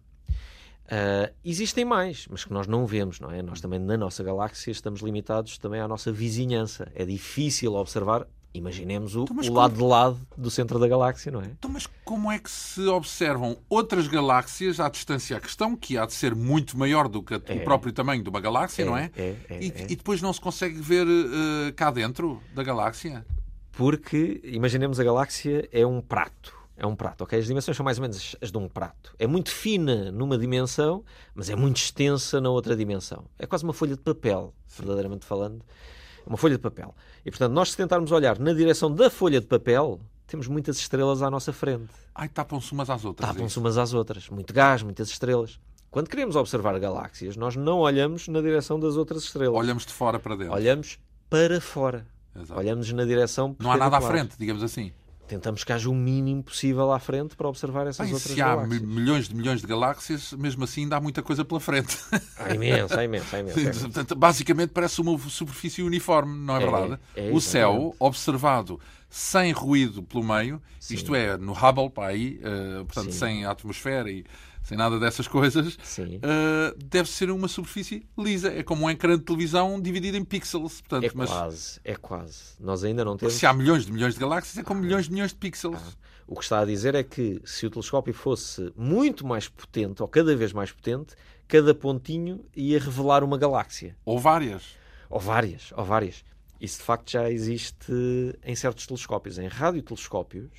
Ah, 0.90 1.30
existem 1.44 1.84
mais, 1.84 2.28
mas 2.30 2.46
que 2.46 2.54
nós 2.54 2.66
não 2.66 2.86
vemos, 2.86 3.20
não 3.20 3.30
é? 3.30 3.42
Nós 3.42 3.60
também 3.60 3.80
na 3.80 3.98
nossa 3.98 4.24
galáxia 4.24 4.72
estamos 4.72 5.02
limitados 5.02 5.58
também 5.58 5.82
à 5.82 5.88
nossa 5.88 6.14
vizinhança. 6.14 6.90
É 6.96 7.04
difícil 7.04 7.74
observar 7.74 8.26
Imaginemos 8.58 9.16
o, 9.16 9.24
então, 9.24 9.36
o 9.36 9.40
como... 9.42 9.54
lado 9.54 9.76
de 9.76 9.84
lado 9.84 10.28
do 10.38 10.50
centro 10.50 10.80
da 10.80 10.88
galáxia, 10.88 11.32
não 11.32 11.42
é? 11.42 11.46
Então, 11.46 11.70
mas 11.70 11.88
como 12.06 12.32
é 12.32 12.40
que 12.40 12.50
se 12.50 12.88
observam 12.88 13.58
outras 13.70 14.08
galáxias 14.08 14.80
à 14.80 14.90
distância 14.90 15.36
à 15.36 15.40
questão, 15.40 15.76
que 15.76 15.98
há 15.98 16.06
de 16.06 16.14
ser 16.14 16.34
muito 16.34 16.78
maior 16.78 17.08
do 17.08 17.22
que 17.22 17.34
é. 17.34 17.38
o 17.38 17.64
próprio 17.64 17.92
tamanho 17.92 18.24
de 18.24 18.30
uma 18.30 18.40
galáxia, 18.40 18.84
é, 18.84 18.86
não 18.86 18.98
é? 18.98 19.12
é, 19.18 19.36
é 19.50 19.64
e, 19.64 19.72
é. 19.72 19.84
e, 19.90 19.96
depois 19.96 20.22
não 20.22 20.32
se 20.32 20.40
consegue 20.40 20.80
ver 20.80 21.06
uh, 21.06 21.74
cá 21.76 21.92
dentro 21.92 22.42
da 22.54 22.64
galáxia? 22.64 23.26
Porque, 23.74 24.40
imaginemos, 24.44 25.00
a 25.00 25.04
galáxia 25.04 25.68
é 25.72 25.86
um 25.86 26.00
prato. 26.00 26.56
É 26.78 26.86
um 26.86 26.96
prato, 26.96 27.24
ok? 27.24 27.40
As 27.40 27.46
dimensões 27.46 27.76
são 27.76 27.84
mais 27.84 27.98
ou 27.98 28.02
menos 28.02 28.36
as 28.42 28.52
de 28.52 28.58
um 28.58 28.68
prato. 28.68 29.16
É 29.18 29.26
muito 29.26 29.50
fina 29.50 30.12
numa 30.12 30.38
dimensão, 30.38 31.04
mas 31.34 31.50
é 31.50 31.56
muito 31.56 31.78
extensa 31.78 32.42
na 32.42 32.50
outra 32.50 32.76
dimensão. 32.76 33.26
É 33.40 33.46
quase 33.46 33.64
uma 33.64 33.74
folha 33.74 33.96
de 33.96 34.02
papel, 34.02 34.54
verdadeiramente 34.78 35.26
falando 35.26 35.64
uma 36.26 36.38
folha 36.38 36.56
de 36.56 36.62
papel. 36.62 36.94
E, 37.26 37.32
portanto, 37.32 37.54
nós 37.54 37.72
se 37.72 37.78
tentarmos 37.78 38.12
olhar 38.12 38.40
na 38.40 38.54
direção 38.54 38.94
da 38.94 39.10
folha 39.10 39.40
de 39.40 39.48
papel, 39.48 40.00
temos 40.28 40.48
muitas 40.48 40.78
estrelas 40.78 41.22
à 41.22 41.30
nossa 41.30 41.54
frente. 41.54 41.90
Ai, 42.14 42.28
tapam-se 42.30 42.72
umas 42.72 42.90
às 42.90 43.06
outras. 43.06 43.30
É 43.30 43.34
tapam-se 43.34 43.60
umas 43.60 43.78
às 43.78 43.94
outras. 43.94 44.30
Muito 44.30 44.54
gás, 44.54 44.82
muitas 44.84 45.10
estrelas. 45.10 45.60
Quando 45.92 46.10
queremos 46.10 46.36
observar 46.36 46.78
galáxias, 46.80 47.38
nós 47.38 47.56
não 47.56 47.80
olhamos 47.80 48.28
na 48.28 48.42
direção 48.42 48.80
das 48.80 48.98
outras 48.98 49.24
estrelas. 49.24 49.58
Olhamos 49.58 49.86
de 49.86 49.94
fora 49.94 50.20
para 50.20 50.36
dentro. 50.36 50.54
Olhamos 50.54 51.00
para 51.30 51.62
fora. 51.62 52.06
Exato. 52.36 52.60
Olhamos 52.60 52.92
na 52.92 53.06
direção. 53.06 53.56
Não 53.60 53.72
há 53.72 53.78
nada 53.78 53.98
à 53.98 54.02
frente, 54.02 54.36
digamos 54.38 54.62
assim 54.62 54.92
tentamos 55.28 55.64
que 55.64 55.74
haja 55.74 55.90
o 55.90 55.94
mínimo 55.94 56.44
possível 56.44 56.92
à 56.92 57.00
frente 57.00 57.36
para 57.36 57.48
observar 57.48 57.88
essas 57.88 58.06
Bem, 58.06 58.14
outras 58.14 58.32
se 58.32 58.38
galáxias. 58.38 58.82
há 58.82 58.86
milhões 58.86 59.28
de 59.28 59.36
milhões 59.36 59.62
de 59.62 59.68
galáxias, 59.68 60.34
mesmo 60.34 60.64
assim 60.64 60.84
ainda 60.84 60.98
há 60.98 61.02
muita 61.02 61.22
coisa 61.22 61.44
pela 61.44 61.60
frente. 61.60 61.98
Há 62.38 62.54
imenso, 62.54 62.98
há 62.98 63.04
imenso, 63.04 63.36
há 63.36 63.40
imenso. 63.40 63.60
É 63.60 63.72
Portanto, 63.72 64.16
basicamente 64.16 64.70
parece 64.70 65.02
uma 65.02 65.18
superfície 65.18 65.82
uniforme, 65.82 66.38
não 66.38 66.56
é, 66.56 66.58
é 66.58 66.60
verdade? 66.70 67.00
É, 67.16 67.32
o 67.32 67.42
céu, 67.42 67.96
observado 68.00 68.80
sem 69.10 69.52
ruído 69.52 70.04
pelo 70.04 70.24
meio, 70.24 70.62
Sim. 70.80 70.96
isto 70.96 71.16
é, 71.16 71.38
no 71.38 71.54
Hubble, 71.54 71.90
para 71.90 72.08
aí, 72.08 72.40
uh, 72.40 72.86
portanto, 72.86 73.12
Sim. 73.12 73.20
sem 73.20 73.46
atmosfera 73.46 74.12
e 74.12 74.26
sem 74.66 74.76
nada 74.76 75.00
dessas 75.00 75.28
coisas, 75.28 75.76
uh, 75.76 76.76
deve 76.84 77.08
ser 77.08 77.30
uma 77.30 77.48
superfície 77.48 78.04
lisa. 78.18 78.52
É 78.52 78.64
como 78.64 78.86
um 78.86 78.90
ecrã 78.90 79.16
de 79.16 79.24
televisão 79.24 79.80
dividido 79.80 80.18
em 80.18 80.26
pixels. 80.26 80.82
Portanto, 80.82 81.04
é 81.04 81.12
mas... 81.14 81.30
quase, 81.30 81.80
é 81.84 81.96
quase. 81.96 82.42
Nós 82.60 82.84
ainda 82.84 83.06
não 83.06 83.16
temos... 83.16 83.36
Se 83.36 83.46
há 83.46 83.54
milhões 83.54 83.86
de 83.86 83.92
milhões 83.92 84.16
de 84.16 84.20
galáxias, 84.20 84.58
é 84.58 84.64
como 84.64 84.80
ah. 84.80 84.84
milhões 84.84 85.06
de 85.06 85.14
milhões 85.14 85.32
de 85.32 85.38
pixels. 85.38 85.80
Ah. 85.80 85.94
O 86.28 86.36
que 86.36 86.44
está 86.44 86.62
a 86.62 86.66
dizer 86.66 86.96
é 86.96 87.04
que 87.04 87.40
se 87.46 87.68
o 87.68 87.70
telescópio 87.70 88.12
fosse 88.12 88.74
muito 88.76 89.26
mais 89.26 89.48
potente, 89.48 90.02
ou 90.02 90.08
cada 90.08 90.36
vez 90.36 90.52
mais 90.52 90.72
potente, 90.72 91.16
cada 91.48 91.76
pontinho 91.76 92.44
ia 92.56 92.80
revelar 92.80 93.24
uma 93.24 93.38
galáxia. 93.38 93.96
Ou 94.04 94.18
várias. 94.18 94.64
Ou 95.08 95.20
várias, 95.20 95.72
ou 95.78 95.86
várias. 95.86 96.26
Isso 96.60 96.80
de 96.80 96.84
facto 96.84 97.12
já 97.12 97.30
existe 97.30 97.94
em 98.44 98.56
certos 98.56 98.88
telescópios. 98.88 99.38
Em 99.38 99.48
radiotelescópios 99.48 100.50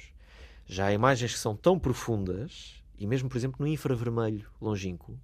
já 0.65 0.87
há 0.87 0.93
imagens 0.93 1.33
que 1.33 1.41
são 1.41 1.57
tão 1.57 1.77
profundas 1.77 2.86
e 2.99 3.07
mesmo, 3.07 3.29
por 3.29 3.37
exemplo, 3.37 3.57
no 3.61 3.67
infravermelho 3.67 4.47
longínquo, 4.61 5.19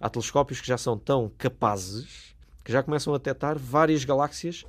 há 0.00 0.08
telescópios 0.08 0.60
que 0.60 0.66
já 0.66 0.78
são 0.78 0.98
tão 0.98 1.30
capazes 1.36 2.34
que 2.64 2.72
já 2.72 2.82
começam 2.82 3.14
a 3.14 3.18
detectar 3.18 3.58
várias 3.58 4.04
galáxias 4.04 4.64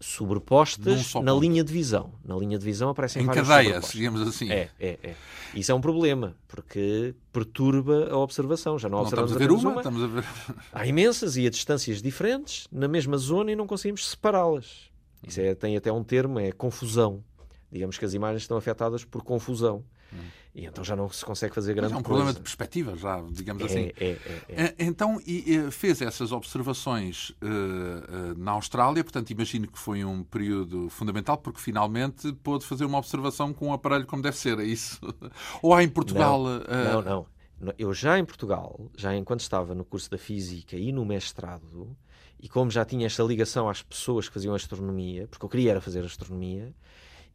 sobrepostas 0.00 1.14
na 1.14 1.32
ponto. 1.32 1.40
linha 1.40 1.64
de 1.64 1.72
visão. 1.72 2.12
Na 2.24 2.36
linha 2.36 2.58
de 2.58 2.64
visão 2.64 2.90
aparecem 2.90 3.22
em 3.22 3.26
várias 3.26 3.48
cadeias, 3.48 3.92
digamos 3.92 4.20
assim. 4.20 4.50
É, 4.50 4.68
é, 4.78 4.98
é. 5.02 5.14
Isso 5.54 5.72
é 5.72 5.74
um 5.74 5.80
problema, 5.80 6.36
porque 6.46 7.14
perturba 7.32 8.08
a 8.10 8.18
observação. 8.18 8.78
Já 8.78 8.88
não, 8.88 8.98
não 8.98 9.04
observamos 9.04 9.32
estamos 9.32 9.54
a 9.54 9.56
ver 9.56 9.66
uma, 9.66 9.72
uma, 9.72 9.80
estamos 9.80 10.02
a 10.02 10.06
ver... 10.06 10.24
Há 10.72 10.86
imensas 10.86 11.36
e 11.36 11.46
a 11.46 11.50
distâncias 11.50 12.02
diferentes 12.02 12.68
na 12.70 12.88
mesma 12.88 13.16
zona 13.16 13.52
e 13.52 13.56
não 13.56 13.66
conseguimos 13.66 14.08
separá-las. 14.08 14.90
Isso 15.26 15.40
é, 15.40 15.54
tem 15.54 15.76
até 15.76 15.90
um 15.90 16.04
termo, 16.04 16.38
é 16.38 16.52
confusão. 16.52 17.24
Digamos 17.72 17.98
que 17.98 18.04
as 18.04 18.14
imagens 18.14 18.42
estão 18.42 18.56
afetadas 18.56 19.04
por 19.04 19.22
confusão. 19.22 19.82
Hum. 20.12 20.18
E 20.54 20.64
então 20.64 20.82
já 20.82 20.96
não 20.96 21.10
se 21.10 21.22
consegue 21.22 21.54
fazer 21.54 21.74
grande 21.74 21.92
coisa. 21.92 21.98
É 21.98 22.00
um 22.00 22.02
problema 22.02 22.32
de 22.32 22.40
perspectiva, 22.40 22.96
já, 22.96 23.22
digamos 23.30 23.62
é, 23.62 23.66
assim. 23.66 23.92
É, 24.00 24.06
é, 24.06 24.40
é. 24.48 24.74
Então, 24.78 25.20
e, 25.26 25.70
fez 25.70 26.00
essas 26.00 26.32
observações 26.32 27.30
uh, 27.30 27.34
uh, 27.44 28.38
na 28.38 28.52
Austrália, 28.52 29.04
portanto, 29.04 29.30
imagino 29.30 29.68
que 29.68 29.78
foi 29.78 30.02
um 30.02 30.24
período 30.24 30.88
fundamental, 30.88 31.36
porque 31.36 31.60
finalmente 31.60 32.32
pôde 32.42 32.64
fazer 32.64 32.86
uma 32.86 32.96
observação 32.96 33.52
com 33.52 33.68
um 33.68 33.72
aparelho 33.74 34.06
como 34.06 34.22
deve 34.22 34.36
ser, 34.38 34.58
é 34.58 34.64
isso? 34.64 34.98
Ou 35.60 35.74
há 35.74 35.82
em 35.82 35.88
Portugal. 35.90 36.42
Não, 36.42 37.00
uh... 37.00 37.02
não, 37.02 37.26
não. 37.60 37.74
Eu 37.78 37.92
já 37.92 38.18
em 38.18 38.24
Portugal, 38.24 38.90
já 38.96 39.14
enquanto 39.14 39.40
estava 39.40 39.74
no 39.74 39.84
curso 39.84 40.10
da 40.10 40.16
Física 40.16 40.76
e 40.76 40.90
no 40.90 41.04
mestrado, 41.04 41.94
e 42.40 42.48
como 42.48 42.70
já 42.70 42.84
tinha 42.84 43.06
esta 43.06 43.22
ligação 43.22 43.68
às 43.68 43.82
pessoas 43.82 44.28
que 44.28 44.34
faziam 44.34 44.54
astronomia, 44.54 45.26
porque 45.28 45.44
eu 45.44 45.48
queria 45.50 45.72
era 45.72 45.80
fazer 45.80 46.04
astronomia, 46.04 46.74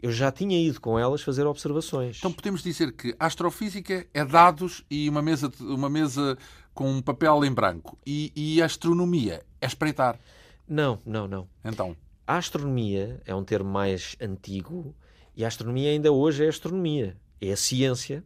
eu 0.01 0.11
já 0.11 0.31
tinha 0.31 0.59
ido 0.59 0.81
com 0.81 0.97
elas 0.97 1.21
fazer 1.21 1.45
observações. 1.45 2.17
Então 2.17 2.31
podemos 2.31 2.63
dizer 2.63 2.91
que 2.91 3.15
a 3.19 3.27
astrofísica 3.27 4.05
é 4.13 4.25
dados 4.25 4.83
e 4.89 5.07
uma 5.07 5.21
mesa, 5.21 5.51
uma 5.59 5.89
mesa 5.89 6.37
com 6.73 6.89
um 6.89 7.01
papel 7.01 7.45
em 7.45 7.53
branco. 7.53 7.97
E, 8.05 8.31
e 8.35 8.61
a 8.61 8.65
astronomia 8.65 9.43
é 9.59 9.65
espreitar. 9.65 10.19
Não, 10.67 10.99
não, 11.05 11.27
não. 11.27 11.47
Então? 11.63 11.95
A 12.25 12.37
astronomia 12.37 13.21
é 13.25 13.35
um 13.35 13.43
termo 13.43 13.69
mais 13.69 14.15
antigo 14.19 14.95
e 15.35 15.43
a 15.43 15.47
astronomia 15.47 15.91
ainda 15.91 16.11
hoje 16.11 16.45
é 16.45 16.47
astronomia. 16.47 17.15
É 17.39 17.51
a 17.51 17.57
ciência. 17.57 18.23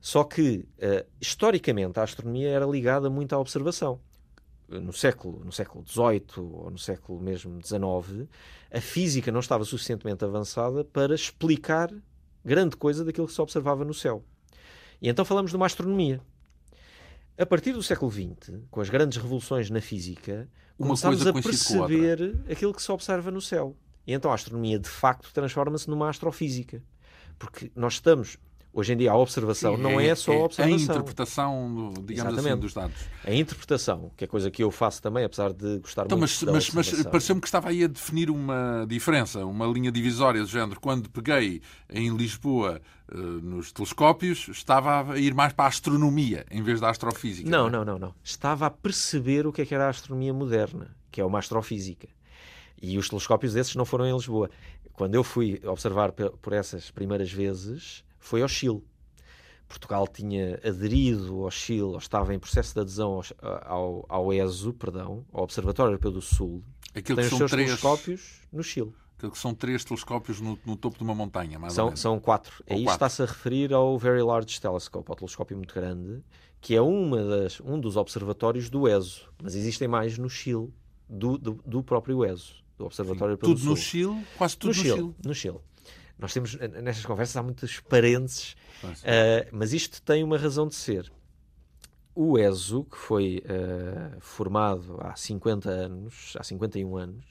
Só 0.00 0.24
que, 0.24 0.66
uh, 0.78 1.06
historicamente, 1.20 2.00
a 2.00 2.02
astronomia 2.02 2.48
era 2.48 2.64
ligada 2.66 3.10
muito 3.10 3.34
à 3.34 3.38
observação 3.38 4.00
no 4.70 4.92
século, 4.92 5.44
no 5.44 5.52
século 5.52 5.84
XVIII 5.86 6.22
ou 6.38 6.70
no 6.70 6.78
século 6.78 7.20
mesmo 7.20 7.60
XIX, 7.60 8.28
a 8.70 8.80
física 8.80 9.32
não 9.32 9.40
estava 9.40 9.64
suficientemente 9.64 10.24
avançada 10.24 10.84
para 10.84 11.14
explicar 11.14 11.92
grande 12.44 12.76
coisa 12.76 13.04
daquilo 13.04 13.26
que 13.26 13.32
se 13.32 13.40
observava 13.40 13.84
no 13.84 13.94
céu. 13.94 14.24
E 15.02 15.08
então 15.08 15.24
falamos 15.24 15.50
de 15.50 15.56
uma 15.56 15.66
astronomia. 15.66 16.20
A 17.38 17.46
partir 17.46 17.72
do 17.72 17.82
século 17.82 18.10
XX, 18.10 18.60
com 18.70 18.80
as 18.80 18.90
grandes 18.90 19.16
revoluções 19.16 19.70
na 19.70 19.80
física, 19.80 20.48
uma 20.78 20.88
começámos 20.88 21.26
a 21.26 21.32
perceber 21.32 22.38
aquilo 22.50 22.74
que 22.74 22.82
se 22.82 22.92
observa 22.92 23.30
no 23.30 23.40
céu. 23.40 23.74
E 24.06 24.12
então 24.12 24.30
a 24.30 24.34
astronomia, 24.34 24.78
de 24.78 24.88
facto, 24.88 25.32
transforma-se 25.32 25.88
numa 25.88 26.08
astrofísica. 26.08 26.82
Porque 27.38 27.72
nós 27.74 27.94
estamos 27.94 28.36
Hoje 28.72 28.92
em 28.92 28.96
dia 28.96 29.10
a 29.10 29.16
observação 29.16 29.74
Sim, 29.74 29.82
não 29.82 29.98
é, 29.98 30.06
é 30.06 30.14
só 30.14 30.30
a 30.30 30.34
é 30.34 30.38
observação. 30.38 30.78
A 30.78 30.80
interpretação, 30.80 31.92
digamos 32.04 32.08
assim, 32.08 32.12
Exatamente. 32.12 32.48
assim, 32.48 32.60
dos 32.60 32.74
dados. 32.74 32.96
A 33.24 33.34
interpretação, 33.34 34.12
que 34.16 34.24
é 34.24 34.26
coisa 34.28 34.48
que 34.48 34.62
eu 34.62 34.70
faço 34.70 35.02
também, 35.02 35.24
apesar 35.24 35.52
de 35.52 35.78
gostar 35.78 36.04
então, 36.04 36.16
muito 36.16 36.30
mas, 36.46 36.70
mas, 36.70 36.92
mas 36.92 37.02
pareceu-me 37.02 37.40
que 37.40 37.48
estava 37.48 37.68
aí 37.68 37.82
a 37.82 37.88
definir 37.88 38.30
uma 38.30 38.86
diferença, 38.88 39.44
uma 39.44 39.66
linha 39.66 39.90
divisória 39.90 40.40
do 40.40 40.46
género. 40.46 40.80
Quando 40.80 41.10
peguei 41.10 41.60
em 41.88 42.16
Lisboa 42.16 42.80
uh, 43.12 43.16
nos 43.16 43.72
telescópios, 43.72 44.46
estava 44.48 45.14
a 45.14 45.18
ir 45.18 45.34
mais 45.34 45.52
para 45.52 45.64
a 45.64 45.68
astronomia 45.68 46.46
em 46.48 46.62
vez 46.62 46.80
da 46.80 46.90
astrofísica. 46.90 47.50
Não, 47.50 47.68
não, 47.68 47.84
não, 47.84 47.98
não. 47.98 48.14
Estava 48.22 48.66
a 48.66 48.70
perceber 48.70 49.48
o 49.48 49.52
que 49.52 49.62
é 49.62 49.66
que 49.66 49.74
era 49.74 49.86
a 49.86 49.90
astronomia 49.90 50.32
moderna, 50.32 50.94
que 51.10 51.20
é 51.20 51.24
uma 51.24 51.40
astrofísica. 51.40 52.06
E 52.80 52.96
os 52.96 53.08
telescópios 53.08 53.52
desses 53.52 53.74
não 53.74 53.84
foram 53.84 54.06
em 54.06 54.14
Lisboa. 54.14 54.48
Quando 54.92 55.16
eu 55.16 55.24
fui 55.24 55.60
observar 55.64 56.12
por 56.12 56.52
essas 56.52 56.90
primeiras 56.90 57.32
vezes, 57.32 58.04
foi 58.20 58.42
ao 58.42 58.48
Chile. 58.48 58.82
Portugal 59.66 60.06
tinha 60.06 60.60
aderido 60.64 61.44
ao 61.44 61.50
Chile, 61.50 61.82
ou 61.82 61.98
estava 61.98 62.34
em 62.34 62.38
processo 62.38 62.74
de 62.74 62.80
adesão 62.80 63.20
ao, 63.40 63.72
ao, 63.72 64.06
ao 64.08 64.32
ESO, 64.32 64.72
perdão, 64.72 65.24
ao 65.32 65.44
Observatório 65.44 65.90
Europeu 65.90 66.10
do 66.10 66.20
Sul. 66.20 66.62
Aquilo 66.94 67.16
tem 67.16 67.26
os 67.26 67.36
seus 67.36 67.50
três... 67.50 67.68
telescópios 67.68 68.40
no 68.52 68.62
Chile. 68.62 68.92
Aquilo 69.16 69.32
que 69.32 69.38
são 69.38 69.54
três 69.54 69.84
telescópios 69.84 70.40
no, 70.40 70.58
no 70.64 70.76
topo 70.76 70.96
de 70.96 71.04
uma 71.04 71.14
montanha, 71.14 71.58
mais 71.58 71.74
são, 71.74 71.84
ou 71.84 71.90
menos. 71.90 72.00
São 72.00 72.18
quatro. 72.18 72.64
Ou 72.66 72.76
Aí 72.76 72.84
está-se 72.84 73.22
a 73.22 73.26
referir 73.26 73.72
ao 73.72 73.96
Very 73.98 74.22
Large 74.22 74.60
Telescope, 74.60 75.08
ao 75.10 75.16
telescópio 75.16 75.56
muito 75.56 75.74
grande, 75.74 76.22
que 76.60 76.74
é 76.74 76.80
uma 76.80 77.22
das, 77.22 77.60
um 77.60 77.78
dos 77.78 77.96
observatórios 77.96 78.68
do 78.68 78.88
ESO. 78.88 79.30
Mas 79.40 79.54
existem 79.54 79.86
mais 79.86 80.18
no 80.18 80.28
Chile, 80.28 80.72
do, 81.08 81.38
do, 81.38 81.60
do 81.64 81.82
próprio 81.82 82.24
ESO, 82.24 82.54
do 82.76 82.86
Observatório 82.86 83.38
Sul. 83.38 83.54
Tudo 83.54 83.64
no 83.66 83.76
Chile? 83.76 84.26
Quase 84.36 84.56
tudo 84.56 84.70
no, 84.70 84.76
no 84.76 84.82
Chile. 84.82 84.96
Chile. 84.96 85.14
No 85.24 85.34
Chile. 85.34 85.58
Nós 86.20 86.34
temos, 86.34 86.54
nestas 86.54 87.06
conversas, 87.06 87.36
há 87.36 87.42
muitos 87.42 87.80
parênteses, 87.80 88.54
uh, 88.84 89.48
mas 89.52 89.72
isto 89.72 90.02
tem 90.02 90.22
uma 90.22 90.36
razão 90.36 90.68
de 90.68 90.74
ser. 90.74 91.10
O 92.14 92.38
ESO, 92.38 92.84
que 92.84 92.96
foi 92.96 93.42
uh, 93.46 94.20
formado 94.20 94.98
há 95.00 95.16
50 95.16 95.70
anos, 95.70 96.36
há 96.38 96.44
51 96.44 96.96
anos, 96.96 97.24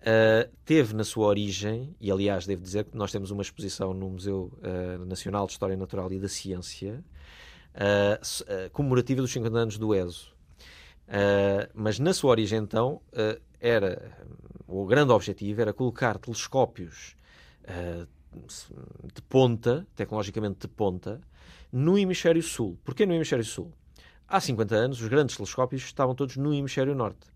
uh, 0.00 0.50
teve 0.64 0.94
na 0.94 1.04
sua 1.04 1.28
origem, 1.28 1.94
e 2.00 2.10
aliás 2.10 2.44
devo 2.44 2.60
dizer 2.60 2.86
que 2.86 2.96
nós 2.96 3.12
temos 3.12 3.30
uma 3.30 3.42
exposição 3.42 3.94
no 3.94 4.10
Museu 4.10 4.50
Nacional 5.06 5.46
de 5.46 5.52
História 5.52 5.76
Natural 5.76 6.12
e 6.12 6.18
da 6.18 6.28
Ciência, 6.28 7.04
comemorativa 8.72 9.20
dos 9.20 9.30
50 9.30 9.56
anos 9.56 9.78
do 9.78 9.94
ESO. 9.94 10.34
mas 11.72 12.00
na 12.00 12.12
sua 12.12 12.30
origem, 12.30 12.58
então, 12.58 13.00
era 13.60 14.12
o 14.66 14.84
grande 14.84 15.12
objetivo 15.12 15.60
era 15.60 15.72
colocar 15.72 16.18
telescópios 16.18 17.16
de 19.14 19.22
ponta, 19.22 19.86
tecnologicamente 19.94 20.60
de 20.60 20.68
ponta, 20.68 21.20
no 21.72 21.98
hemisfério 21.98 22.42
sul. 22.42 22.78
Porquê 22.84 23.06
no 23.06 23.14
hemisfério 23.14 23.44
sul? 23.44 23.72
Há 24.26 24.40
50 24.40 24.74
anos, 24.74 25.00
os 25.00 25.08
grandes 25.08 25.36
telescópios 25.36 25.82
estavam 25.82 26.14
todos 26.14 26.36
no 26.36 26.52
hemisfério 26.52 26.94
norte. 26.94 27.26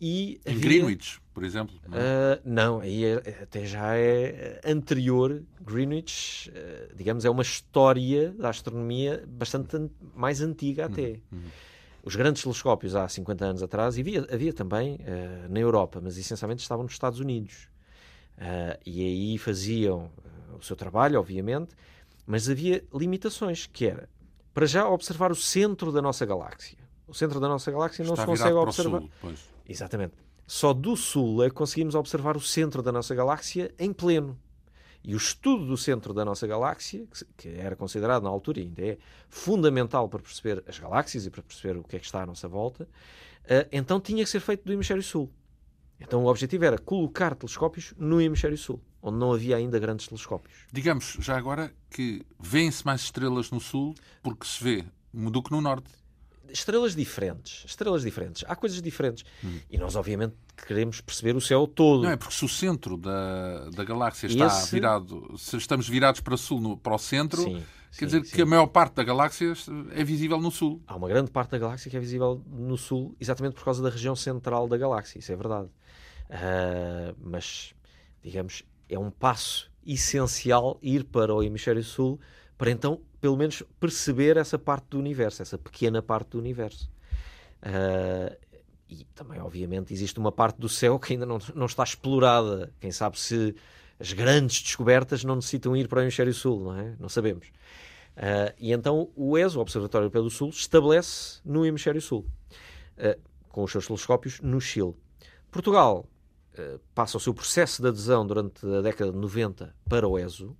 E 0.00 0.40
em 0.44 0.52
havia... 0.52 0.60
Greenwich, 0.60 1.20
por 1.32 1.44
exemplo? 1.44 1.76
Não, 1.88 1.96
uh, 1.96 2.40
não 2.44 2.80
aí 2.80 3.04
é, 3.04 3.42
até 3.42 3.64
já 3.64 3.96
é 3.96 4.60
anterior. 4.64 5.42
Greenwich, 5.60 6.50
uh, 6.50 6.94
digamos, 6.96 7.24
é 7.24 7.30
uma 7.30 7.42
história 7.42 8.32
da 8.32 8.48
astronomia 8.48 9.24
bastante 9.28 9.76
an 9.76 9.88
mais 10.14 10.40
antiga 10.40 10.86
até. 10.86 11.20
Uhum. 11.30 11.38
Uhum. 11.38 11.42
Os 12.04 12.16
grandes 12.16 12.42
telescópios 12.42 12.96
há 12.96 13.08
50 13.08 13.44
anos 13.44 13.62
atrás, 13.62 13.96
e 13.96 14.00
havia, 14.00 14.26
havia 14.28 14.52
também 14.52 14.96
uh, 14.96 15.48
na 15.48 15.60
Europa, 15.60 16.00
mas 16.02 16.18
essencialmente 16.18 16.62
estavam 16.62 16.82
nos 16.82 16.92
Estados 16.92 17.20
Unidos. 17.20 17.68
E 18.84 19.02
aí 19.02 19.38
faziam 19.38 20.10
o 20.58 20.62
seu 20.62 20.76
trabalho, 20.76 21.18
obviamente, 21.18 21.74
mas 22.26 22.48
havia 22.48 22.84
limitações, 22.94 23.66
que 23.66 23.86
era, 23.86 24.08
para 24.54 24.66
já, 24.66 24.88
observar 24.88 25.32
o 25.32 25.36
centro 25.36 25.90
da 25.90 26.02
nossa 26.02 26.24
galáxia. 26.24 26.78
O 27.06 27.14
centro 27.14 27.40
da 27.40 27.48
nossa 27.48 27.70
galáxia 27.70 28.04
não 28.04 28.14
Está 28.14 28.22
se 28.22 28.26
consegue 28.26 28.54
observar. 28.54 29.00
Sul, 29.00 29.34
Exatamente. 29.68 30.14
Só 30.46 30.72
do 30.72 30.96
Sul 30.96 31.42
é 31.44 31.48
que 31.48 31.54
conseguimos 31.54 31.94
observar 31.94 32.36
o 32.36 32.40
centro 32.40 32.82
da 32.82 32.92
nossa 32.92 33.14
galáxia 33.14 33.74
em 33.78 33.92
pleno. 33.92 34.38
E 35.04 35.14
o 35.14 35.16
estudo 35.16 35.66
do 35.66 35.76
centro 35.76 36.14
da 36.14 36.24
nossa 36.24 36.46
galáxia, 36.46 37.04
que 37.36 37.48
era 37.48 37.74
considerado 37.74 38.22
na 38.22 38.28
altura 38.28 38.60
e 38.60 38.62
ainda 38.62 38.82
é 38.82 38.98
fundamental 39.28 40.08
para 40.08 40.22
perceber 40.22 40.62
as 40.66 40.78
galáxias 40.78 41.26
e 41.26 41.30
para 41.30 41.42
perceber 41.42 41.76
o 41.76 41.82
que 41.82 41.96
é 41.96 41.98
que 41.98 42.06
está 42.06 42.22
à 42.22 42.26
nossa 42.26 42.46
volta, 42.46 42.88
eh, 43.44 43.66
então 43.72 44.00
tinha 44.00 44.22
que 44.22 44.30
ser 44.30 44.38
feito 44.38 44.64
do 44.64 44.72
hemisfério 44.72 45.02
sul. 45.02 45.28
Então 46.02 46.24
o 46.24 46.26
objetivo 46.26 46.64
era 46.64 46.78
colocar 46.78 47.34
telescópios 47.34 47.94
no 47.96 48.20
hemisfério 48.20 48.58
sul, 48.58 48.80
onde 49.00 49.18
não 49.18 49.32
havia 49.32 49.56
ainda 49.56 49.78
grandes 49.78 50.06
telescópios. 50.06 50.54
Digamos 50.72 51.16
já 51.20 51.36
agora 51.36 51.72
que 51.90 52.22
vêem-se 52.38 52.84
mais 52.84 53.02
estrelas 53.02 53.50
no 53.50 53.60
sul 53.60 53.94
porque 54.22 54.46
se 54.46 54.62
vê 54.62 54.84
do 55.12 55.42
que 55.42 55.50
no 55.50 55.60
norte 55.60 55.90
estrelas 56.52 56.94
diferentes. 56.94 57.64
Estrelas 57.66 58.02
diferentes. 58.02 58.44
Há 58.46 58.54
coisas 58.54 58.80
diferentes. 58.80 59.24
Hum. 59.42 59.58
E 59.70 59.78
nós, 59.78 59.96
obviamente, 59.96 60.34
queremos 60.66 61.00
perceber 61.00 61.34
o 61.34 61.40
céu 61.40 61.66
todo. 61.66 62.02
Não 62.02 62.10
é 62.10 62.16
porque 62.16 62.34
se 62.34 62.44
o 62.44 62.48
centro 62.48 62.96
da, 62.96 63.70
da 63.70 63.84
galáxia 63.84 64.26
está 64.26 64.46
Esse... 64.46 64.70
virado, 64.70 65.34
se 65.38 65.56
estamos 65.56 65.88
virados 65.88 66.20
para, 66.20 66.36
sul, 66.36 66.60
no, 66.60 66.76
para 66.76 66.94
o 66.94 66.98
centro, 66.98 67.42
sim, 67.42 67.62
quer 67.92 67.98
sim, 67.98 68.06
dizer 68.06 68.24
sim. 68.24 68.36
que 68.36 68.42
a 68.42 68.46
maior 68.46 68.66
parte 68.66 68.94
da 68.94 69.04
galáxia 69.04 69.52
é 69.92 70.04
visível 70.04 70.38
no 70.38 70.50
sul. 70.50 70.82
Há 70.86 70.96
uma 70.96 71.08
grande 71.08 71.30
parte 71.30 71.50
da 71.50 71.58
galáxia 71.58 71.90
que 71.90 71.96
é 71.96 72.00
visível 72.00 72.42
no 72.46 72.76
sul, 72.76 73.16
exatamente 73.18 73.54
por 73.54 73.64
causa 73.64 73.82
da 73.82 73.88
região 73.88 74.14
central 74.14 74.68
da 74.68 74.76
galáxia. 74.76 75.18
Isso 75.18 75.32
é 75.32 75.36
verdade. 75.36 75.68
Uh, 76.32 77.14
mas, 77.20 77.74
digamos, 78.22 78.64
é 78.88 78.98
um 78.98 79.10
passo 79.10 79.70
essencial 79.86 80.78
ir 80.80 81.04
para 81.04 81.34
o 81.34 81.42
hemisfério 81.42 81.82
sul 81.82 82.18
para 82.56 82.70
então 82.70 83.00
pelo 83.20 83.36
menos 83.36 83.62
perceber 83.78 84.36
essa 84.36 84.58
parte 84.58 84.86
do 84.90 84.98
universo, 84.98 85.42
essa 85.42 85.58
pequena 85.58 86.02
parte 86.02 86.30
do 86.30 86.38
universo. 86.38 86.90
Uh, 87.62 88.36
e 88.88 89.04
também, 89.14 89.40
obviamente, 89.40 89.92
existe 89.92 90.18
uma 90.18 90.32
parte 90.32 90.60
do 90.60 90.68
céu 90.68 90.98
que 90.98 91.12
ainda 91.12 91.24
não, 91.24 91.38
não 91.54 91.66
está 91.66 91.84
explorada. 91.84 92.72
Quem 92.80 92.90
sabe 92.90 93.18
se 93.18 93.54
as 93.98 94.12
grandes 94.12 94.62
descobertas 94.62 95.22
não 95.22 95.36
necessitam 95.36 95.76
ir 95.76 95.86
para 95.86 96.00
o 96.00 96.02
hemisfério 96.02 96.34
sul, 96.34 96.64
não 96.64 96.78
é? 96.78 96.96
Não 96.98 97.08
sabemos. 97.08 97.46
Uh, 98.16 98.52
e 98.58 98.72
então 98.72 99.10
o 99.14 99.38
ESO, 99.38 99.58
o 99.58 99.62
Observatório 99.62 100.06
Europeu 100.06 100.22
do 100.22 100.30
Sul, 100.30 100.48
estabelece 100.48 101.40
no 101.44 101.64
hemisfério 101.64 102.00
sul, 102.00 102.26
uh, 102.98 103.20
com 103.48 103.62
os 103.62 103.70
seus 103.70 103.86
telescópios 103.86 104.40
no 104.40 104.60
Chile. 104.60 104.94
Portugal 105.50 106.06
passa 106.94 107.16
o 107.16 107.20
seu 107.20 107.32
processo 107.32 107.80
de 107.80 107.88
adesão 107.88 108.26
durante 108.26 108.66
a 108.66 108.80
década 108.80 109.12
de 109.12 109.18
90 109.18 109.74
para 109.88 110.06
o 110.06 110.18
ESO, 110.18 110.56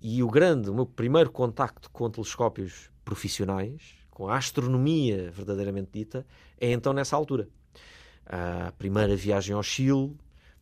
e 0.00 0.22
o 0.22 0.28
grande, 0.28 0.68
o 0.68 0.74
meu 0.74 0.84
primeiro 0.84 1.30
contacto 1.30 1.88
com 1.90 2.10
telescópios 2.10 2.90
profissionais, 3.04 3.94
com 4.10 4.28
a 4.28 4.36
astronomia 4.36 5.30
verdadeiramente 5.30 5.90
dita, 5.92 6.26
é 6.60 6.72
então 6.72 6.92
nessa 6.92 7.16
altura. 7.16 7.48
A 8.26 8.72
primeira 8.78 9.14
viagem 9.16 9.54
ao 9.54 9.62
Chile 9.62 10.16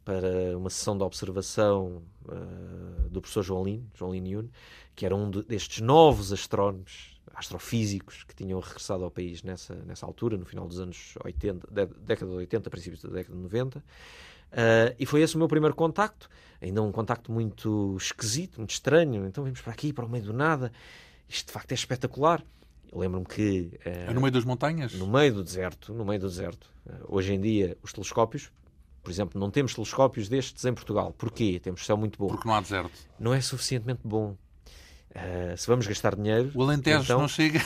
para 0.05 0.57
uma 0.57 0.71
sessão 0.71 0.97
de 0.97 1.05
observação 1.05 2.03
uh, 2.27 3.09
do 3.09 3.21
professor 3.21 3.43
João 3.43 3.65
Lino, 3.65 3.91
João 3.95 4.15
Yun, 4.15 4.49
que 4.95 5.07
era 5.07 5.15
um 5.15 5.31
de, 5.31 5.43
destes 5.43 5.81
novos 5.81 6.33
astrónomos, 6.33 7.21
astrofísicos, 7.35 8.25
que 8.25 8.35
tinham 8.35 8.61
regressado 8.61 9.05
ao 9.05 9.11
país 9.11 9.43
nessa, 9.43 9.75
nessa 9.87 10.05
altura, 10.05 10.37
no 10.37 10.45
final 10.45 10.67
dos 10.67 10.81
anos 10.81 11.15
80, 11.25 11.69
década 12.01 12.31
de 12.31 12.37
80, 12.39 12.71
princípios 12.71 13.03
da 13.03 13.11
década 13.11 13.37
de 13.37 13.43
90. 13.43 13.85
Uh, 14.53 14.95
e 14.99 15.07
foi 15.07 15.23
esse 15.23 15.37
o 15.37 15.39
meu 15.39 15.49
primeiro 15.49 15.75
contacto, 15.75 16.29
ainda 16.61 16.83
um 16.83 16.91
contacto 16.91 17.31
muito 17.31 17.97
esquisito, 17.97 18.59
muito 18.59 18.71
estranho. 18.71 19.27
Então 19.27 19.45
vimos 19.45 19.61
para 19.61 19.73
aqui, 19.73 19.93
para 19.93 20.05
o 20.05 20.09
meio 20.09 20.25
do 20.25 20.33
nada. 20.33 20.73
Isto 21.29 21.49
de 21.49 21.53
facto 21.53 21.73
é 21.73 21.75
espetacular. 21.75 22.43
Lembro-me 22.93 23.27
que. 23.27 23.71
Uh, 23.87 24.11
é 24.11 24.13
no 24.13 24.21
meio 24.21 24.33
das 24.33 24.45
montanhas? 24.45 24.95
No 24.95 25.07
meio 25.07 25.35
do 25.35 25.45
deserto. 25.45 25.95
No 25.95 26.05
meio 26.05 26.21
do 26.21 26.29
deserto. 26.29 26.69
Uh, 26.85 27.17
hoje 27.17 27.33
em 27.33 27.41
dia, 27.41 27.77
os 27.83 27.93
telescópios, 27.93 28.51
por 29.03 29.11
exemplo, 29.11 29.41
não 29.41 29.51
temos 29.51 29.75
telescópios 29.75 30.29
destes 30.29 30.65
em 30.65 30.75
Portugal. 30.75 31.15
Porquê? 31.17 31.61
Temos 31.63 31.87
céu 31.87 31.97
muito 31.97 32.19
bom. 32.19 32.29
Porque 32.29 32.49
não 32.49 32.55
há 32.55 32.61
deserto. 32.61 32.93
Não 33.19 33.33
é 33.33 33.41
suficientemente 33.41 34.01
bom. 34.05 34.37
Uh, 35.11 35.57
se 35.57 35.67
vamos 35.67 35.87
gastar 35.87 36.15
dinheiro. 36.15 36.51
O 36.55 36.63
Alentejo 36.63 37.03
então, 37.03 37.21
não 37.21 37.29
chega. 37.29 37.61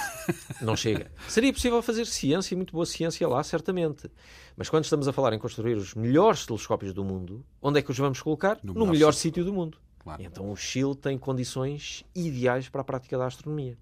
não 0.61 0.77
chega. 0.77 1.11
Seria 1.29 1.53
possível 1.53 1.83
fazer 1.83 2.07
ciência, 2.07 2.57
muito 2.57 2.73
boa 2.73 2.87
ciência 2.87 3.27
lá, 3.29 3.43
certamente. 3.43 4.11
Mas 4.57 4.69
quando 4.69 4.85
estamos 4.85 5.09
a 5.09 5.13
falar 5.13 5.33
em 5.33 5.39
construir 5.39 5.75
os 5.75 5.95
melhores 5.95 6.47
telescópios 6.47 6.93
do 6.93 7.05
mundo, 7.05 7.45
onde 7.61 7.79
é 7.79 7.83
que 7.83 7.91
os 7.91 7.99
vamos 7.99 8.21
colocar? 8.21 8.59
No, 8.63 8.73
no 8.73 8.87
melhor 8.87 9.13
sítio 9.13 9.45
do 9.45 9.53
mundo. 9.53 9.79
Claro. 9.99 10.23
Então 10.23 10.51
o 10.51 10.57
Chile 10.57 10.95
tem 10.95 11.19
condições 11.19 12.05
ideais 12.15 12.69
para 12.69 12.83
a 12.83 12.85
prática 12.85 13.17
da 13.19 13.27
astronomia. 13.27 13.77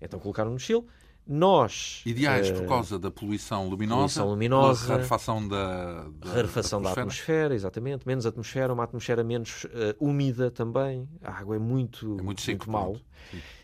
Então 0.00 0.20
colocaram 0.20 0.50
no 0.50 0.58
Chile. 0.58 0.84
Nós. 1.26 2.02
Ideais 2.06 2.48
uh, 2.48 2.54
por 2.54 2.66
causa 2.66 2.98
da 2.98 3.10
poluição 3.10 3.68
luminosa, 3.68 3.96
poluição 3.96 4.30
luminosa 4.30 4.94
rarefação 4.94 5.46
da, 5.46 6.08
da, 6.08 6.32
rarefação 6.32 6.80
da, 6.80 6.90
atmosfera. 6.90 6.94
da 6.94 7.02
atmosfera. 7.02 7.54
exatamente. 7.54 8.06
Menos 8.06 8.24
atmosfera, 8.24 8.72
uma 8.72 8.84
atmosfera 8.84 9.22
menos 9.22 9.64
uh, 9.64 9.68
úmida 10.00 10.50
também. 10.50 11.06
A 11.22 11.32
água 11.32 11.56
é 11.56 11.58
muito, 11.58 12.18
é 12.18 12.22
muito, 12.22 12.40
seco, 12.40 12.70
muito 12.70 12.70
mau. 12.70 12.96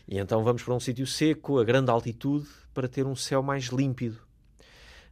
E 0.07 0.19
então 0.19 0.43
vamos 0.43 0.61
para 0.61 0.75
um 0.75 0.79
sítio 0.79 1.07
seco, 1.07 1.57
a 1.57 1.63
grande 1.63 1.89
altitude, 1.89 2.47
para 2.71 2.87
ter 2.87 3.07
um 3.07 3.15
céu 3.15 3.41
mais 3.41 3.65
límpido. 3.65 4.24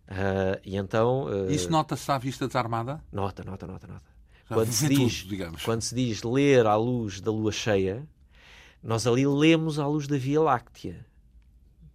Uh, 0.08 0.60
e 0.64 0.76
então. 0.76 1.28
Isso 1.49 1.70
nota-se 1.70 2.12
à 2.12 2.18
vista 2.18 2.45
desarmada? 2.47 3.04
Nota, 3.12 3.43
nota, 3.43 3.66
nota, 3.66 3.88
nota. 3.88 4.14
Quando 4.47 4.72
se, 4.72 4.88
diz, 4.88 5.24
tudo, 5.24 5.58
quando 5.64 5.82
se 5.82 5.95
diz 5.95 6.22
ler 6.22 6.68
à 6.68 6.76
luz 6.76 7.22
da 7.22 7.32
lua 7.32 7.51
cheia, 7.51 8.08
nós 8.84 9.08
ali 9.08 9.26
lemos 9.26 9.80
à 9.80 9.88
luz 9.88 10.06
da 10.06 10.18
Via 10.18 10.41
Láctea 10.41 11.06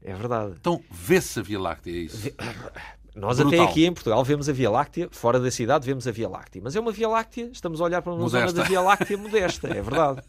é 0.02 0.14
verdade. 0.14 0.54
Então 0.60 0.82
vê-se 0.90 1.40
a 1.40 1.42
Via 1.42 1.60
Láctea, 1.60 1.92
é 1.92 1.96
isso? 1.96 2.30
Nós 3.14 3.38
Brutal. 3.38 3.60
até 3.60 3.70
aqui 3.70 3.84
em 3.84 3.92
Portugal 3.92 4.22
vemos 4.22 4.48
a 4.48 4.52
Via 4.52 4.70
Láctea, 4.70 5.08
fora 5.10 5.40
da 5.40 5.50
cidade 5.50 5.84
vemos 5.84 6.06
a 6.06 6.12
Via 6.12 6.28
Láctea. 6.28 6.62
Mas 6.62 6.76
é 6.76 6.80
uma 6.80 6.92
Via 6.92 7.08
Láctea, 7.08 7.50
estamos 7.52 7.80
a 7.80 7.84
olhar 7.84 8.00
para 8.00 8.12
uma 8.12 8.20
modesta. 8.20 8.48
zona 8.48 8.62
da 8.62 8.68
Via 8.68 8.80
Láctea 8.80 9.18
modesta, 9.18 9.66
é 9.68 9.82
verdade. 9.82 10.22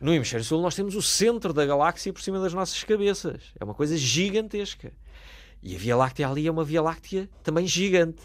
No 0.00 0.14
hemisfério 0.14 0.44
sul 0.44 0.62
nós 0.62 0.74
temos 0.74 0.94
o 0.94 1.02
centro 1.02 1.52
da 1.52 1.64
galáxia 1.66 2.12
por 2.12 2.22
cima 2.22 2.40
das 2.40 2.54
nossas 2.54 2.82
cabeças. 2.84 3.42
É 3.60 3.64
uma 3.64 3.74
coisa 3.74 3.96
gigantesca. 3.96 4.92
E 5.66 5.74
a 5.74 5.78
Via 5.80 5.96
Láctea 5.96 6.28
ali 6.28 6.46
é 6.46 6.50
uma 6.50 6.62
Via 6.62 6.80
Láctea 6.80 7.28
também 7.42 7.66
gigante. 7.66 8.22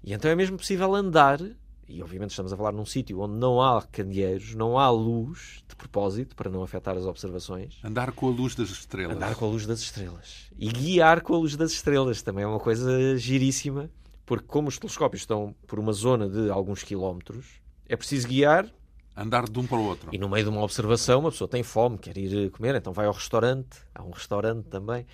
E 0.00 0.12
então 0.12 0.30
é 0.30 0.36
mesmo 0.36 0.56
possível 0.56 0.94
andar 0.94 1.40
e 1.88 2.00
obviamente 2.00 2.30
estamos 2.30 2.52
a 2.52 2.56
falar 2.56 2.70
num 2.70 2.86
sítio 2.86 3.18
onde 3.18 3.34
não 3.34 3.60
há 3.60 3.82
candeeiros, 3.82 4.54
não 4.54 4.78
há 4.78 4.88
luz, 4.88 5.64
de 5.68 5.74
propósito, 5.74 6.36
para 6.36 6.48
não 6.48 6.62
afetar 6.62 6.96
as 6.96 7.04
observações. 7.04 7.80
Andar 7.82 8.12
com 8.12 8.28
a 8.28 8.30
luz 8.30 8.54
das 8.54 8.70
estrelas. 8.70 9.16
Andar 9.16 9.34
com 9.34 9.44
a 9.44 9.48
luz 9.48 9.66
das 9.66 9.80
estrelas. 9.80 10.52
E 10.56 10.68
guiar 10.68 11.20
com 11.22 11.34
a 11.34 11.38
luz 11.38 11.56
das 11.56 11.72
estrelas 11.72 12.22
também 12.22 12.44
é 12.44 12.46
uma 12.46 12.60
coisa 12.60 13.18
giríssima, 13.18 13.90
porque 14.24 14.46
como 14.46 14.68
os 14.68 14.78
telescópios 14.78 15.22
estão 15.22 15.56
por 15.66 15.80
uma 15.80 15.92
zona 15.92 16.28
de 16.28 16.48
alguns 16.48 16.84
quilómetros, 16.84 17.60
é 17.88 17.96
preciso 17.96 18.28
guiar 18.28 18.72
Andar 19.14 19.46
de 19.46 19.58
um 19.58 19.66
para 19.66 19.76
o 19.76 19.84
outro. 19.84 20.08
E 20.10 20.16
no 20.16 20.26
meio 20.26 20.44
de 20.44 20.50
uma 20.50 20.62
observação, 20.62 21.20
uma 21.20 21.30
pessoa 21.30 21.46
tem 21.46 21.62
fome, 21.62 21.98
quer 21.98 22.16
ir 22.16 22.50
comer, 22.50 22.74
então 22.74 22.94
vai 22.94 23.04
ao 23.04 23.12
restaurante. 23.12 23.76
Há 23.94 24.02
um 24.02 24.10
restaurante 24.10 24.64
também. 24.68 25.06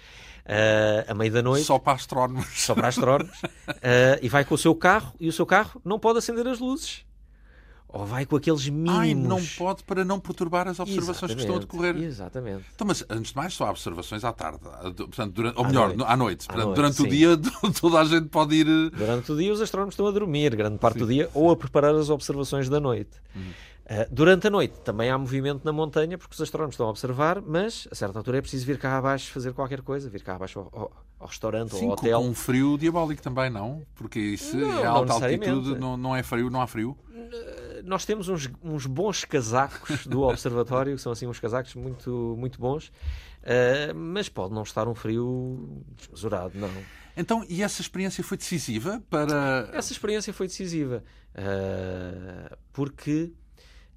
Uh, 0.48 1.04
à 1.06 1.14
meia 1.14 1.30
da 1.30 1.42
noite. 1.42 1.66
Só 1.66 1.78
para 1.78 1.92
astrónomos. 1.92 2.46
Só 2.54 2.74
para 2.74 2.88
astrónomos. 2.88 3.36
uh, 3.42 4.18
e 4.22 4.28
vai 4.28 4.44
com 4.46 4.54
o 4.54 4.58
seu 4.58 4.74
carro, 4.74 5.12
e 5.20 5.28
o 5.28 5.32
seu 5.32 5.44
carro 5.44 5.80
não 5.84 5.98
pode 5.98 6.18
acender 6.18 6.48
as 6.48 6.58
luzes. 6.58 7.04
Ou 7.90 8.04
vai 8.04 8.26
com 8.26 8.36
aqueles 8.36 8.68
mínimos. 8.68 8.98
Ai, 8.98 9.14
não 9.14 9.42
pode 9.56 9.82
para 9.82 10.04
não 10.04 10.20
perturbar 10.20 10.68
as 10.68 10.78
observações 10.78 11.32
exatamente, 11.32 11.36
que 11.36 11.42
estão 11.42 11.56
a 11.56 11.58
decorrer. 11.58 11.96
Exatamente. 11.96 12.64
Então, 12.74 12.86
mas 12.86 13.02
antes 13.08 13.30
de 13.30 13.36
mais, 13.36 13.54
só 13.54 13.66
há 13.66 13.70
observações 13.70 14.24
à 14.24 14.32
tarde. 14.32 14.60
Portanto, 14.94 15.32
durante, 15.32 15.58
ou 15.58 15.64
à 15.64 15.68
melhor, 15.68 15.88
noite. 15.88 16.12
à 16.12 16.16
noite. 16.16 16.46
Portanto, 16.46 16.64
noite, 16.66 16.76
durante 16.76 16.96
sim. 16.96 17.02
o 17.04 17.08
dia, 17.08 17.28
toda 17.80 18.00
a 18.00 18.04
gente 18.04 18.28
pode 18.28 18.54
ir. 18.56 18.90
Durante 18.90 19.32
o 19.32 19.36
dia, 19.36 19.50
os 19.50 19.60
astrónomos 19.62 19.94
estão 19.94 20.06
a 20.06 20.10
dormir, 20.10 20.54
grande 20.54 20.78
parte 20.78 20.94
sim. 20.94 21.00
do 21.00 21.06
dia, 21.06 21.30
ou 21.32 21.50
a 21.50 21.56
preparar 21.56 21.94
as 21.94 22.10
observações 22.10 22.68
da 22.68 22.78
noite. 22.78 23.16
Uh, 23.34 24.04
durante 24.10 24.46
a 24.46 24.50
noite 24.50 24.74
também 24.84 25.08
há 25.08 25.16
movimento 25.16 25.64
na 25.64 25.72
montanha 25.72 26.18
porque 26.18 26.34
os 26.34 26.40
astrónomos 26.42 26.74
estão 26.74 26.88
a 26.88 26.90
observar, 26.90 27.40
mas 27.40 27.88
a 27.90 27.94
certa 27.94 28.18
altura 28.18 28.36
é 28.36 28.40
preciso 28.42 28.66
vir 28.66 28.78
cá 28.78 28.98
abaixo 28.98 29.32
fazer 29.32 29.54
qualquer 29.54 29.80
coisa, 29.80 30.10
vir 30.10 30.22
cá 30.22 30.34
abaixo 30.34 30.58
ao, 30.58 30.68
ao, 30.78 30.92
ao 31.18 31.26
restaurante 31.26 31.74
Sim, 31.74 31.86
ou 31.86 31.92
ao 31.92 31.92
hotel. 31.94 32.20
com 32.20 32.28
um 32.28 32.34
frio 32.34 32.76
diabólico 32.76 33.22
também, 33.22 33.48
não? 33.48 33.80
Porque 33.94 34.18
isso 34.18 34.58
não, 34.58 34.78
é 34.78 34.84
alta 34.84 35.14
altitude, 35.14 35.78
não, 35.78 35.96
não 35.96 36.14
é 36.14 36.22
frio, 36.22 36.50
não 36.50 36.60
há 36.60 36.66
frio? 36.66 36.94
Nós 37.88 38.04
temos 38.04 38.28
uns, 38.28 38.48
uns, 38.62 38.86
bons 38.86 39.24
casacos 39.24 40.06
do 40.06 40.22
observatório, 40.28 40.94
que 40.94 41.02
são 41.02 41.12
assim 41.12 41.26
uns 41.26 41.40
casacos 41.40 41.74
muito, 41.74 42.36
muito 42.38 42.60
bons, 42.60 42.88
uh, 42.88 43.94
mas 43.94 44.28
pode 44.28 44.54
não 44.54 44.62
estar 44.62 44.86
um 44.86 44.94
frio 44.94 45.82
desmesurado, 45.96 46.58
não. 46.58 46.70
Então, 47.16 47.44
e 47.48 47.62
essa 47.62 47.80
experiência 47.80 48.22
foi 48.22 48.36
decisiva 48.36 49.02
para. 49.10 49.70
Essa 49.72 49.92
experiência 49.92 50.32
foi 50.32 50.46
decisiva 50.46 51.02
uh, 51.34 52.56
porque 52.72 53.32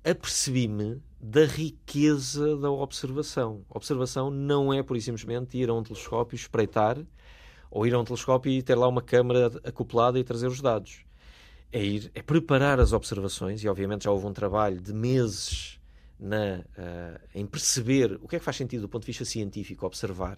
apercebi-me 0.04 1.02
da 1.20 1.46
riqueza 1.46 2.58
da 2.58 2.72
observação. 2.72 3.64
Observação 3.70 4.32
não 4.32 4.74
é, 4.74 4.82
por 4.82 5.00
simplesmente, 5.00 5.58
ir 5.58 5.70
a 5.70 5.74
um 5.74 5.84
telescópio 5.84 6.36
espreitar 6.36 6.98
ou 7.70 7.86
ir 7.86 7.94
a 7.94 8.00
um 8.00 8.04
telescópio 8.04 8.52
e 8.52 8.64
ter 8.64 8.76
lá 8.76 8.88
uma 8.88 9.02
câmara 9.02 9.52
acoplada 9.64 10.18
e 10.18 10.24
trazer 10.24 10.48
os 10.48 10.60
dados. 10.60 11.06
É 11.72 11.84
ir, 11.84 12.12
é 12.14 12.22
preparar 12.22 12.80
as 12.80 12.92
observações, 12.92 13.64
e 13.64 13.70
obviamente 13.70 14.04
já 14.04 14.12
houve 14.12 14.26
um 14.26 14.34
trabalho 14.34 14.80
de 14.82 14.94
meses 14.94 15.80
na, 16.20 16.60
uh, 16.60 17.20
em 17.34 17.46
perceber 17.46 18.20
o 18.22 18.28
que 18.28 18.36
é 18.36 18.40
que 18.40 18.46
faz 18.46 18.58
sentido 18.58 18.82
do 18.82 18.90
ponto 18.90 19.04
de 19.04 19.08
vista 19.08 19.26
científico 19.26 19.86
observar. 19.86 20.38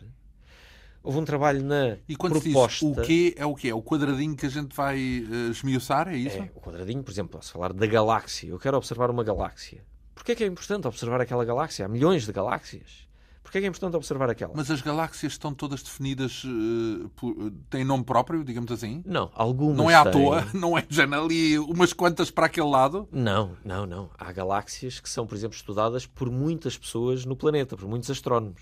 Houve 1.04 1.18
um 1.18 1.26
trabalho 1.26 1.62
na 1.62 1.98
e 2.08 2.16
quando 2.16 2.40
proposta... 2.40 2.86
Diz, 2.86 2.98
o 2.98 3.02
que 3.02 3.36
é 3.36 3.46
o 3.46 3.54
que 3.54 3.68
é? 3.68 3.76
O 3.76 3.84
quadradinho 3.84 4.36
que 4.38 4.46
a 4.46 4.50
gente 4.50 4.74
vai 4.74 4.98
uh, 4.98 5.52
esmiuçar, 5.52 6.08
é 6.08 6.16
isso? 6.16 6.38
É, 6.38 6.52
o 6.56 6.62
quadradinho, 6.62 7.04
por 7.04 7.12
exemplo, 7.12 7.38
posso 7.38 7.52
falar 7.52 7.74
da 7.74 7.86
galáxia. 7.86 8.48
Eu 8.48 8.58
quero 8.58 8.78
observar 8.78 9.10
uma 9.10 9.24
galáxia. 9.24 9.84
Porquê 10.16 10.32
é 10.32 10.36
que 10.36 10.44
é 10.44 10.48
importante 10.48 10.88
observar 10.88 11.20
aquela 11.20 11.44
galáxia? 11.44 11.86
Há 11.86 11.90
milhões 11.90 12.26
de 12.26 12.32
galáxias. 12.32 13.03
Porquê 13.44 13.58
é 13.58 13.62
que 13.62 13.68
é 13.68 13.70
importante 13.70 13.96
observar 13.96 14.30
aquela? 14.30 14.54
Mas 14.56 14.72
as 14.72 14.82
galáxias 14.82 15.34
estão 15.34 15.54
todas 15.54 15.84
definidas, 15.84 16.44
uh, 16.46 17.10
por, 17.10 17.36
têm 17.70 17.84
nome 17.84 18.06
próprio, 18.06 18.44
digamos 18.44 18.72
assim? 18.72 19.04
Não, 19.06 19.30
algumas 19.36 19.78
Não 19.78 19.92
é 19.92 19.96
à 19.96 20.04
têm... 20.04 20.14
toa? 20.14 20.48
Não 20.56 20.78
é 20.78 20.86
já 20.90 21.04
ali 21.04 21.60
umas 21.60 21.92
quantas 21.92 22.32
para 22.32 22.46
aquele 22.46 22.70
lado? 22.70 23.08
Não, 23.12 23.52
não, 23.64 23.86
não. 23.86 24.10
Há 24.18 24.32
galáxias 24.32 25.00
que 25.00 25.10
são, 25.10 25.28
por 25.28 25.36
exemplo, 25.36 25.56
estudadas 25.56 26.06
por 26.06 26.32
muitas 26.32 26.78
pessoas 26.78 27.26
no 27.26 27.36
planeta, 27.36 27.76
por 27.76 27.88
muitos 27.88 28.10
astrónomos. 28.10 28.62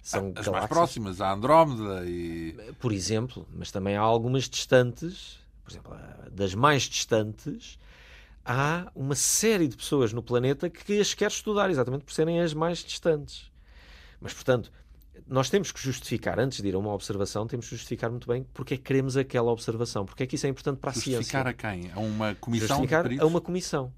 São 0.00 0.28
As 0.28 0.46
galáxias... 0.46 0.52
mais 0.52 0.66
próximas, 0.66 1.20
a 1.20 1.32
Andrómeda 1.32 2.04
e... 2.06 2.56
Por 2.78 2.92
exemplo, 2.92 3.46
mas 3.52 3.72
também 3.72 3.96
há 3.96 4.00
algumas 4.00 4.48
distantes, 4.48 5.38
por 5.64 5.72
exemplo, 5.72 5.96
das 6.30 6.54
mais 6.54 6.82
distantes, 6.82 7.78
há 8.44 8.90
uma 8.94 9.14
série 9.14 9.68
de 9.68 9.76
pessoas 9.76 10.12
no 10.12 10.22
planeta 10.22 10.70
que 10.70 11.00
as 11.00 11.12
quer 11.12 11.30
estudar, 11.30 11.68
exatamente 11.68 12.04
por 12.04 12.12
serem 12.12 12.40
as 12.40 12.54
mais 12.54 12.78
distantes. 12.78 13.47
Mas, 14.20 14.32
portanto, 14.32 14.70
nós 15.26 15.50
temos 15.50 15.72
que 15.72 15.80
justificar, 15.80 16.38
antes 16.38 16.60
de 16.60 16.68
ir 16.68 16.74
a 16.74 16.78
uma 16.78 16.92
observação, 16.92 17.46
temos 17.46 17.66
que 17.66 17.74
justificar 17.74 18.10
muito 18.10 18.26
bem 18.26 18.46
porque 18.54 18.74
é 18.74 18.76
que 18.76 18.82
queremos 18.82 19.16
aquela 19.16 19.50
observação, 19.50 20.04
porque 20.04 20.22
é 20.22 20.26
que 20.26 20.36
isso 20.36 20.46
é 20.46 20.48
importante 20.48 20.78
para 20.78 20.90
a 20.90 20.94
justificar 20.94 21.22
ciência. 21.22 21.42
Justificar 21.42 21.70
a 21.70 21.74
quem? 21.74 21.92
A 21.92 22.00
uma 22.00 22.34
comissão 22.34 22.68
Justificar 22.68 23.06
a 23.20 23.26
uma 23.26 23.40
comissão. 23.40 23.92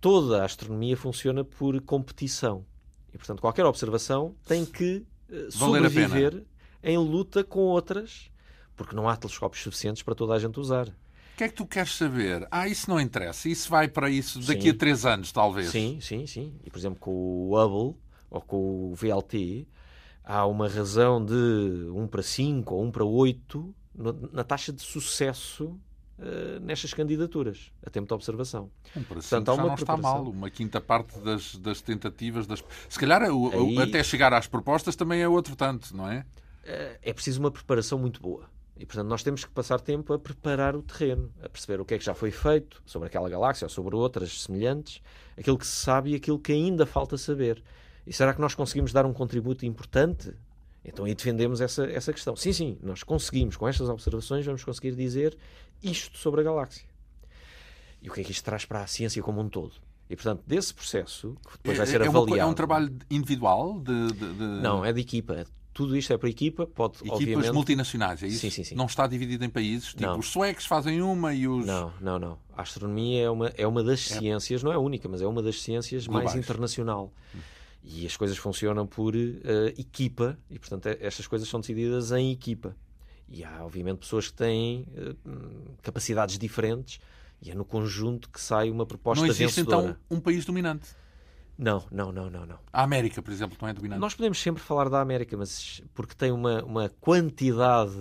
Toda 0.00 0.42
a 0.42 0.44
astronomia 0.44 0.96
funciona 0.96 1.44
por 1.44 1.80
competição. 1.82 2.64
E, 3.12 3.18
portanto, 3.18 3.40
qualquer 3.40 3.64
observação 3.64 4.34
tem 4.46 4.66
que 4.66 5.06
uh, 5.30 5.50
sobreviver 5.50 6.44
em 6.82 6.98
luta 6.98 7.42
com 7.42 7.60
outras, 7.60 8.30
porque 8.76 8.94
não 8.94 9.08
há 9.08 9.16
telescópios 9.16 9.62
suficientes 9.62 10.02
para 10.02 10.14
toda 10.14 10.34
a 10.34 10.38
gente 10.38 10.60
usar. 10.60 10.88
O 10.88 11.36
que 11.36 11.44
é 11.44 11.48
que 11.48 11.54
tu 11.54 11.66
queres 11.66 11.94
saber? 11.96 12.46
Ah, 12.50 12.68
isso 12.68 12.88
não 12.88 13.00
interessa. 13.00 13.48
Isso 13.48 13.68
vai 13.68 13.88
para 13.88 14.08
isso 14.08 14.38
daqui 14.40 14.62
sim. 14.62 14.70
a 14.70 14.74
três 14.74 15.04
anos, 15.04 15.32
talvez. 15.32 15.70
Sim, 15.70 15.98
sim, 16.00 16.26
sim. 16.26 16.54
E, 16.64 16.70
por 16.70 16.78
exemplo, 16.78 17.00
com 17.00 17.10
o 17.10 17.56
Hubble 17.56 17.98
ou 18.34 18.40
com 18.40 18.90
o 18.90 18.94
VLT, 18.94 19.66
há 20.24 20.46
uma 20.46 20.68
razão 20.68 21.24
de 21.24 21.34
1 21.34 22.06
para 22.08 22.22
5 22.22 22.74
ou 22.74 22.84
1 22.84 22.90
para 22.90 23.04
8 23.04 23.74
na 24.32 24.44
taxa 24.44 24.72
de 24.72 24.82
sucesso 24.82 25.78
Uh, 26.16 26.60
nestas 26.60 26.94
candidaturas, 26.94 27.72
a 27.84 27.90
tempo 27.90 28.06
de 28.06 28.14
observação. 28.14 28.70
Um 28.96 29.02
Portanto, 29.02 29.48
há 29.48 29.54
uma 29.54 29.66
não 29.66 29.74
está 29.74 29.96
mal. 29.96 30.22
Uma 30.22 30.48
quinta 30.48 30.80
parte 30.80 31.18
das, 31.18 31.56
das 31.56 31.80
tentativas, 31.80 32.46
das... 32.46 32.62
se 32.88 32.96
calhar 33.00 33.20
o, 33.32 33.50
Aí... 33.50 33.78
até 33.82 34.00
chegar 34.00 34.32
às 34.32 34.46
propostas 34.46 34.94
também 34.94 35.22
é 35.22 35.28
outro 35.28 35.56
tanto, 35.56 35.94
não 35.94 36.08
é? 36.08 36.20
Uh, 36.20 36.98
é 37.02 37.12
preciso 37.12 37.40
uma 37.40 37.50
preparação 37.50 37.98
muito 37.98 38.20
boa. 38.20 38.48
E, 38.76 38.86
portanto, 38.86 39.08
nós 39.08 39.24
temos 39.24 39.44
que 39.44 39.50
passar 39.50 39.80
tempo 39.80 40.12
a 40.12 40.18
preparar 40.18 40.76
o 40.76 40.82
terreno, 40.82 41.32
a 41.42 41.48
perceber 41.48 41.80
o 41.80 41.84
que 41.84 41.94
é 41.94 41.98
que 41.98 42.04
já 42.04 42.14
foi 42.14 42.30
feito 42.30 42.80
sobre 42.86 43.08
aquela 43.08 43.28
galáxia 43.28 43.64
ou 43.66 43.68
sobre 43.68 43.96
outras 43.96 44.42
semelhantes, 44.42 45.02
aquilo 45.36 45.58
que 45.58 45.66
se 45.66 45.76
sabe 45.76 46.10
e 46.10 46.14
aquilo 46.14 46.38
que 46.38 46.52
ainda 46.52 46.86
falta 46.86 47.18
saber. 47.18 47.60
E 48.06 48.12
será 48.12 48.34
que 48.34 48.40
nós 48.40 48.54
conseguimos 48.54 48.92
dar 48.92 49.06
um 49.06 49.12
contributo 49.12 49.64
importante? 49.64 50.32
Então 50.84 51.06
aí 51.06 51.14
defendemos 51.14 51.60
essa, 51.60 51.86
essa 51.86 52.12
questão. 52.12 52.36
Sim, 52.36 52.52
sim, 52.52 52.78
nós 52.82 53.02
conseguimos, 53.02 53.56
com 53.56 53.66
estas 53.66 53.88
observações, 53.88 54.44
vamos 54.44 54.62
conseguir 54.62 54.94
dizer 54.94 55.36
isto 55.82 56.18
sobre 56.18 56.42
a 56.42 56.44
galáxia. 56.44 56.86
E 58.02 58.10
o 58.10 58.12
que 58.12 58.20
é 58.20 58.24
que 58.24 58.32
isto 58.32 58.44
traz 58.44 58.66
para 58.66 58.82
a 58.82 58.86
ciência 58.86 59.22
como 59.22 59.40
um 59.40 59.48
todo? 59.48 59.72
E, 60.10 60.14
portanto, 60.14 60.42
desse 60.46 60.74
processo, 60.74 61.36
que 61.42 61.52
depois 61.52 61.78
vai 61.78 61.86
ser 61.86 62.02
é, 62.02 62.06
avaliado... 62.06 62.40
é 62.40 62.44
um 62.44 62.52
trabalho 62.52 62.94
individual? 63.10 63.80
De, 63.80 64.08
de, 64.08 64.34
de... 64.34 64.44
Não, 64.60 64.84
é 64.84 64.92
de 64.92 65.00
equipa. 65.00 65.46
Tudo 65.72 65.96
isto 65.96 66.12
é 66.12 66.18
para 66.18 66.28
equipa, 66.28 66.66
pode, 66.66 66.98
Equipas 66.98 67.16
obviamente... 67.18 67.52
multinacionais, 67.52 68.22
é 68.22 68.28
isso? 68.28 68.40
Sim, 68.40 68.50
sim, 68.50 68.62
sim. 68.62 68.74
Não 68.74 68.84
está 68.84 69.06
dividido 69.06 69.44
em 69.44 69.48
países? 69.48 69.88
Tipo, 69.88 70.02
não. 70.02 70.18
os 70.18 70.28
suecos 70.28 70.66
fazem 70.66 71.00
uma 71.02 71.34
e 71.34 71.48
os... 71.48 71.66
Não, 71.66 71.92
não, 72.00 72.18
não. 72.18 72.38
A 72.54 72.62
astronomia 72.62 73.22
é 73.22 73.30
uma, 73.30 73.48
é 73.56 73.66
uma 73.66 73.82
das 73.82 74.08
é. 74.12 74.18
ciências, 74.18 74.62
não 74.62 74.70
é 74.70 74.76
a 74.76 74.78
única, 74.78 75.08
mas 75.08 75.22
é 75.22 75.26
uma 75.26 75.42
das 75.42 75.62
ciências 75.62 76.06
Globais. 76.06 76.26
mais 76.26 76.44
internacional. 76.44 77.10
Hum. 77.34 77.38
E 77.86 78.06
as 78.06 78.16
coisas 78.16 78.38
funcionam 78.38 78.86
por 78.86 79.14
uh, 79.14 79.18
equipa, 79.76 80.38
e 80.48 80.58
portanto 80.58 80.86
é, 80.86 80.96
estas 81.00 81.26
coisas 81.26 81.46
são 81.46 81.60
decididas 81.60 82.12
em 82.12 82.32
equipa. 82.32 82.74
E 83.28 83.44
há, 83.44 83.62
obviamente, 83.62 83.98
pessoas 83.98 84.28
que 84.28 84.34
têm 84.34 84.86
uh, 84.96 85.76
capacidades 85.82 86.38
diferentes, 86.38 86.98
e 87.42 87.50
é 87.50 87.54
no 87.54 87.64
conjunto 87.64 88.30
que 88.30 88.40
sai 88.40 88.70
uma 88.70 88.86
proposta 88.86 89.20
Não 89.22 89.30
existe, 89.30 89.60
vencedora. 89.60 89.98
então, 90.08 90.16
um 90.16 90.18
país 90.18 90.46
dominante? 90.46 90.88
Não, 91.58 91.84
não, 91.90 92.10
não, 92.10 92.30
não, 92.30 92.46
não. 92.46 92.58
A 92.72 92.82
América, 92.82 93.20
por 93.20 93.30
exemplo, 93.30 93.56
não 93.60 93.68
é 93.68 93.72
dominante? 93.72 94.00
Nós 94.00 94.14
podemos 94.14 94.40
sempre 94.40 94.62
falar 94.62 94.88
da 94.88 95.00
América, 95.00 95.36
mas 95.36 95.82
porque 95.92 96.14
tem 96.14 96.32
uma, 96.32 96.64
uma 96.64 96.88
quantidade... 97.00 97.92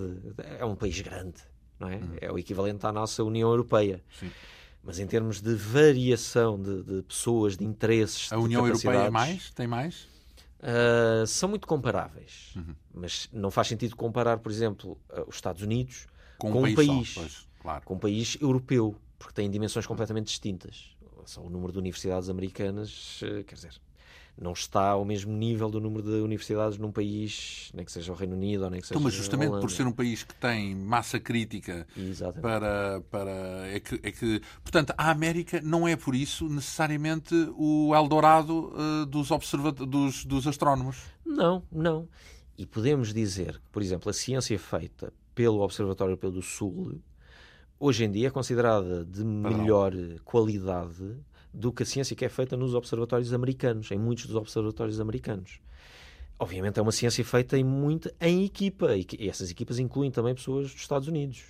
É 0.60 0.66
um 0.66 0.76
país 0.76 1.00
grande, 1.02 1.42
não 1.78 1.90
é? 1.90 1.98
Hum. 1.98 2.16
É 2.22 2.32
o 2.32 2.40
equivalente 2.40 2.86
à 2.86 2.92
nossa 2.92 3.24
União 3.24 3.50
Europeia. 3.50 4.02
Sim. 4.20 4.32
Mas 4.84 5.00
em 5.00 5.08
termos 5.08 5.40
de 5.42 5.56
variação 5.56 6.62
de, 6.62 6.84
de 6.84 7.02
pessoas, 7.04 7.56
de 7.56 7.64
interesses, 7.64 8.32
a 8.32 8.38
União 8.38 8.68
Europeia 8.68 9.06
é 9.06 9.10
mais? 9.10 9.50
Tem 9.52 9.66
mais? 9.66 10.08
Uh, 10.60 11.26
são 11.26 11.50
muito 11.50 11.66
comparáveis. 11.66 12.54
Uhum. 12.56 12.76
Mas 12.94 13.30
não 13.32 13.50
faz 13.50 13.68
sentido 13.68 13.96
comparar, 13.96 14.40
por 14.40 14.52
exemplo, 14.52 14.98
uh, 15.10 15.28
os 15.28 15.36
Estados 15.36 15.62
Unidos 15.62 16.06
com, 16.38 16.52
com 16.52 16.60
um 16.60 16.76
país, 16.76 16.76
país 16.76 17.14
só, 17.14 17.22
pois, 17.22 17.48
claro. 17.62 17.86
com 17.86 17.94
um 17.96 18.00
país 18.00 18.38
europeu, 18.42 18.96
porque 19.18 19.34
têm 19.34 19.50
dimensões 19.50 19.86
completamente 19.86 20.28
distintas. 20.28 20.96
Só 21.26 21.42
o 21.42 21.50
número 21.50 21.72
de 21.72 21.80
universidades 21.80 22.30
americanas, 22.30 23.22
uh, 23.22 23.44
quer 23.46 23.56
dizer, 23.56 23.74
não 24.40 24.54
está 24.54 24.90
ao 24.90 25.06
mesmo 25.06 25.32
nível 25.32 25.70
do 25.70 25.80
número 25.80 26.04
de 26.04 26.22
universidades 26.22 26.78
num 26.78 26.92
país, 26.92 27.70
nem 27.74 27.86
que 27.86 27.92
seja 27.92 28.12
o 28.12 28.16
Reino 28.16 28.36
Unido 28.36 28.64
ou 28.64 28.70
nem 28.70 28.82
que 28.82 28.88
seja 28.88 28.98
então, 28.98 29.04
Mas 29.04 29.14
justamente 29.14 29.60
por 29.60 29.70
ser 29.70 29.86
um 29.86 29.92
país 29.92 30.24
que 30.24 30.34
tem 30.36 30.76
massa 30.76 31.20
crítica 31.20 31.88
Exatamente. 31.96 32.42
para. 32.42 33.02
para 33.12 33.68
é 33.68 33.80
que, 33.80 34.00
é 34.02 34.12
que, 34.12 34.42
portanto, 34.64 34.94
a 34.98 35.12
América 35.12 35.62
não 35.62 35.88
é 35.88 35.96
por 35.96 36.16
isso 36.16 36.50
necessariamente 36.50 37.34
o 37.56 37.94
Eldorado 37.96 38.74
uh, 38.74 39.06
dos, 39.06 39.30
observa 39.32 39.72
dos, 39.72 40.26
dos 40.26 40.48
astrónomos. 40.48 40.98
Não, 41.26 41.64
não. 41.72 42.08
E 42.58 42.66
podemos 42.66 43.14
dizer 43.14 43.54
que, 43.54 43.70
por 43.72 43.82
exemplo, 43.82 44.10
a 44.10 44.14
ciência 44.14 44.58
feita 44.58 45.14
pelo 45.34 45.62
Observatório 45.62 46.12
Europeu 46.12 46.32
do 46.32 46.42
Sul 46.42 47.00
hoje 47.80 48.06
em 48.06 48.12
dia 48.12 48.28
é 48.28 48.32
considerada 48.32 49.04
de 49.04 49.24
melhor 49.24 49.94
qualidade 50.24 51.18
do 51.54 51.72
que 51.72 51.84
a 51.84 51.86
ciência 51.86 52.16
que 52.16 52.26
é 52.26 52.30
feita 52.30 52.58
nos 52.58 52.74
observatórios 52.74 53.32
americanos, 53.34 53.92
em 53.92 53.98
muitos 53.98 54.26
dos 54.26 54.36
observatórios 54.36 55.00
americanos. 55.00 55.60
Obviamente 56.40 56.80
é 56.80 56.82
uma 56.82 56.92
ciência 56.92 57.24
feita 57.24 57.58
em, 57.58 57.64
muito, 57.64 58.12
em 58.20 58.44
equipa, 58.44 58.96
e, 58.96 59.30
essas 59.30 59.52
equipas 59.52 59.78
incluem 59.80 60.10
também 60.10 60.34
pessoas 60.34 60.72
dos 60.72 60.82
Estados 60.82 61.08
Unidos. 61.08 61.44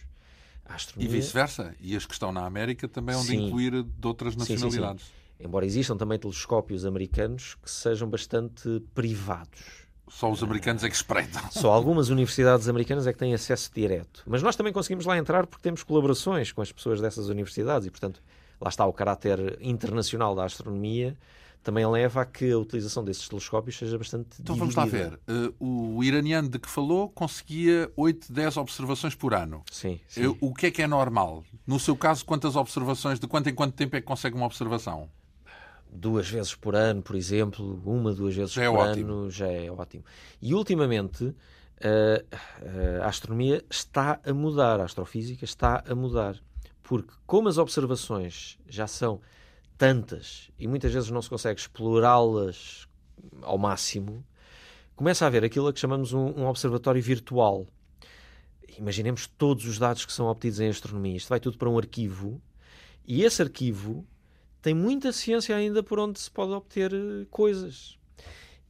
E 0.97 1.07
vice-versa. 1.07 1.75
E 1.79 1.95
as 1.95 2.05
que 2.05 2.13
estão 2.13 2.31
na 2.31 2.45
América 2.45 2.87
também 2.87 3.15
hão 3.15 3.23
de 3.23 3.35
incluir 3.35 3.83
de 3.83 4.07
outras 4.07 4.35
nacionalidades. 4.35 5.05
Sim, 5.05 5.11
sim. 5.39 5.45
Embora 5.45 5.65
existam 5.65 5.97
também 5.97 6.17
telescópios 6.17 6.85
americanos 6.85 7.55
que 7.55 7.69
sejam 7.69 8.09
bastante 8.09 8.81
privados. 8.93 9.83
Só 10.07 10.31
os 10.31 10.43
americanos 10.43 10.83
é 10.83 10.89
que 10.89 10.95
espreitam. 10.95 11.41
Só 11.51 11.71
algumas 11.71 12.09
universidades 12.09 12.69
americanas 12.69 13.07
é 13.07 13.13
que 13.13 13.19
têm 13.19 13.33
acesso 13.33 13.71
direto. 13.73 14.23
Mas 14.27 14.43
nós 14.43 14.55
também 14.55 14.71
conseguimos 14.71 15.05
lá 15.05 15.17
entrar 15.17 15.47
porque 15.47 15.63
temos 15.63 15.83
colaborações 15.83 16.51
com 16.51 16.61
as 16.61 16.71
pessoas 16.71 17.01
dessas 17.01 17.29
universidades 17.29 17.87
e, 17.87 17.91
portanto, 17.91 18.21
lá 18.63 18.69
está 18.69 18.85
o 18.85 18.93
caráter 18.93 19.57
internacional 19.61 20.33
da 20.33 20.45
astronomia, 20.45 21.17
também 21.61 21.85
leva 21.85 22.21
a 22.21 22.25
que 22.25 22.51
a 22.51 22.57
utilização 22.57 23.03
desses 23.03 23.27
telescópios 23.27 23.77
seja 23.77 23.97
bastante 23.97 24.41
Então 24.41 24.55
dividida. 24.55 24.81
vamos 24.81 24.93
lá 24.93 24.99
ver. 24.99 25.19
Uh, 25.59 25.97
o 25.97 26.03
iraniano 26.03 26.49
de 26.49 26.59
que 26.59 26.69
falou 26.69 27.09
conseguia 27.09 27.91
8, 27.95 28.31
10 28.31 28.57
observações 28.57 29.15
por 29.15 29.33
ano. 29.33 29.63
Sim, 29.71 29.99
sim. 30.07 30.27
Uh, 30.27 30.37
o 30.41 30.53
que 30.53 30.67
é 30.67 30.71
que 30.71 30.81
é 30.81 30.87
normal? 30.87 31.43
No 31.65 31.79
seu 31.79 31.95
caso, 31.95 32.25
quantas 32.25 32.55
observações, 32.55 33.19
de 33.19 33.27
quanto 33.27 33.49
em 33.49 33.55
quanto 33.55 33.73
tempo 33.75 33.95
é 33.95 34.01
que 34.01 34.07
consegue 34.07 34.35
uma 34.35 34.45
observação? 34.45 35.09
Duas 35.89 36.27
vezes 36.27 36.55
por 36.55 36.75
ano, 36.75 37.01
por 37.01 37.15
exemplo, 37.15 37.81
uma, 37.85 38.13
duas 38.13 38.35
vezes 38.35 38.51
já 38.51 38.63
é 38.63 38.69
por 38.69 38.79
é 38.79 38.91
ano, 38.91 39.29
já 39.29 39.47
é 39.47 39.69
ótimo. 39.69 40.03
E 40.41 40.53
ultimamente 40.53 41.23
uh, 41.25 41.35
a 43.03 43.07
astronomia 43.07 43.63
está 43.69 44.19
a 44.25 44.33
mudar, 44.33 44.81
a 44.81 44.85
astrofísica 44.85 45.45
está 45.45 45.83
a 45.87 45.93
mudar 45.93 46.41
porque 46.83 47.13
como 47.25 47.47
as 47.47 47.57
observações 47.57 48.59
já 48.67 48.85
são 48.85 49.21
tantas 49.77 50.51
e 50.59 50.67
muitas 50.67 50.93
vezes 50.93 51.09
não 51.09 51.21
se 51.21 51.29
consegue 51.29 51.59
explorá-las 51.59 52.87
ao 53.41 53.57
máximo, 53.57 54.23
começa 54.95 55.25
a 55.25 55.27
haver 55.27 55.43
aquilo 55.43 55.67
a 55.67 55.73
que 55.73 55.79
chamamos 55.79 56.13
um, 56.13 56.27
um, 56.27 56.45
observatório 56.45 57.01
virtual. 57.01 57.65
Imaginemos 58.77 59.27
todos 59.27 59.65
os 59.65 59.79
dados 59.79 60.05
que 60.05 60.13
são 60.13 60.27
obtidos 60.27 60.59
em 60.59 60.69
astronomia. 60.69 61.15
Isto 61.15 61.29
vai 61.29 61.39
tudo 61.39 61.57
para 61.57 61.69
um 61.69 61.77
arquivo 61.77 62.41
e 63.05 63.23
esse 63.23 63.41
arquivo 63.41 64.05
tem 64.61 64.73
muita 64.73 65.11
ciência 65.11 65.55
ainda 65.55 65.81
por 65.81 65.99
onde 65.99 66.19
se 66.19 66.29
pode 66.29 66.51
obter 66.51 66.93
eh, 66.93 67.25
coisas. 67.29 67.97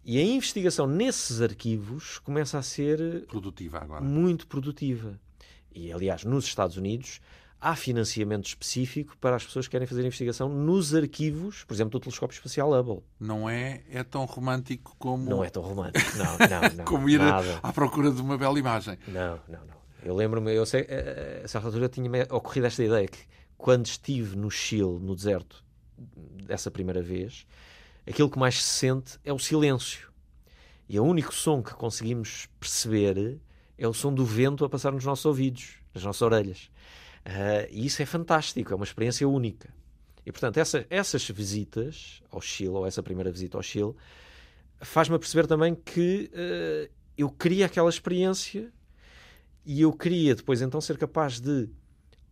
E 0.05 0.17
a 0.17 0.23
investigação 0.23 0.85
nesses 0.85 1.39
arquivos 1.41 2.19
começa 2.19 2.57
a 2.57 2.61
ser 2.61 3.25
produtiva 3.27 3.79
agora. 3.79 4.03
muito 4.03 4.47
produtiva. 4.47 5.19
E, 5.73 5.91
aliás, 5.91 6.23
nos 6.23 6.45
Estados 6.45 6.77
Unidos 6.77 7.21
há 7.63 7.75
financiamento 7.77 8.45
específico 8.45 9.17
para 9.17 9.37
as 9.37 9.45
pessoas 9.45 9.67
que 9.67 9.71
querem 9.71 9.87
fazer 9.87 10.01
investigação 10.01 10.49
nos 10.49 10.93
arquivos, 10.93 11.63
por 11.63 11.73
exemplo, 11.73 11.91
do 11.91 11.99
telescópio 12.01 12.35
espacial 12.35 12.71
Hubble. 12.73 13.01
Não 13.17 13.49
é, 13.49 13.81
é 13.89 14.03
tão 14.03 14.25
romântico 14.25 14.93
como. 14.99 15.29
Não 15.29 15.43
é 15.43 15.49
tão 15.49 15.63
romântico, 15.63 16.17
não, 16.17 16.25
não, 16.69 16.75
não. 16.77 16.85
como 16.85 17.09
ir 17.09 17.19
nada. 17.19 17.59
à 17.63 17.71
procura 17.71 18.11
de 18.11 18.21
uma 18.21 18.37
bela 18.37 18.59
imagem. 18.59 18.97
Não, 19.07 19.39
não, 19.47 19.59
não. 19.65 19.83
Eu 20.03 20.13
lembro-me, 20.13 20.53
eu 20.53 20.65
sei, 20.65 20.81
a 20.81 20.85
eh, 20.89 21.43
certa 21.47 21.67
altura 21.67 21.87
tinha 21.87 22.09
ocorrido 22.29 22.67
esta 22.67 22.83
ideia 22.83 23.07
que 23.07 23.19
quando 23.57 23.85
estive 23.85 24.35
no 24.35 24.51
Chile, 24.51 24.99
no 24.99 25.15
deserto, 25.15 25.63
dessa 26.45 26.69
primeira 26.69 27.01
vez, 27.01 27.47
aquilo 28.05 28.29
que 28.29 28.37
mais 28.37 28.61
se 28.61 28.69
sente 28.69 29.17
é 29.23 29.31
o 29.31 29.39
silêncio. 29.39 30.11
E 30.89 30.99
o 30.99 31.03
único 31.05 31.33
som 31.33 31.63
que 31.63 31.73
conseguimos 31.73 32.49
perceber 32.59 33.39
é 33.77 33.87
o 33.87 33.93
som 33.93 34.13
do 34.13 34.25
vento 34.25 34.65
a 34.65 34.69
passar 34.69 34.91
nos 34.91 35.05
nossos 35.05 35.25
ouvidos, 35.25 35.75
nas 35.93 36.03
nossas 36.03 36.21
orelhas. 36.21 36.69
Uh, 37.25 37.67
e 37.71 37.85
isso 37.85 38.01
é 38.01 38.05
fantástico, 38.05 38.73
é 38.73 38.75
uma 38.75 38.83
experiência 38.83 39.27
única. 39.27 39.73
E, 40.25 40.31
portanto, 40.31 40.57
essa, 40.57 40.85
essas 40.89 41.27
visitas 41.29 42.21
ao 42.31 42.41
Chile, 42.41 42.69
ou 42.69 42.85
essa 42.85 43.03
primeira 43.03 43.31
visita 43.31 43.57
ao 43.57 43.63
Chile, 43.63 43.93
faz-me 44.79 45.17
perceber 45.17 45.47
também 45.47 45.75
que 45.75 46.29
uh, 46.33 46.91
eu 47.17 47.29
queria 47.29 47.65
aquela 47.65 47.89
experiência 47.89 48.71
e 49.65 49.81
eu 49.81 49.93
queria 49.93 50.35
depois 50.35 50.61
então 50.61 50.81
ser 50.81 50.97
capaz 50.97 51.39
de 51.39 51.69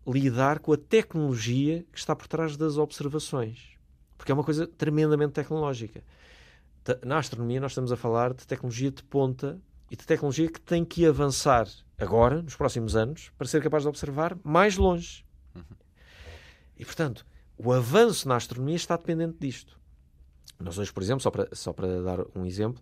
lidar 0.06 0.60
com 0.60 0.74
a 0.74 0.78
tecnologia 0.78 1.86
que 1.92 1.98
está 1.98 2.16
por 2.16 2.28
trás 2.28 2.58
das 2.58 2.78
observações. 2.78 3.78
Porque 4.18 4.32
é 4.32 4.36
uma 4.36 4.44
coisa 4.44 4.68
tremendamente 4.68 5.34
tecnológica. 5.34 6.04
Na 7.06 7.20
astronomia, 7.20 7.62
nós 7.62 7.72
estamos 7.72 7.92
a 7.92 7.98
falar 7.98 8.34
de 8.34 8.46
tecnologia 8.46 8.92
de 8.92 9.04
ponta 9.04 9.60
e 9.90 9.96
de 9.96 10.06
tecnologia 10.06 10.50
que 10.50 10.60
tem 10.60 10.84
que 10.84 11.06
avançar 11.06 11.68
agora, 12.02 12.42
nos 12.42 12.56
próximos 12.56 12.96
anos, 12.96 13.32
para 13.38 13.48
ser 13.48 13.62
capaz 13.62 13.84
de 13.84 13.90
observar 13.90 14.38
mais 14.44 14.78
longe. 14.78 15.26
Uhum. 15.56 15.64
E, 16.78 16.84
portanto, 16.86 17.26
o 17.58 17.72
avanço 17.72 18.28
na 18.28 18.36
astronomia 18.36 18.76
está 18.76 18.98
dependente 18.98 19.38
disto. 19.40 19.80
Nós 20.60 20.78
hoje, 20.78 20.92
por 20.92 21.02
exemplo, 21.02 21.22
só 21.22 21.32
para, 21.32 21.48
só 21.54 21.72
para 21.74 22.02
dar 22.02 22.20
um 22.36 22.46
exemplo, 22.46 22.82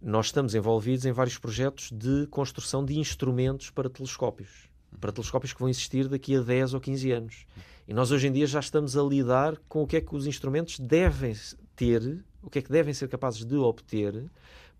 nós 0.00 0.26
estamos 0.26 0.54
envolvidos 0.54 1.04
em 1.04 1.12
vários 1.12 1.38
projetos 1.38 1.90
de 1.92 2.26
construção 2.28 2.84
de 2.84 2.98
instrumentos 2.98 3.70
para 3.70 3.90
telescópios 3.90 4.72
para 5.00 5.12
telescópios 5.12 5.52
que 5.52 5.60
vão 5.60 5.68
existir 5.68 6.08
daqui 6.08 6.36
a 6.36 6.40
10 6.40 6.74
ou 6.74 6.80
15 6.80 7.10
anos. 7.12 7.46
E 7.86 7.94
nós 7.94 8.10
hoje 8.10 8.28
em 8.28 8.32
dia 8.32 8.46
já 8.46 8.60
estamos 8.60 8.96
a 8.96 9.02
lidar 9.02 9.56
com 9.68 9.82
o 9.82 9.86
que 9.86 9.96
é 9.96 10.00
que 10.00 10.14
os 10.14 10.26
instrumentos 10.26 10.78
devem 10.78 11.34
ter, 11.74 12.24
o 12.42 12.50
que 12.50 12.58
é 12.58 12.62
que 12.62 12.70
devem 12.70 12.94
ser 12.94 13.08
capazes 13.08 13.44
de 13.44 13.56
obter 13.56 14.30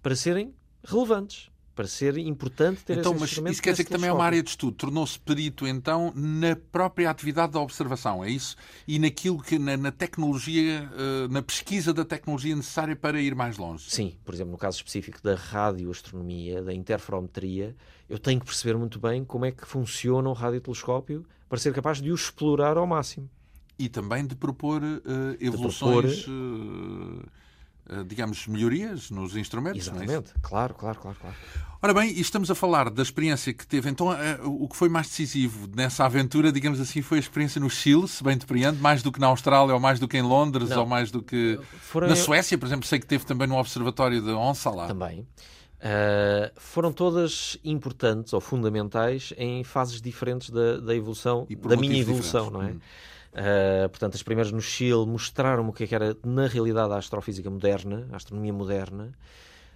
para 0.02 0.14
serem 0.14 0.54
relevantes 0.84 1.50
para 1.74 1.86
ser 1.86 2.18
importante 2.18 2.84
ter 2.84 2.98
então, 2.98 3.14
mas 3.18 3.32
isso 3.32 3.62
quer 3.62 3.72
dizer 3.72 3.84
que 3.84 3.90
também 3.90 4.10
é 4.10 4.12
uma 4.12 4.24
área 4.24 4.42
de 4.42 4.50
estudo. 4.50 4.76
Tornou-se 4.76 5.18
perito, 5.18 5.66
então, 5.66 6.12
na 6.14 6.54
própria 6.54 7.10
atividade 7.10 7.52
da 7.52 7.60
observação, 7.60 8.22
é 8.22 8.30
isso? 8.30 8.56
E 8.86 8.98
naquilo 8.98 9.42
que, 9.42 9.58
na, 9.58 9.76
na, 9.76 9.90
tecnologia, 9.90 10.90
eh, 10.92 11.28
na 11.30 11.42
pesquisa 11.42 11.92
da 11.92 12.04
tecnologia 12.04 12.54
necessária 12.54 12.94
para 12.94 13.20
ir 13.20 13.34
mais 13.34 13.56
longe? 13.56 13.90
Sim, 13.90 14.16
por 14.24 14.34
exemplo, 14.34 14.52
no 14.52 14.58
caso 14.58 14.76
específico 14.76 15.22
da 15.22 15.34
radioastronomia, 15.34 16.62
da 16.62 16.74
interferometria, 16.74 17.74
eu 18.08 18.18
tenho 18.18 18.40
que 18.40 18.46
perceber 18.46 18.76
muito 18.76 18.98
bem 18.98 19.24
como 19.24 19.46
é 19.46 19.52
que 19.52 19.66
funciona 19.66 20.28
o 20.28 20.32
radiotelescópio 20.32 21.24
para 21.48 21.58
ser 21.58 21.72
capaz 21.72 22.00
de 22.00 22.10
o 22.10 22.14
explorar 22.14 22.76
ao 22.76 22.86
máximo. 22.86 23.30
E 23.78 23.88
também 23.88 24.26
de 24.26 24.34
propor 24.34 24.82
uh, 24.82 25.00
evoluções... 25.40 26.16
De 26.16 26.24
propor... 26.24 26.32
Uh 26.32 27.22
eh, 27.22 27.41
digamos, 28.06 28.46
melhorias 28.46 29.10
nos 29.10 29.36
instrumentos. 29.36 29.88
É 29.88 29.90
Exatamente, 29.90 30.30
é 30.30 30.40
claro, 30.40 30.74
claro, 30.74 30.98
claro, 30.98 31.16
claro. 31.20 31.36
Ora 31.84 31.92
bem, 31.92 32.12
e 32.12 32.20
estamos 32.20 32.48
a 32.48 32.54
falar 32.54 32.88
da 32.90 33.02
experiência 33.02 33.52
que 33.52 33.66
teve. 33.66 33.90
Então, 33.90 34.12
eh, 34.12 34.38
o 34.44 34.68
que 34.68 34.76
foi 34.76 34.88
mais 34.88 35.08
decisivo 35.08 35.68
nessa 35.74 36.04
aventura, 36.04 36.52
digamos 36.52 36.80
assim, 36.80 37.02
foi 37.02 37.18
a 37.18 37.20
experiência 37.20 37.60
no 37.60 37.68
Chile, 37.68 38.06
se 38.06 38.22
bem 38.22 38.38
depreendo, 38.38 38.78
mais 38.80 39.02
do 39.02 39.10
que 39.10 39.18
na 39.18 39.26
Austrália, 39.26 39.74
ou 39.74 39.80
mais 39.80 39.98
do 39.98 40.06
que 40.06 40.16
em 40.16 40.22
Londres, 40.22 40.70
Não. 40.70 40.82
ou 40.82 40.86
mais 40.86 41.10
do 41.10 41.20
que 41.20 41.58
Foram... 41.80 42.06
na 42.06 42.14
Suécia, 42.14 42.56
por 42.56 42.66
exemplo, 42.66 42.86
sei 42.86 43.00
que 43.00 43.06
teve 43.06 43.24
também 43.26 43.48
no 43.48 43.56
Observatório 43.56 44.22
de 44.22 44.30
Onsala. 44.30 44.86
Também. 44.86 45.26
Uh, 45.82 46.52
foram 46.54 46.92
todas 46.92 47.58
importantes 47.64 48.32
ou 48.32 48.40
fundamentais 48.40 49.34
em 49.36 49.64
fases 49.64 50.00
diferentes 50.00 50.50
da, 50.50 50.76
da 50.76 50.94
evolução, 50.94 51.48
da 51.66 51.76
minha 51.76 51.98
evolução, 51.98 52.44
diferentes. 52.44 52.52
não 52.52 52.62
é? 52.62 52.72
Hum. 52.74 52.80
Uh, 53.32 53.88
portanto, 53.88 54.14
as 54.14 54.22
primeiras 54.22 54.52
no 54.52 54.60
Chile 54.60 55.06
mostraram-me 55.06 55.70
o 55.70 55.72
que, 55.72 55.84
é 55.84 55.86
que 55.86 55.94
era, 55.94 56.16
na 56.24 56.46
realidade, 56.46 56.92
a 56.92 56.98
astrofísica 56.98 57.48
moderna, 57.48 58.06
a 58.12 58.16
astronomia 58.16 58.52
moderna. 58.52 59.12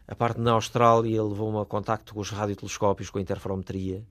A 0.06 0.14
parte 0.14 0.40
na 0.40 0.52
Austrália 0.52 1.22
levou-me 1.22 1.60
a 1.60 1.64
contacto 1.64 2.14
com 2.14 2.20
os 2.20 2.30
radiotelescópios, 2.30 3.10
com 3.10 3.18
a 3.18 3.20
interferometria. 3.20 4.04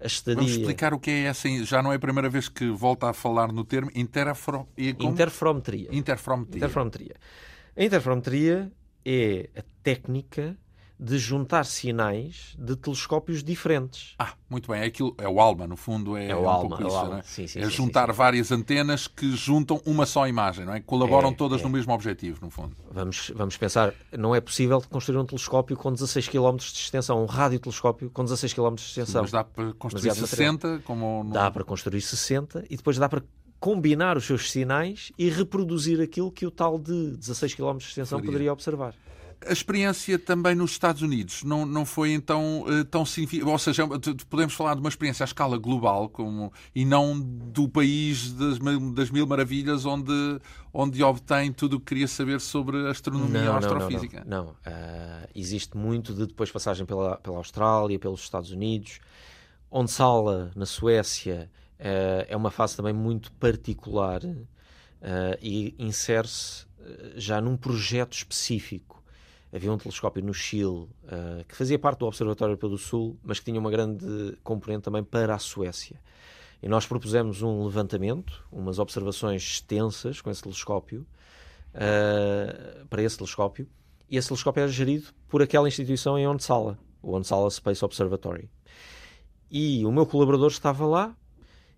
A 0.00 0.06
estadia... 0.06 0.36
Vamos 0.36 0.52
explicar 0.52 0.94
o 0.94 1.00
que 1.00 1.10
é 1.10 1.22
essa. 1.24 1.48
Já 1.64 1.82
não 1.82 1.92
é 1.92 1.96
a 1.96 1.98
primeira 1.98 2.28
vez 2.28 2.48
que 2.48 2.68
volta 2.70 3.10
a 3.10 3.12
falar 3.12 3.52
no 3.52 3.64
termo 3.64 3.90
interfero... 3.94 4.68
interferometria. 4.76 5.88
Interferometria. 5.90 6.58
Interferometria. 6.58 7.16
A 7.76 7.84
interferometria 7.84 8.72
é 9.04 9.50
a 9.56 9.62
técnica 9.82 10.56
de 10.98 11.18
juntar 11.18 11.64
sinais 11.64 12.56
de 12.58 12.74
telescópios 12.74 13.44
diferentes. 13.44 14.14
Ah, 14.18 14.32
muito 14.48 14.70
bem. 14.70 14.80
É, 14.80 14.86
aquilo, 14.86 15.14
é 15.18 15.28
o 15.28 15.40
ALMA, 15.40 15.66
no 15.66 15.76
fundo, 15.76 16.16
é, 16.16 16.28
é 16.28 16.36
o 16.36 16.42
um 16.42 16.48
ALMA, 16.48 16.76
pouco 16.76 16.82
é 16.82 16.86
isso, 16.86 17.14
é? 17.14 17.22
Sim, 17.22 17.46
sim, 17.46 17.58
é 17.60 17.64
sim, 17.64 17.70
juntar 17.70 18.10
várias 18.12 18.50
antenas 18.50 19.06
que 19.06 19.36
juntam 19.36 19.80
uma 19.84 20.06
só 20.06 20.26
imagem, 20.26 20.64
não 20.64 20.74
é? 20.74 20.80
Colaboram 20.80 21.30
é, 21.30 21.34
todas 21.34 21.60
é. 21.60 21.64
no 21.64 21.70
mesmo 21.70 21.92
objetivo, 21.92 22.38
no 22.42 22.50
fundo. 22.50 22.74
Vamos, 22.90 23.30
vamos 23.34 23.56
pensar, 23.56 23.92
não 24.16 24.34
é 24.34 24.40
possível 24.40 24.82
construir 24.88 25.18
um 25.18 25.26
telescópio 25.26 25.76
com 25.76 25.92
16 25.92 26.28
km 26.28 26.56
de 26.56 26.64
extensão, 26.64 27.22
um 27.22 27.26
radiotelescópio 27.26 28.10
com 28.10 28.24
16 28.24 28.54
km 28.54 28.74
de 28.74 28.82
extensão. 28.82 29.22
mas 29.22 29.30
dá 29.30 29.44
para 29.44 29.72
construir 29.74 30.14
60, 30.14 30.80
como... 30.84 31.24
No... 31.24 31.32
Dá 31.32 31.50
para 31.50 31.64
construir 31.64 32.00
60 32.00 32.64
e 32.70 32.76
depois 32.76 32.96
dá 32.96 33.08
para 33.08 33.22
combinar 33.60 34.16
os 34.16 34.24
seus 34.24 34.50
sinais 34.50 35.12
e 35.18 35.28
reproduzir 35.28 36.00
aquilo 36.00 36.30
que 36.30 36.46
o 36.46 36.50
tal 36.50 36.78
de 36.78 37.16
16 37.16 37.54
km 37.54 37.76
de 37.76 37.84
extensão 37.84 38.20
poderia 38.20 38.52
observar. 38.52 38.94
A 39.48 39.52
experiência 39.52 40.18
também 40.18 40.54
nos 40.54 40.72
Estados 40.72 41.02
Unidos 41.02 41.42
não, 41.42 41.64
não 41.64 41.84
foi 41.84 42.12
então 42.12 42.64
eh, 42.68 42.84
tão 42.84 43.04
significativa. 43.04 43.50
Ou 43.50 43.58
seja, 43.58 43.86
podemos 44.28 44.54
falar 44.54 44.74
de 44.74 44.80
uma 44.80 44.88
experiência 44.88 45.24
à 45.24 45.26
escala 45.26 45.56
global 45.58 46.08
como, 46.08 46.52
e 46.74 46.84
não 46.84 47.18
do 47.18 47.68
país 47.68 48.32
das, 48.32 48.58
das 48.94 49.10
mil 49.10 49.26
maravilhas 49.26 49.84
onde, 49.84 50.12
onde 50.72 51.02
obtém 51.02 51.52
tudo 51.52 51.76
o 51.76 51.80
que 51.80 51.86
queria 51.86 52.08
saber 52.08 52.40
sobre 52.40 52.88
astronomia 52.88 53.44
não, 53.44 53.52
ou 53.52 53.58
astrofísica. 53.58 54.24
Não, 54.26 54.38
não, 54.38 54.44
não. 54.44 54.52
Uh, 54.52 55.28
existe 55.34 55.76
muito 55.76 56.12
de 56.12 56.26
depois 56.26 56.50
passagem 56.50 56.84
pela, 56.84 57.16
pela 57.16 57.36
Austrália, 57.38 57.98
pelos 57.98 58.20
Estados 58.20 58.50
Unidos. 58.50 59.00
Onde 59.70 59.90
Sala, 59.90 60.50
na 60.54 60.66
Suécia, 60.66 61.50
uh, 61.78 62.26
é 62.28 62.36
uma 62.36 62.50
fase 62.50 62.76
também 62.76 62.92
muito 62.92 63.32
particular 63.32 64.24
uh, 64.24 65.38
e 65.40 65.74
insere-se 65.78 66.66
já 67.16 67.40
num 67.40 67.56
projeto 67.56 68.12
específico 68.12 68.95
havia 69.56 69.72
um 69.72 69.78
telescópio 69.78 70.22
no 70.22 70.34
Chile 70.34 70.66
uh, 70.66 71.44
que 71.48 71.56
fazia 71.56 71.78
parte 71.78 72.00
do 72.00 72.06
Observatório 72.06 72.52
Europeu 72.52 72.68
do 72.68 72.78
Sul, 72.78 73.18
mas 73.24 73.38
que 73.38 73.46
tinha 73.46 73.58
uma 73.58 73.70
grande 73.70 74.36
componente 74.44 74.82
também 74.82 75.02
para 75.02 75.34
a 75.34 75.38
Suécia. 75.38 76.00
E 76.62 76.68
nós 76.68 76.86
propusemos 76.86 77.42
um 77.42 77.64
levantamento, 77.64 78.44
umas 78.52 78.78
observações 78.78 79.42
extensas 79.42 80.20
com 80.20 80.30
esse 80.30 80.42
telescópio, 80.42 81.06
uh, 81.74 82.86
para 82.86 83.02
esse 83.02 83.16
telescópio, 83.16 83.66
e 84.10 84.16
esse 84.16 84.28
telescópio 84.28 84.60
era 84.60 84.70
gerido 84.70 85.08
por 85.28 85.42
aquela 85.42 85.68
instituição 85.68 86.18
em 86.18 86.26
Onsala, 86.26 86.78
o 87.02 87.14
Onsala 87.14 87.50
Space 87.50 87.84
Observatory. 87.84 88.48
E 89.50 89.84
o 89.86 89.92
meu 89.92 90.06
colaborador 90.06 90.48
estava 90.48 90.86
lá, 90.86 91.16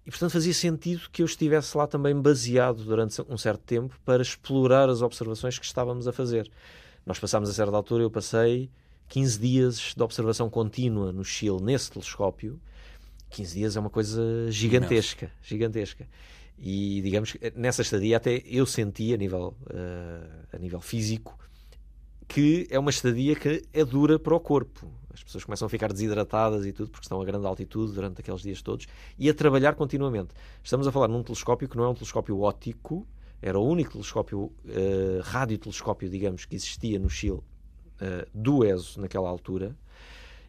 e 0.06 0.10
portanto 0.10 0.32
fazia 0.32 0.54
sentido 0.54 1.08
que 1.12 1.22
eu 1.22 1.26
estivesse 1.26 1.76
lá 1.76 1.86
também 1.86 2.18
baseado 2.18 2.82
durante 2.82 3.22
um 3.28 3.36
certo 3.36 3.62
tempo 3.62 3.98
para 4.04 4.22
explorar 4.22 4.88
as 4.88 5.02
observações 5.02 5.58
que 5.58 5.66
estávamos 5.66 6.08
a 6.08 6.12
fazer. 6.12 6.50
Nós 7.08 7.18
passámos 7.18 7.48
a 7.48 7.54
certa 7.54 7.74
altura, 7.74 8.02
eu 8.02 8.10
passei 8.10 8.70
15 9.08 9.38
dias 9.40 9.94
de 9.96 10.02
observação 10.02 10.50
contínua 10.50 11.10
no 11.10 11.24
Chile, 11.24 11.58
nesse 11.62 11.90
telescópio. 11.90 12.60
15 13.30 13.54
dias 13.54 13.76
é 13.76 13.80
uma 13.80 13.88
coisa 13.88 14.22
gigantesca, 14.50 15.24
Imenso. 15.24 15.38
gigantesca. 15.42 16.06
E 16.58 17.00
digamos 17.00 17.32
que 17.32 17.52
nessa 17.56 17.80
estadia 17.80 18.18
até 18.18 18.42
eu 18.44 18.66
senti 18.66 19.14
a 19.14 19.16
nível, 19.16 19.56
uh, 19.70 20.46
a 20.54 20.58
nível 20.58 20.82
físico 20.82 21.38
que 22.28 22.68
é 22.70 22.78
uma 22.78 22.90
estadia 22.90 23.34
que 23.34 23.64
é 23.72 23.84
dura 23.86 24.18
para 24.18 24.34
o 24.34 24.38
corpo. 24.38 24.86
As 25.12 25.24
pessoas 25.24 25.44
começam 25.44 25.64
a 25.64 25.68
ficar 25.70 25.90
desidratadas 25.90 26.66
e 26.66 26.72
tudo, 26.72 26.90
porque 26.90 27.06
estão 27.06 27.22
a 27.22 27.24
grande 27.24 27.46
altitude 27.46 27.92
durante 27.92 28.20
aqueles 28.20 28.42
dias 28.42 28.60
todos, 28.60 28.86
e 29.18 29.30
a 29.30 29.34
trabalhar 29.34 29.74
continuamente. 29.74 30.34
Estamos 30.62 30.86
a 30.86 30.92
falar 30.92 31.08
num 31.08 31.22
telescópio 31.22 31.66
que 31.66 31.76
não 31.76 31.84
é 31.84 31.88
um 31.88 31.94
telescópio 31.94 32.38
óptico, 32.40 33.06
era 33.40 33.58
o 33.58 33.64
único 33.64 33.92
telescópio, 33.92 34.40
uh, 34.40 35.20
radiotelescópio, 35.22 36.08
digamos, 36.08 36.44
que 36.44 36.56
existia 36.56 36.98
no 36.98 37.08
Chile, 37.08 37.38
uh, 37.38 37.44
do 38.34 38.64
ESO 38.64 39.00
naquela 39.00 39.28
altura, 39.28 39.76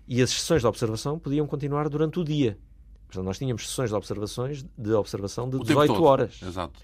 e 0.07 0.21
as 0.21 0.31
sessões 0.31 0.61
de 0.61 0.67
observação 0.67 1.19
podiam 1.19 1.45
continuar 1.45 1.87
durante 1.87 2.19
o 2.19 2.23
dia. 2.23 2.57
Portanto, 3.05 3.25
nós 3.25 3.37
tínhamos 3.37 3.67
sessões 3.67 3.89
de 3.89 3.95
observações 3.95 4.65
de 4.77 4.91
observação 4.93 5.49
de 5.49 5.57
o 5.57 5.63
18 5.63 6.03
horas. 6.03 6.41
Exato. 6.41 6.79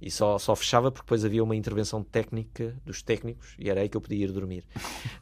E 0.00 0.10
só, 0.10 0.38
só 0.38 0.56
fechava 0.56 0.90
porque 0.90 1.04
depois 1.04 1.26
havia 1.26 1.44
uma 1.44 1.54
intervenção 1.54 2.02
técnica 2.02 2.74
dos 2.86 3.02
técnicos 3.02 3.54
e 3.58 3.68
era 3.68 3.82
aí 3.82 3.88
que 3.88 3.98
eu 3.98 4.00
podia 4.00 4.24
ir 4.24 4.32
dormir. 4.32 4.64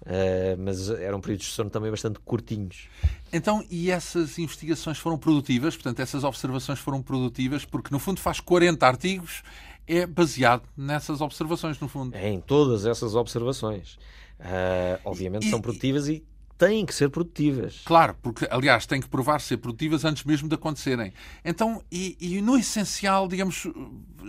uh, 0.03 0.55
mas 0.63 0.89
eram 0.89 1.21
períodos 1.21 1.47
de 1.47 1.53
sono 1.53 1.69
também 1.69 1.91
bastante 1.91 2.21
curtinhos. 2.21 2.89
Então, 3.33 3.65
e 3.69 3.91
essas 3.91 4.39
investigações 4.39 4.99
foram 4.99 5.19
produtivas? 5.19 5.75
Portanto, 5.75 5.99
essas 5.99 6.23
observações 6.23 6.79
foram 6.79 7.03
produtivas 7.03 7.65
porque, 7.65 7.93
no 7.93 7.99
fundo, 7.99 8.21
faz 8.21 8.39
40 8.39 8.87
artigos 8.87 9.43
é 9.89 10.07
baseado 10.07 10.63
nessas 10.77 11.21
observações, 11.21 11.81
no 11.81 11.89
fundo. 11.89 12.15
É, 12.15 12.29
em 12.29 12.41
todas 12.41 12.85
essas 12.87 13.15
observações. 13.15 13.99
Uh, 14.39 15.01
obviamente 15.05 15.49
e, 15.49 15.51
são 15.51 15.61
produtivas 15.61 16.09
e 16.09 16.25
têm 16.59 16.85
que 16.85 16.95
ser 16.95 17.09
produtivas. 17.09 17.83
Claro, 17.85 18.17
porque, 18.21 18.47
aliás, 18.51 18.85
têm 18.85 19.01
que 19.01 19.09
provar 19.09 19.41
ser 19.41 19.59
produtivas 19.59 20.05
antes 20.05 20.25
mesmo 20.25 20.49
de 20.49 20.57
acontecerem. 20.57 21.13
Então, 21.45 21.83
e, 21.91 22.17
e 22.21 22.43
no 22.43 22.59
essencial, 22.59 23.29
digamos, 23.29 23.67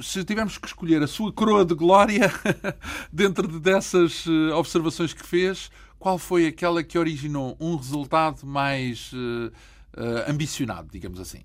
se 0.01 0.24
tivermos 0.24 0.57
que 0.57 0.68
escolher 0.68 1.01
a 1.01 1.07
sua 1.07 1.34
coroa 1.34 1.66
de 1.66 1.74
glória 1.74 2.32
dentro 3.12 3.60
dessas 3.60 4.26
eh, 4.28 4.53
observações 4.53 5.12
que 5.12 5.26
fez, 5.26 5.72
qual 5.97 6.20
foi 6.20 6.45
aquela 6.45 6.84
que 6.84 6.97
originou 6.97 7.57
um 7.60 7.76
resultado 7.76 8.45
mais 8.45 9.12
uh, 9.12 9.51
uh, 9.97 10.32
ambicionado, 10.32 10.88
digamos 10.91 11.20
assim? 11.20 11.41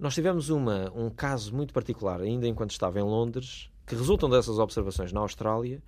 Nós 0.00 0.14
tivemos 0.14 0.48
uma, 0.48 0.90
um 0.96 1.10
caso 1.10 1.54
muito 1.54 1.74
particular, 1.74 2.20
ainda 2.22 2.48
enquanto 2.48 2.70
estava 2.70 2.98
em 2.98 3.02
Londres, 3.02 3.70
que 3.86 3.94
resultam 3.94 4.30
dessas 4.30 4.58
observações 4.58 5.12
na 5.12 5.20
Austrália. 5.20 5.82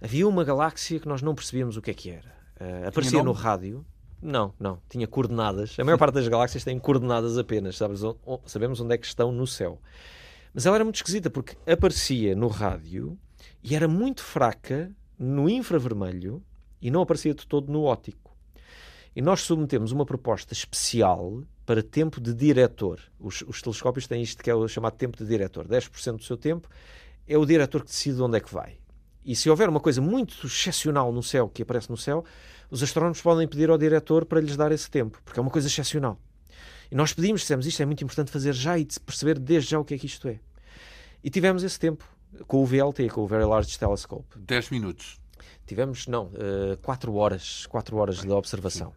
Havia 0.00 0.26
uma 0.26 0.42
galáxia 0.42 0.98
que 0.98 1.06
nós 1.06 1.20
não 1.20 1.34
percebíamos 1.34 1.76
o 1.76 1.82
que 1.82 1.90
é 1.90 1.94
que 1.94 2.10
era 2.10 2.40
Uh, 2.60 2.88
aparecia 2.88 3.22
no 3.22 3.32
rádio. 3.32 3.84
Não, 4.20 4.52
não. 4.60 4.78
Tinha 4.86 5.06
coordenadas. 5.06 5.78
A 5.78 5.84
maior 5.84 5.96
parte 5.96 6.14
das 6.14 6.28
galáxias 6.28 6.62
tem 6.62 6.78
coordenadas 6.78 7.38
apenas. 7.38 7.76
Sabes, 7.78 8.02
sabemos 8.44 8.80
onde 8.82 8.94
é 8.94 8.98
que 8.98 9.06
estão 9.06 9.32
no 9.32 9.46
céu. 9.46 9.80
Mas 10.52 10.66
ela 10.66 10.76
era 10.76 10.84
muito 10.84 10.96
esquisita 10.96 11.30
porque 11.30 11.56
aparecia 11.66 12.36
no 12.36 12.48
rádio 12.48 13.18
e 13.64 13.74
era 13.74 13.88
muito 13.88 14.22
fraca 14.22 14.94
no 15.18 15.48
infravermelho 15.48 16.42
e 16.82 16.90
não 16.90 17.00
aparecia 17.00 17.32
de 17.32 17.46
todo 17.46 17.72
no 17.72 17.84
óptico. 17.84 18.36
E 19.16 19.22
nós 19.22 19.40
submetemos 19.40 19.90
uma 19.90 20.04
proposta 20.04 20.52
especial 20.52 21.42
para 21.70 21.84
tempo 21.84 22.20
de 22.20 22.34
diretor. 22.34 23.00
Os, 23.16 23.42
os 23.42 23.62
telescópios 23.62 24.08
têm 24.08 24.20
isto 24.20 24.42
que 24.42 24.50
é 24.50 24.54
o 24.56 24.66
chamado 24.66 24.96
tempo 24.96 25.16
de 25.16 25.24
diretor. 25.24 25.68
10% 25.68 26.16
do 26.16 26.24
seu 26.24 26.36
tempo 26.36 26.68
é 27.28 27.38
o 27.38 27.46
diretor 27.46 27.82
que 27.82 27.90
decide 27.92 28.20
onde 28.20 28.38
é 28.38 28.40
que 28.40 28.52
vai. 28.52 28.78
E 29.24 29.36
se 29.36 29.48
houver 29.48 29.68
uma 29.68 29.78
coisa 29.78 30.00
muito 30.00 30.44
excepcional 30.44 31.12
no 31.12 31.22
céu, 31.22 31.48
que 31.48 31.62
aparece 31.62 31.88
no 31.88 31.96
céu, 31.96 32.24
os 32.72 32.82
astrónomos 32.82 33.22
podem 33.22 33.46
pedir 33.46 33.70
ao 33.70 33.78
diretor 33.78 34.24
para 34.24 34.40
lhes 34.40 34.56
dar 34.56 34.72
esse 34.72 34.90
tempo, 34.90 35.22
porque 35.24 35.38
é 35.38 35.42
uma 35.42 35.50
coisa 35.50 35.68
excepcional. 35.68 36.18
E 36.90 36.94
nós 36.96 37.12
pedimos, 37.12 37.42
dissemos, 37.42 37.64
isto 37.64 37.80
é 37.80 37.86
muito 37.86 38.02
importante 38.02 38.32
fazer 38.32 38.52
já 38.52 38.76
e 38.76 38.84
perceber 39.06 39.38
desde 39.38 39.70
já 39.70 39.78
o 39.78 39.84
que 39.84 39.94
é 39.94 39.98
que 39.98 40.06
isto 40.06 40.26
é. 40.26 40.40
E 41.22 41.30
tivemos 41.30 41.62
esse 41.62 41.78
tempo 41.78 42.04
com 42.48 42.64
o 42.64 42.66
VLT, 42.66 43.10
com 43.10 43.20
o 43.20 43.28
Very 43.28 43.44
Large 43.44 43.78
Telescope. 43.78 44.36
10 44.40 44.70
minutos. 44.70 45.20
Tivemos, 45.68 46.08
não, 46.08 46.32
4 46.82 47.12
uh, 47.12 47.14
horas, 47.14 47.64
4 47.66 47.96
horas 47.96 48.22
de 48.22 48.30
observação. 48.32 48.92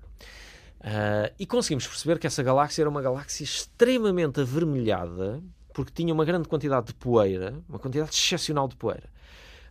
Uh, 0.83 1.33
e 1.39 1.45
conseguimos 1.45 1.87
perceber 1.87 2.19
que 2.19 2.27
essa 2.27 2.43
galáxia 2.43 2.83
era 2.83 2.89
uma 2.89 3.01
galáxia 3.01 3.43
extremamente 3.43 4.41
avermelhada, 4.41 5.41
porque 5.73 5.91
tinha 5.93 6.13
uma 6.13 6.25
grande 6.25 6.47
quantidade 6.47 6.87
de 6.87 6.93
poeira, 6.93 7.55
uma 7.69 7.79
quantidade 7.79 8.11
excepcional 8.11 8.67
de 8.67 8.75
poeira 8.75 9.13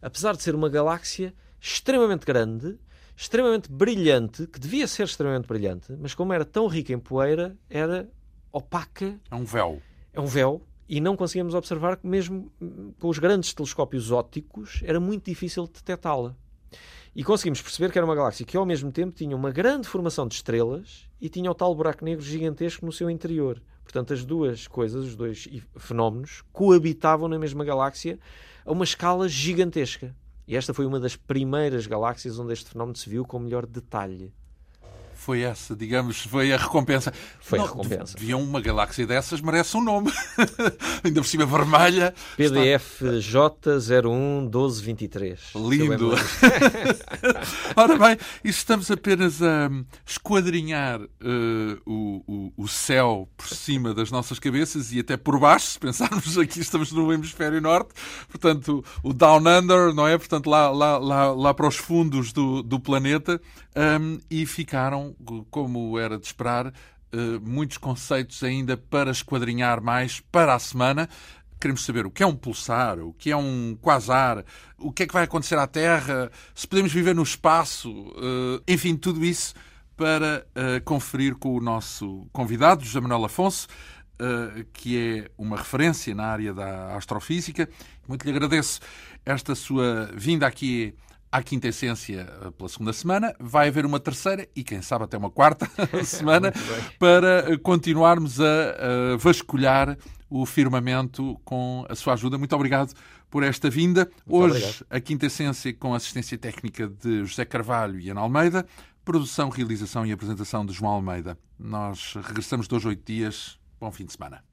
apesar 0.02 0.36
de 0.36 0.42
ser 0.42 0.54
uma 0.54 0.68
galáxia 0.68 1.32
extremamente 1.60 2.26
grande, 2.26 2.76
extremamente 3.16 3.70
brilhante, 3.70 4.48
que 4.48 4.58
devia 4.58 4.86
ser 4.88 5.04
extremamente 5.04 5.46
brilhante, 5.46 5.92
mas 5.98 6.12
como 6.12 6.32
era 6.32 6.44
tão 6.44 6.66
rica 6.66 6.92
em 6.92 6.98
poeira, 6.98 7.56
era 7.70 8.10
opaca. 8.50 9.18
É 9.30 9.34
um 9.36 9.44
véu. 9.44 9.80
É 10.12 10.20
um 10.20 10.26
véu. 10.26 10.60
E 10.88 11.00
não 11.00 11.16
conseguíamos 11.16 11.54
observar 11.54 11.96
que, 11.96 12.06
mesmo 12.06 12.52
com 12.98 13.08
os 13.08 13.18
grandes 13.18 13.54
telescópios 13.54 14.10
ópticos, 14.10 14.82
era 14.84 14.98
muito 14.98 15.24
difícil 15.24 15.66
detectá-la. 15.66 16.36
E 17.14 17.22
conseguimos 17.22 17.60
perceber 17.60 17.92
que 17.92 17.98
era 17.98 18.06
uma 18.06 18.14
galáxia 18.14 18.46
que, 18.46 18.56
ao 18.56 18.64
mesmo 18.64 18.90
tempo, 18.90 19.14
tinha 19.14 19.36
uma 19.36 19.50
grande 19.50 19.86
formação 19.86 20.26
de 20.26 20.34
estrelas 20.34 21.06
e 21.20 21.28
tinha 21.28 21.50
o 21.50 21.54
tal 21.54 21.74
buraco 21.74 22.04
negro 22.04 22.24
gigantesco 22.24 22.86
no 22.86 22.92
seu 22.92 23.10
interior. 23.10 23.62
Portanto, 23.84 24.14
as 24.14 24.24
duas 24.24 24.66
coisas, 24.66 25.04
os 25.04 25.14
dois 25.14 25.46
fenómenos, 25.76 26.42
coabitavam 26.52 27.28
na 27.28 27.38
mesma 27.38 27.64
galáxia 27.64 28.18
a 28.64 28.72
uma 28.72 28.84
escala 28.84 29.28
gigantesca. 29.28 30.16
E 30.48 30.56
esta 30.56 30.72
foi 30.72 30.86
uma 30.86 30.98
das 30.98 31.14
primeiras 31.14 31.86
galáxias 31.86 32.38
onde 32.38 32.54
este 32.54 32.70
fenómeno 32.70 32.96
se 32.96 33.10
viu 33.10 33.24
com 33.26 33.38
melhor 33.38 33.66
detalhe 33.66 34.32
foi 35.22 35.42
essa, 35.42 35.76
digamos, 35.76 36.22
foi 36.22 36.52
a 36.52 36.56
recompensa. 36.56 37.12
Foi 37.38 37.56
não, 37.56 37.66
a 37.66 37.68
recompensa. 37.68 38.18
Deviam 38.18 38.42
uma 38.42 38.60
galáxia 38.60 39.06
dessas, 39.06 39.40
merece 39.40 39.76
um 39.76 39.80
nome. 39.80 40.10
Ainda 41.04 41.20
por 41.20 41.28
cima 41.28 41.46
vermelha. 41.46 42.12
PDF 42.36 43.02
J011223. 43.02 45.38
Lindo. 45.54 46.10
Ora 47.76 47.96
bem, 47.96 48.18
e 48.42 48.48
estamos 48.48 48.90
apenas 48.90 49.40
a 49.40 49.70
esquadrinhar 50.04 51.00
uh, 51.00 51.08
o, 51.86 52.24
o, 52.26 52.52
o, 52.56 52.66
céu 52.66 53.28
por 53.36 53.46
cima 53.46 53.94
das 53.94 54.10
nossas 54.10 54.40
cabeças 54.40 54.92
e 54.92 54.98
até 54.98 55.16
por 55.16 55.38
baixo, 55.38 55.66
se 55.66 55.78
pensarmos 55.78 56.36
aqui 56.36 56.58
estamos 56.58 56.90
no 56.90 57.12
hemisfério 57.12 57.60
norte, 57.60 57.90
portanto, 58.28 58.84
o 59.04 59.12
Down 59.12 59.46
Under, 59.46 59.94
não 59.94 60.08
é? 60.08 60.18
Portanto, 60.18 60.50
lá, 60.50 60.68
lá, 60.70 60.98
lá, 60.98 61.32
lá 61.32 61.54
para 61.54 61.68
os 61.68 61.76
fundos 61.76 62.32
do, 62.32 62.60
do 62.60 62.80
planeta, 62.80 63.40
um, 63.74 64.20
e 64.30 64.44
ficaram, 64.44 65.11
como 65.50 65.98
era 65.98 66.18
de 66.18 66.26
esperar, 66.26 66.68
uh, 66.68 67.40
muitos 67.42 67.78
conceitos 67.78 68.42
ainda 68.42 68.76
para 68.76 69.10
esquadrinhar 69.10 69.82
mais 69.82 70.20
para 70.20 70.54
a 70.54 70.58
semana. 70.58 71.08
Queremos 71.60 71.84
saber 71.84 72.04
o 72.06 72.10
que 72.10 72.22
é 72.22 72.26
um 72.26 72.34
pulsar, 72.34 72.98
o 72.98 73.12
que 73.12 73.30
é 73.30 73.36
um 73.36 73.76
quasar, 73.80 74.44
o 74.78 74.92
que 74.92 75.04
é 75.04 75.06
que 75.06 75.12
vai 75.12 75.24
acontecer 75.24 75.56
à 75.56 75.66
Terra, 75.66 76.30
se 76.54 76.66
podemos 76.66 76.92
viver 76.92 77.14
no 77.14 77.22
espaço, 77.22 77.90
uh, 77.90 78.62
enfim, 78.66 78.96
tudo 78.96 79.24
isso 79.24 79.54
para 79.96 80.44
uh, 80.56 80.82
conferir 80.84 81.36
com 81.36 81.56
o 81.56 81.60
nosso 81.60 82.26
convidado, 82.32 82.84
José 82.84 83.00
Manuel 83.00 83.24
Afonso, 83.24 83.68
que 84.72 84.96
é 84.96 85.30
uma 85.36 85.56
referência 85.56 86.14
na 86.14 86.26
área 86.26 86.54
da 86.54 86.96
astrofísica. 86.96 87.68
Muito 88.06 88.22
lhe 88.22 88.30
agradeço 88.30 88.78
esta 89.26 89.52
sua 89.56 90.10
vinda 90.14 90.46
aqui 90.46 90.94
à 91.32 91.42
quinta 91.42 91.68
essência 91.68 92.28
eh, 92.42 92.50
pela 92.50 92.68
segunda 92.68 92.92
semana. 92.92 93.34
Vai 93.40 93.68
haver 93.68 93.86
uma 93.86 93.98
terceira 93.98 94.46
e, 94.54 94.62
quem 94.62 94.82
sabe, 94.82 95.04
até 95.04 95.16
uma 95.16 95.30
quarta 95.30 95.66
semana 96.04 96.52
para 96.98 97.50
eh, 97.50 97.56
continuarmos 97.56 98.38
a, 98.38 98.44
a, 98.44 99.16
vasculhar 99.16 99.96
o 100.28 100.44
firmamento 100.44 101.40
com 101.44 101.86
a 101.88 101.94
sua 101.94 102.12
ajuda. 102.12 102.36
Muito 102.36 102.54
obrigado 102.54 102.92
por 103.30 103.42
esta 103.42 103.70
vinda. 103.70 104.10
Muito 104.26 104.44
Hoje, 104.44 104.64
obrigado. 104.64 104.86
a 104.90 105.00
quinta 105.00 105.26
essência 105.26 105.72
com 105.72 105.94
assistência 105.94 106.36
técnica 106.36 106.86
de 106.86 107.24
José 107.24 107.46
Carvalho 107.46 107.98
e 107.98 108.10
Ana 108.10 108.20
Almeida. 108.20 108.66
Produção, 109.04 109.48
realização 109.48 110.06
e 110.06 110.12
apresentação 110.12 110.64
de 110.64 110.72
João 110.72 110.92
Almeida. 110.92 111.36
Nós 111.58 112.14
regressamos 112.22 112.68
dois 112.68 112.84
oito 112.84 113.04
dias. 113.04 113.58
Bom 113.80 113.90
fim 113.90 114.04
de 114.04 114.12
semana. 114.12 114.44